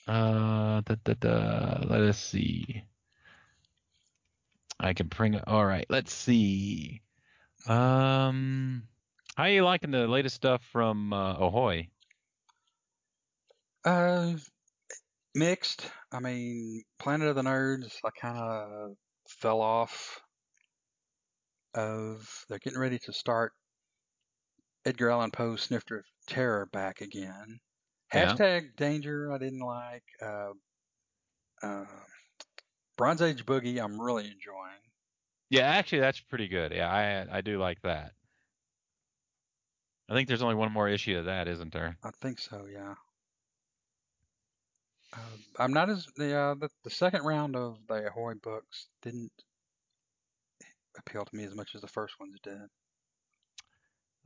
Uh, 0.06 0.82
da, 0.82 0.94
da, 1.04 1.14
da, 1.18 1.86
let 1.88 2.02
us 2.02 2.18
see. 2.18 2.84
I 4.78 4.92
can 4.92 5.06
bring. 5.06 5.32
It. 5.32 5.44
All 5.46 5.64
right. 5.64 5.86
Let's 5.88 6.12
see. 6.12 7.00
Um, 7.66 8.82
how 9.36 9.44
are 9.44 9.48
you 9.48 9.64
liking 9.64 9.90
the 9.90 10.06
latest 10.06 10.36
stuff 10.36 10.62
from 10.70 11.14
uh, 11.14 11.36
Ahoy? 11.38 11.88
Uh, 13.86 14.34
mixed. 15.34 15.90
I 16.12 16.20
mean, 16.20 16.82
Planet 16.98 17.28
of 17.28 17.36
the 17.36 17.42
Nerds. 17.42 17.94
I 18.04 18.10
kind 18.20 18.36
of 18.36 18.96
fell 19.30 19.62
off 19.62 20.20
of. 21.72 22.44
They're 22.50 22.58
getting 22.58 22.78
ready 22.78 22.98
to 23.06 23.14
start 23.14 23.54
Edgar 24.84 25.10
Allan 25.10 25.30
Poe's 25.30 25.62
Snifter 25.62 25.98
of 25.98 26.04
Terror 26.26 26.66
back 26.66 27.00
again. 27.00 27.60
Yeah. 28.12 28.34
Hashtag 28.34 28.76
Danger. 28.76 29.32
I 29.32 29.38
didn't 29.38 29.60
like. 29.60 30.04
Uh, 30.22 30.52
uh, 31.62 31.84
Bronze 32.96 33.22
Age 33.22 33.44
Boogie. 33.44 33.82
I'm 33.82 34.00
really 34.00 34.24
enjoying. 34.24 34.82
Yeah, 35.50 35.62
actually, 35.62 36.00
that's 36.00 36.20
pretty 36.20 36.48
good. 36.48 36.72
Yeah, 36.72 36.90
I 36.90 37.38
I 37.38 37.40
do 37.40 37.58
like 37.58 37.80
that. 37.82 38.12
I 40.10 40.14
think 40.14 40.28
there's 40.28 40.42
only 40.42 40.54
one 40.54 40.72
more 40.72 40.88
issue 40.88 41.18
of 41.18 41.26
that, 41.26 41.48
isn't 41.48 41.72
there? 41.72 41.96
I 42.02 42.10
think 42.22 42.38
so. 42.38 42.66
Yeah. 42.70 42.94
Uh, 45.12 45.36
I'm 45.58 45.72
not 45.72 45.88
as 45.90 46.06
the, 46.16 46.34
uh, 46.34 46.54
the 46.54 46.68
the 46.84 46.90
second 46.90 47.24
round 47.24 47.56
of 47.56 47.78
the 47.88 48.08
Ahoy 48.08 48.34
books 48.34 48.88
didn't 49.02 49.32
appeal 50.98 51.24
to 51.24 51.36
me 51.36 51.44
as 51.44 51.54
much 51.54 51.74
as 51.74 51.80
the 51.80 51.88
first 51.88 52.18
ones 52.20 52.36
did. 52.42 52.68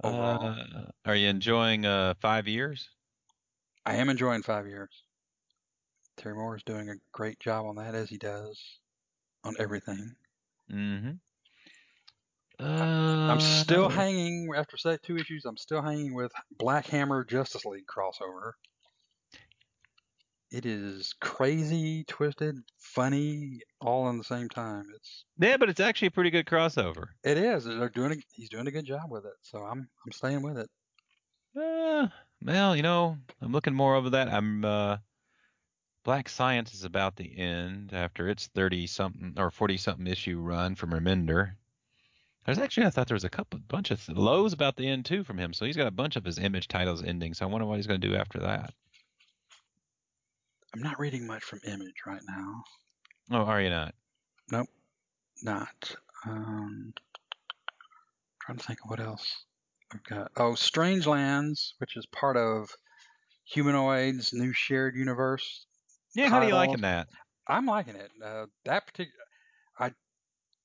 Overall. 0.03 0.47
Uh, 0.47 0.85
are 1.05 1.17
you 1.17 1.29
enjoying 1.29 1.87
uh 1.87 2.15
five 2.21 2.49
years? 2.49 2.89
I 3.85 3.97
am 3.97 4.09
enjoying 4.09 4.43
Five 4.43 4.67
Years. 4.67 5.03
Terry 6.17 6.35
Moore 6.35 6.57
is 6.57 6.63
doing 6.63 6.89
a 6.89 6.95
great 7.11 7.41
job 7.41 7.67
on 7.67 7.77
that, 7.77 7.95
as 7.95 8.09
he 8.09 8.17
does 8.17 8.61
on 9.43 9.57
everything. 9.59 10.15
Mm-hmm. 10.71 11.13
Uh, 12.61 13.33
I'm 13.33 13.41
still 13.41 13.89
hanging 13.89 14.51
after 14.57 14.77
two 14.99 15.17
issues. 15.17 15.45
I'm 15.45 15.57
still 15.57 15.83
hanging 15.83 16.15
with 16.15 16.31
Black 16.59 16.87
Hammer 16.87 17.25
Justice 17.25 17.65
League 17.65 17.87
crossover. 17.87 18.53
It 20.53 20.67
is 20.67 21.15
crazy, 21.19 22.05
twisted, 22.05 22.57
funny, 22.79 23.61
all 23.81 24.11
in 24.11 24.19
the 24.19 24.25
same 24.25 24.51
time. 24.51 24.85
It's 24.95 25.25
Yeah, 25.39 25.57
but 25.57 25.71
it's 25.71 25.81
actually 25.81 26.09
a 26.09 26.13
pretty 26.13 26.29
good 26.29 26.45
crossover. 26.45 27.07
it 27.25 27.39
is. 27.39 27.65
They're 27.65 27.89
doing. 27.89 28.13
A, 28.13 28.17
he's 28.35 28.51
doing 28.51 28.67
a 28.67 28.71
good 28.71 28.85
job 28.85 29.11
with 29.11 29.25
it. 29.25 29.33
So 29.41 29.61
I'm 29.61 29.89
I'm 30.05 30.13
staying 30.13 30.43
with 30.43 30.59
it. 30.59 30.69
Uh, 31.57 32.09
well, 32.43 32.77
you 32.77 32.83
know, 32.83 33.17
I'm 33.41 33.53
looking 33.53 33.73
more 33.73 33.95
over 33.95 34.11
that. 34.11 34.29
I'm 34.29 34.63
uh, 34.63 34.99
Black 36.05 36.29
Science 36.29 36.75
is 36.75 36.85
about 36.85 37.17
the 37.17 37.39
end 37.39 37.95
after 37.95 38.29
its 38.29 38.49
30 38.49 38.87
something 38.89 39.35
or 39.39 39.51
40 39.51 39.79
something 39.79 40.07
issue 40.07 40.39
run 40.39 40.75
from 40.75 40.91
Remender. 40.91 41.55
There's 42.45 42.59
actually 42.59 42.87
I 42.87 42.91
thought 42.91 43.07
there 43.07 43.15
was 43.15 43.25
a 43.25 43.31
couple 43.31 43.59
bunch 43.61 43.91
of 43.91 44.07
lows 44.09 44.53
about 44.53 44.77
the 44.77 44.87
end 44.87 45.07
too 45.07 45.25
from 45.25 45.39
him. 45.39 45.55
So 45.55 45.65
he's 45.65 45.77
got 45.79 45.87
a 45.87 45.93
bunch 45.93 46.17
of 46.17 46.25
his 46.27 46.39
image 46.39 46.69
titles 46.69 47.03
ending. 47.03 47.33
So 47.33 47.47
I 47.47 47.49
wonder 47.49 47.67
what 47.67 47.77
he's 47.77 47.87
going 47.87 48.01
to 48.03 48.09
do 48.09 48.17
after 48.17 48.39
that. 48.41 48.75
I'm 50.75 50.81
not 50.83 50.99
reading 50.99 51.27
much 51.27 51.45
from 51.45 51.61
Image 51.65 51.95
right 52.07 52.23
now. 52.27 52.65
Oh, 53.31 53.45
are 53.45 53.61
you 53.61 53.71
not? 53.71 53.95
Nope, 54.51 54.69
not. 55.43 55.95
Um, 56.27 56.95
trying 58.41 58.59
to 58.59 58.65
think 58.65 58.81
of 58.85 58.91
what 58.91 59.01
else 59.01 59.45
I've 59.93 60.05
got. 60.05 60.33
Oh, 60.37 60.55
Strange 60.55 61.07
Lands, 61.07 61.75
which 61.79 61.97
is 61.97 62.07
part 62.07 62.37
of 62.37 62.71
Humanoid's 63.45 64.33
new 64.33 64.53
shared 64.53 64.97
universe. 64.97 65.67
Yeah, 66.15 66.29
how 66.29 66.41
do 66.41 66.47
you 66.47 66.55
liking 66.55 66.81
that? 66.83 67.09
I'm 67.49 67.67
liking 67.67 67.97
it. 67.97 68.11
Uh, 68.23 68.47
that 68.65 68.87
particular, 68.87 69.25
I 69.79 69.93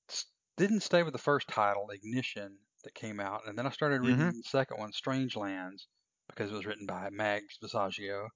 s- 0.09 0.25
didn't 0.57 0.81
stay 0.81 1.03
with 1.03 1.13
the 1.13 1.19
first 1.19 1.47
title, 1.47 1.89
Ignition, 1.89 2.57
that 2.83 2.93
came 2.93 3.19
out, 3.19 3.47
and 3.47 3.57
then 3.57 3.65
I 3.65 3.71
started 3.71 4.01
reading 4.01 4.19
Mhm. 4.27 4.33
the 4.37 4.43
second 4.43 4.77
one, 4.79 4.93
Strange 4.93 5.35
Lands, 5.35 5.87
because 6.27 6.51
it 6.51 6.55
was 6.55 6.65
written 6.65 6.85
by 6.85 7.09
Mags 7.09 7.57
Visaggio, 7.61 8.29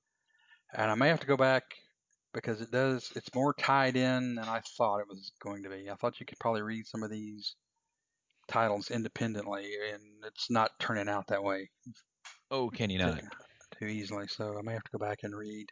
and 0.74 0.89
I 0.91 0.95
may 0.95 1.09
have 1.09 1.19
to 1.22 1.28
go 1.28 1.38
back 1.38 1.63
because 2.34 2.61
it 2.61 2.72
does. 2.72 3.11
It's 3.15 3.34
more 3.36 3.53
tied 3.53 3.95
in 3.95 4.36
than 4.36 4.45
I 4.45 4.61
thought 4.78 4.99
it 4.99 5.07
was 5.07 5.32
going 5.41 5.63
to 5.63 5.69
be. 5.69 5.89
I 5.89 5.95
thought 5.95 6.19
you 6.19 6.26
could 6.26 6.39
probably 6.39 6.61
read 6.61 6.88
some 6.88 7.03
of 7.03 7.09
these 7.11 7.55
titles 8.47 8.91
independently, 8.91 9.69
and 9.91 10.01
it's 10.26 10.49
not 10.49 10.72
turning 10.80 11.09
out 11.09 11.28
that 11.28 11.43
way 11.43 11.69
Oh, 12.49 12.69
can 12.69 12.89
you 12.89 12.99
not? 12.99 13.22
too 13.80 13.86
easily. 13.86 14.28
So 14.28 14.57
I 14.57 14.61
may 14.61 14.74
have 14.74 14.84
to 14.84 14.91
go 14.91 14.97
back 14.99 15.19
and 15.24 15.36
read 15.36 15.67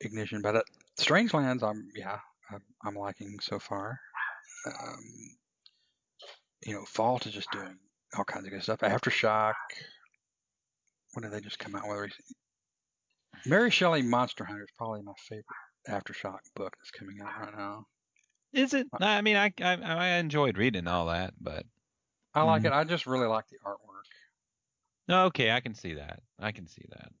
Ignition. 0.00 0.42
But 0.42 0.56
uh, 0.56 0.62
Strange 0.96 1.34
Lands, 1.34 1.62
I'm 1.62 1.88
yeah, 1.94 2.18
I'm, 2.50 2.62
I'm 2.84 2.94
liking 2.94 3.38
so 3.40 3.58
far. 3.58 3.98
Um, 4.66 5.02
you 6.64 6.74
know, 6.74 6.84
Vault 6.94 7.26
is 7.26 7.32
just 7.32 7.50
doing 7.50 7.76
all 8.16 8.24
kinds 8.24 8.46
of 8.46 8.52
good 8.52 8.62
stuff. 8.62 8.80
Aftershock. 8.80 9.54
What 11.14 11.22
did 11.22 11.32
they 11.32 11.40
just 11.40 11.58
come 11.58 11.74
out 11.74 11.88
with? 11.88 12.12
Mary 13.46 13.70
Shelley 13.70 14.02
Monster 14.02 14.44
Hunter 14.44 14.62
is 14.62 14.70
probably 14.76 15.02
my 15.02 15.12
favorite 15.28 15.44
Aftershock 15.88 16.40
book 16.54 16.74
that's 16.78 16.90
coming 16.90 17.18
out 17.22 17.40
right 17.40 17.56
now. 17.56 17.86
Is 18.52 18.74
it? 18.74 18.86
I 19.00 19.20
mean, 19.20 19.36
I, 19.36 19.52
I 19.60 19.74
I 19.74 20.08
enjoyed 20.18 20.56
reading 20.58 20.86
all 20.86 21.06
that, 21.06 21.34
but 21.40 21.66
I 22.34 22.42
like 22.42 22.62
Mhm. 22.62 22.66
it. 22.66 22.72
I 22.72 22.84
just 22.84 23.06
really 23.06 23.26
like 23.26 23.46
the 23.48 23.58
artwork. 23.64 23.76
okay, 25.26 25.50
I 25.50 25.60
can 25.60 25.74
see 25.74 25.94
that. 25.94 26.22
I 26.38 26.52
can 26.52 26.66
see 26.66 26.84
that. 26.90 27.12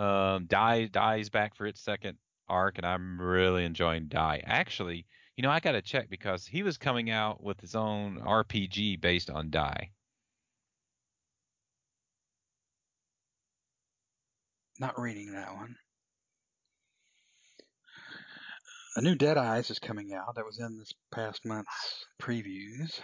Um, 0.00 0.46
Die 0.46 0.86
Die's 0.86 1.30
back 1.30 1.54
for 1.56 1.66
its 1.66 1.80
second 1.80 2.18
arc, 2.48 2.78
and 2.78 2.86
I'm 2.86 3.20
really 3.20 3.64
enjoying 3.64 4.08
Die. 4.08 4.42
Actually, 4.44 5.06
you 5.36 5.42
know, 5.42 5.50
I 5.50 5.60
got 5.60 5.72
to 5.72 5.82
check 5.82 6.08
because 6.10 6.46
he 6.46 6.62
was 6.62 6.78
coming 6.78 7.10
out 7.10 7.42
with 7.42 7.60
his 7.60 7.74
own 7.74 8.18
RPG 8.20 9.00
based 9.00 9.30
on 9.30 9.50
Die. 9.50 9.90
Not 14.78 14.98
reading 14.98 15.32
that 15.32 15.54
one. 15.54 15.76
A 18.96 19.00
new 19.00 19.14
Dead 19.14 19.36
Eyes 19.36 19.70
is 19.70 19.78
coming 19.78 20.12
out. 20.12 20.34
That 20.34 20.44
was 20.44 20.58
in 20.58 20.78
this 20.78 20.92
past 21.12 21.44
month's 21.44 22.06
previews. 22.20 23.00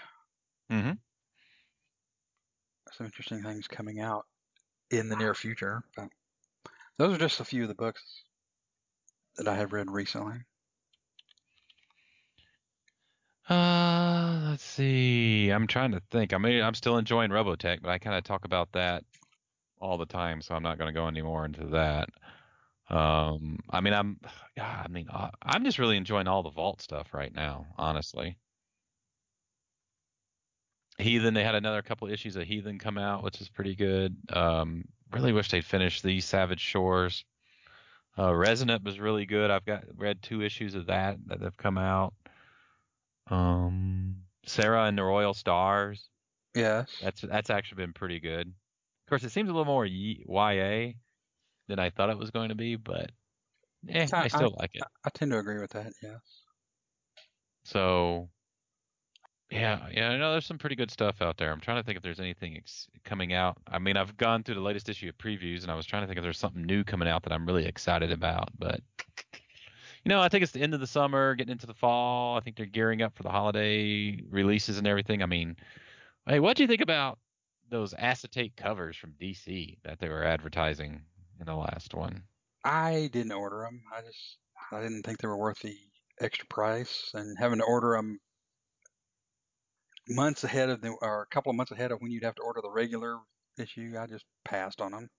Mm-hmm. 0.70 0.92
Some 2.92 3.06
interesting 3.06 3.42
things 3.42 3.66
coming 3.66 4.00
out 4.00 4.24
in 4.90 5.08
the 5.08 5.16
near 5.16 5.34
future. 5.34 5.82
But 5.96 6.08
those 6.98 7.14
are 7.14 7.18
just 7.18 7.40
a 7.40 7.44
few 7.44 7.62
of 7.62 7.68
the 7.68 7.74
books 7.74 8.02
that 9.36 9.48
I 9.48 9.56
have 9.56 9.72
read 9.72 9.90
recently. 9.90 10.38
Uh, 13.48 14.48
let's 14.50 14.64
see. 14.64 15.50
I'm 15.50 15.66
trying 15.66 15.92
to 15.92 16.02
think. 16.10 16.32
I 16.32 16.38
mean, 16.38 16.62
I'm 16.62 16.74
still 16.74 16.96
enjoying 16.96 17.30
Robotech, 17.30 17.82
but 17.82 17.90
I 17.90 17.98
kind 17.98 18.16
of 18.16 18.24
talk 18.24 18.44
about 18.44 18.72
that 18.72 19.04
all 19.80 19.98
the 19.98 20.06
time, 20.06 20.40
so 20.40 20.54
I'm 20.54 20.62
not 20.62 20.78
going 20.78 20.92
to 20.92 20.98
go 20.98 21.06
any 21.06 21.22
more 21.22 21.44
into 21.44 21.66
that. 21.68 22.08
Um, 22.90 23.58
I 23.70 23.80
mean, 23.80 23.94
I'm, 23.94 24.18
yeah, 24.56 24.82
I 24.84 24.88
mean, 24.88 25.08
uh, 25.10 25.30
I'm 25.42 25.64
just 25.64 25.78
really 25.78 25.96
enjoying 25.96 26.28
all 26.28 26.42
the 26.42 26.50
Vault 26.50 26.82
stuff 26.82 27.14
right 27.14 27.34
now, 27.34 27.66
honestly. 27.76 28.36
Heathen, 30.98 31.34
they 31.34 31.42
had 31.42 31.56
another 31.56 31.82
couple 31.82 32.08
issues 32.08 32.36
of 32.36 32.44
Heathen 32.44 32.78
come 32.78 32.98
out, 32.98 33.24
which 33.24 33.40
is 33.40 33.48
pretty 33.48 33.74
good. 33.74 34.16
Um, 34.32 34.84
really 35.12 35.32
wish 35.32 35.50
they'd 35.50 35.64
finish 35.64 36.02
the 36.02 36.20
Savage 36.20 36.60
Shores. 36.60 37.24
Uh, 38.16 38.32
Resonant 38.32 38.84
was 38.84 39.00
really 39.00 39.26
good. 39.26 39.50
I've 39.50 39.64
got 39.64 39.84
read 39.96 40.22
two 40.22 40.42
issues 40.42 40.76
of 40.76 40.86
that 40.86 41.16
that 41.26 41.40
have 41.42 41.56
come 41.56 41.78
out. 41.78 42.14
Um, 43.28 44.16
Sera 44.46 44.84
and 44.84 44.96
the 44.96 45.02
Royal 45.02 45.34
Stars. 45.34 46.08
Yes. 46.54 46.90
That's 47.02 47.22
that's 47.22 47.50
actually 47.50 47.82
been 47.82 47.92
pretty 47.92 48.20
good. 48.20 48.52
Of 49.06 49.08
course, 49.10 49.24
it 49.24 49.30
seems 49.30 49.48
a 49.50 49.52
little 49.52 49.66
more 49.66 49.84
YA 49.86 50.92
than 51.68 51.78
I 51.78 51.90
thought 51.90 52.10
it 52.10 52.18
was 52.18 52.30
going 52.30 52.48
to 52.50 52.54
be, 52.54 52.76
but 52.76 53.12
eh, 53.88 54.08
I, 54.12 54.24
I- 54.24 54.28
still 54.28 54.54
like 54.58 54.70
it. 54.74 54.82
I 55.04 55.10
tend 55.10 55.30
to 55.32 55.38
agree 55.38 55.60
with 55.60 55.72
that. 55.72 55.92
Yes. 56.02 56.44
So, 57.64 58.30
yeah, 59.50 59.88
yeah, 59.92 60.10
I 60.10 60.16
know 60.16 60.32
there's 60.32 60.46
some 60.46 60.58
pretty 60.58 60.74
good 60.76 60.90
stuff 60.90 61.20
out 61.22 61.36
there. 61.36 61.52
I'm 61.52 61.60
trying 61.60 61.76
to 61.76 61.82
think 61.84 61.96
if 61.96 62.02
there's 62.02 62.18
anything 62.20 62.56
ex- 62.56 62.88
coming 63.04 63.32
out. 63.32 63.58
I 63.68 63.78
mean, 63.78 63.96
I've 63.96 64.16
gone 64.16 64.42
through 64.42 64.56
the 64.56 64.60
latest 64.60 64.88
issue 64.88 65.08
of 65.08 65.18
previews, 65.18 65.62
and 65.62 65.70
I 65.70 65.74
was 65.74 65.86
trying 65.86 66.02
to 66.02 66.06
think 66.06 66.18
if 66.18 66.22
there's 66.24 66.38
something 66.38 66.62
new 66.64 66.82
coming 66.82 67.08
out 67.08 67.22
that 67.24 67.32
I'm 67.32 67.46
really 67.46 67.66
excited 67.66 68.10
about. 68.10 68.50
But, 68.58 68.80
you 70.04 70.08
know, 70.08 70.20
I 70.20 70.28
think 70.28 70.42
it's 70.42 70.52
the 70.52 70.60
end 70.62 70.74
of 70.74 70.80
the 70.80 70.86
summer, 70.86 71.34
getting 71.34 71.52
into 71.52 71.66
the 71.66 71.74
fall. 71.74 72.36
I 72.36 72.40
think 72.40 72.56
they're 72.56 72.66
gearing 72.66 73.02
up 73.02 73.14
for 73.16 73.22
the 73.22 73.30
holiday 73.30 74.20
releases 74.28 74.78
and 74.78 74.86
everything. 74.86 75.22
I 75.22 75.26
mean, 75.26 75.56
hey, 76.26 76.40
what 76.40 76.56
do 76.56 76.64
you 76.64 76.68
think 76.68 76.82
about 76.82 77.18
those 77.70 77.94
acetate 77.94 78.56
covers 78.56 78.96
from 78.96 79.14
DC 79.20 79.78
that 79.84 79.98
they 79.98 80.08
were 80.08 80.24
advertising 80.24 81.02
in 81.40 81.46
the 81.46 81.54
last 81.54 81.94
one? 81.94 82.24
I 82.64 83.10
didn't 83.12 83.32
order 83.32 83.62
them. 83.64 83.82
I 83.94 84.00
just 84.02 84.38
I 84.72 84.80
didn't 84.80 85.02
think 85.02 85.18
they 85.18 85.28
were 85.28 85.36
worth 85.36 85.60
the 85.60 85.76
extra 86.20 86.46
price 86.46 87.10
and 87.14 87.36
having 87.38 87.58
to 87.58 87.64
order 87.64 87.96
them 87.96 88.18
months 90.08 90.44
ahead 90.44 90.70
of 90.70 90.80
the 90.80 90.88
or 91.00 91.22
a 91.22 91.26
couple 91.26 91.50
of 91.50 91.56
months 91.56 91.72
ahead 91.72 91.92
of 91.92 92.00
when 92.00 92.10
you'd 92.10 92.24
have 92.24 92.34
to 92.36 92.42
order 92.42 92.60
the 92.62 92.70
regular 92.70 93.18
issue. 93.58 93.94
I 93.98 94.06
just 94.06 94.24
passed 94.44 94.80
on 94.80 94.92
them. 94.92 95.10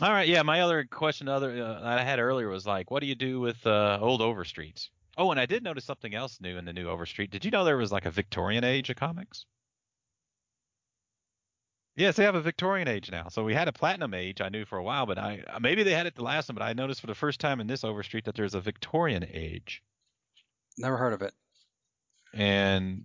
All 0.00 0.10
right, 0.10 0.26
yeah. 0.26 0.42
My 0.42 0.62
other 0.62 0.84
question, 0.84 1.28
other 1.28 1.50
uh, 1.50 1.80
that 1.80 1.98
I 1.98 2.02
had 2.02 2.18
earlier 2.18 2.48
was 2.48 2.66
like, 2.66 2.90
what 2.90 3.00
do 3.00 3.06
you 3.06 3.14
do 3.14 3.40
with 3.40 3.66
uh, 3.66 3.98
old 4.00 4.22
Overstreets? 4.22 4.88
Oh, 5.18 5.30
and 5.30 5.38
I 5.38 5.44
did 5.44 5.62
notice 5.62 5.84
something 5.84 6.14
else 6.14 6.40
new 6.40 6.56
in 6.56 6.64
the 6.64 6.72
new 6.72 6.88
Overstreet. 6.88 7.30
Did 7.30 7.44
you 7.44 7.50
know 7.50 7.64
there 7.64 7.76
was 7.76 7.92
like 7.92 8.06
a 8.06 8.10
Victorian 8.10 8.64
age 8.64 8.88
of 8.88 8.96
comics? 8.96 9.44
Yes, 11.96 12.16
they 12.16 12.24
have 12.24 12.34
a 12.34 12.40
Victorian 12.40 12.88
age 12.88 13.10
now. 13.10 13.28
So 13.28 13.44
we 13.44 13.54
had 13.54 13.68
a 13.68 13.72
Platinum 13.72 14.14
age, 14.14 14.40
I 14.40 14.48
knew 14.48 14.64
for 14.64 14.78
a 14.78 14.82
while, 14.82 15.06
but 15.06 15.18
I 15.18 15.42
uh, 15.46 15.60
maybe 15.60 15.82
they 15.82 15.92
had 15.92 16.06
it 16.06 16.14
the 16.14 16.22
last 16.22 16.48
one, 16.48 16.54
but 16.56 16.64
I 16.64 16.72
noticed 16.72 17.00
for 17.02 17.06
the 17.06 17.14
first 17.14 17.40
time 17.40 17.60
in 17.60 17.66
this 17.66 17.84
Overstreet 17.84 18.24
that 18.24 18.34
there's 18.34 18.54
a 18.54 18.60
Victorian 18.60 19.24
age. 19.30 19.82
Never 20.78 20.96
heard 20.96 21.12
of 21.12 21.22
it. 21.22 21.34
and 22.34 23.04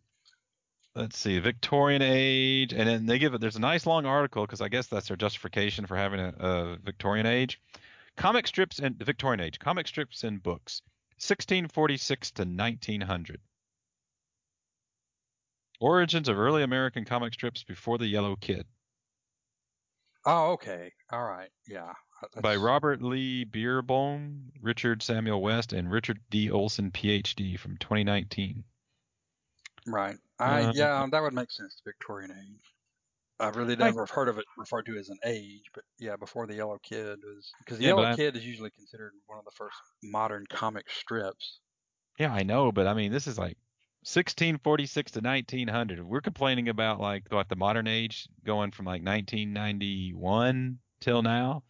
let's 0.95 1.17
see 1.17 1.39
victorian 1.39 2.01
age 2.01 2.73
and 2.73 2.87
then 2.89 3.05
they 3.05 3.19
give 3.19 3.33
it 3.33 3.41
there's 3.41 3.55
a 3.55 3.59
nice 3.59 3.85
long 3.85 4.05
article 4.05 4.45
because 4.45 4.61
i 4.61 4.67
guess 4.67 4.87
that's 4.87 5.07
their 5.09 5.17
justification 5.17 5.85
for 5.85 5.95
having 5.95 6.19
a, 6.19 6.33
a 6.39 6.77
victorian 6.83 7.25
age 7.27 7.61
comic 8.17 8.47
strips 8.47 8.79
and 8.79 8.97
the 8.97 9.05
victorian 9.05 9.39
age 9.39 9.59
comic 9.59 9.87
strips 9.87 10.23
and 10.23 10.41
books 10.41 10.81
1646 11.19 12.31
to 12.31 12.43
1900 12.43 13.41
origins 15.79 16.29
of 16.29 16.37
early 16.39 16.63
american 16.63 17.05
comic 17.05 17.33
strips 17.33 17.63
before 17.63 17.97
the 17.97 18.07
yellow 18.07 18.35
kid 18.35 18.65
Oh, 20.27 20.51
okay. 20.51 20.91
All 21.11 21.23
right. 21.23 21.49
Yeah. 21.67 21.93
by 22.41 22.55
robert 22.55 23.01
lee 23.01 23.45
beerbohm 23.45 24.49
richard 24.61 25.01
samuel 25.03 25.39
west 25.41 25.71
and 25.71 25.91
richard 25.91 26.19
d 26.31 26.49
olson 26.49 26.89
phd 26.91 27.59
from 27.59 27.77
2019 27.77 28.63
Right. 29.85 30.17
I 30.39 30.63
Uh, 30.63 30.71
yeah, 30.75 31.05
that 31.11 31.21
would 31.21 31.33
make 31.33 31.49
sense. 31.51 31.75
The 31.83 31.91
Victorian 31.91 32.31
age. 32.31 32.73
I 33.39 33.49
really 33.49 33.75
never 33.75 34.01
have 34.01 34.09
heard 34.09 34.27
of 34.27 34.37
it 34.37 34.45
referred 34.57 34.85
to 34.87 34.97
as 34.97 35.09
an 35.09 35.17
age, 35.23 35.63
but 35.73 35.83
yeah, 35.99 36.15
before 36.17 36.45
the 36.47 36.55
Yellow 36.55 36.79
Kid 36.79 37.19
was 37.23 37.51
because 37.59 37.77
the 37.77 37.83
Yeah, 37.85 37.89
Yellow 37.91 38.03
I- 38.05 38.15
Kid 38.15 38.35
is 38.35 38.45
usually 38.45 38.71
considered 38.71 39.13
one 39.27 39.37
of 39.39 39.45
the 39.45 39.51
first 39.51 39.77
modern 40.03 40.45
comic 40.49 40.89
strips. 40.89 41.59
Yeah, 42.19 42.33
I 42.33 42.43
know, 42.43 42.71
but 42.71 42.87
I 42.87 42.93
mean, 42.95 43.11
this 43.11 43.27
is 43.27 43.37
like 43.37 43.57
1646 44.07 45.11
to 45.11 45.19
1900. 45.19 46.01
We're 46.01 46.21
complaining 46.21 46.69
about 46.69 47.01
like 47.01 47.23
what 47.29 47.49
the 47.49 47.57
modern 47.57 47.87
age 47.87 48.29
going 48.45 48.71
from 48.71 48.85
like 48.85 49.03
1991 49.03 50.79
till 51.01 51.21
now. 51.21 51.63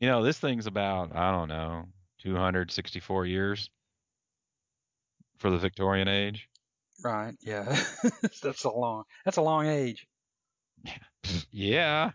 You 0.00 0.08
know, 0.08 0.22
this 0.22 0.38
thing's 0.38 0.66
about 0.66 1.14
I 1.14 1.32
don't 1.32 1.48
know 1.48 1.84
264 2.22 3.26
years 3.26 3.68
for 5.36 5.50
the 5.50 5.58
Victorian 5.58 6.08
age. 6.08 6.48
Right. 7.04 7.34
Yeah. 7.42 7.78
that's 8.42 8.64
a 8.64 8.70
long. 8.70 9.04
That's 9.26 9.36
a 9.36 9.42
long 9.42 9.66
age. 9.66 10.06
Yeah. 11.50 12.10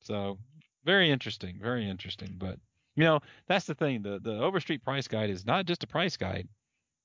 So 0.00 0.38
very 0.84 1.10
interesting, 1.10 1.58
very 1.60 1.88
interesting. 1.88 2.36
But 2.38 2.58
you 2.96 3.04
know, 3.04 3.20
that's 3.48 3.66
the 3.66 3.74
thing. 3.74 4.02
The 4.02 4.18
the 4.18 4.38
Overstreet 4.38 4.82
Price 4.82 5.08
Guide 5.08 5.28
is 5.28 5.44
not 5.44 5.66
just 5.66 5.84
a 5.84 5.86
price 5.86 6.16
guide. 6.16 6.48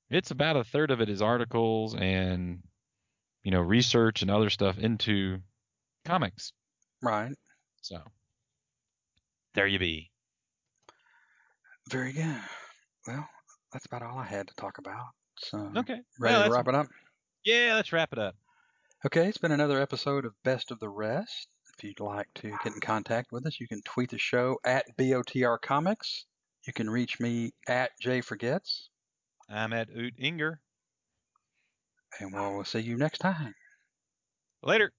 It's 0.09 0.31
about 0.31 0.57
a 0.57 0.63
third 0.63 0.91
of 0.91 1.01
it 1.01 1.09
is 1.09 1.21
articles 1.21 1.95
and 1.95 2.63
you 3.43 3.51
know 3.51 3.61
research 3.61 4.21
and 4.21 4.31
other 4.31 4.49
stuff 4.49 4.77
into 4.77 5.39
comics. 6.05 6.51
Right. 7.01 7.33
So 7.81 8.01
there 9.53 9.67
you 9.67 9.79
be. 9.79 10.11
Very 11.89 12.13
good. 12.13 12.41
Well, 13.07 13.27
that's 13.73 13.85
about 13.85 14.03
all 14.03 14.17
I 14.17 14.25
had 14.25 14.47
to 14.47 14.55
talk 14.55 14.77
about. 14.77 15.07
So 15.37 15.71
Okay. 15.75 16.01
ready 16.19 16.35
Well, 16.35 16.43
to 16.43 16.51
wrap 16.51 16.67
it 16.67 16.75
up. 16.75 16.87
Yeah, 17.43 17.75
let's 17.75 17.91
wrap 17.93 18.11
it 18.13 18.19
up. 18.19 18.35
Okay, 19.05 19.27
it's 19.27 19.37
been 19.37 19.53
another 19.53 19.81
episode 19.81 20.25
of 20.25 20.33
Best 20.43 20.71
of 20.71 20.79
the 20.79 20.89
Rest. 20.89 21.47
If 21.77 21.83
you'd 21.85 22.01
like 22.01 22.27
to 22.35 22.49
get 22.63 22.73
in 22.73 22.81
contact 22.81 23.31
with 23.31 23.45
us, 23.45 23.59
you 23.59 23.67
can 23.67 23.81
tweet 23.83 24.09
the 24.09 24.17
show 24.17 24.59
at 24.65 24.85
BOTR 24.97 25.61
Comics. 25.61 26.25
You 26.67 26.73
can 26.73 26.89
reach 26.89 27.19
me 27.19 27.53
at 27.67 27.91
Jay 28.01 28.19
Forgets, 28.19 28.89
I'm 29.49 29.73
at 29.73 29.89
Oot 29.89 30.13
Inger. 30.17 30.61
and 32.19 32.33
we'll 32.33 32.63
see 32.63 32.79
you 32.79 32.97
next 32.97 33.19
time. 33.19 33.55
Later. 34.61 34.91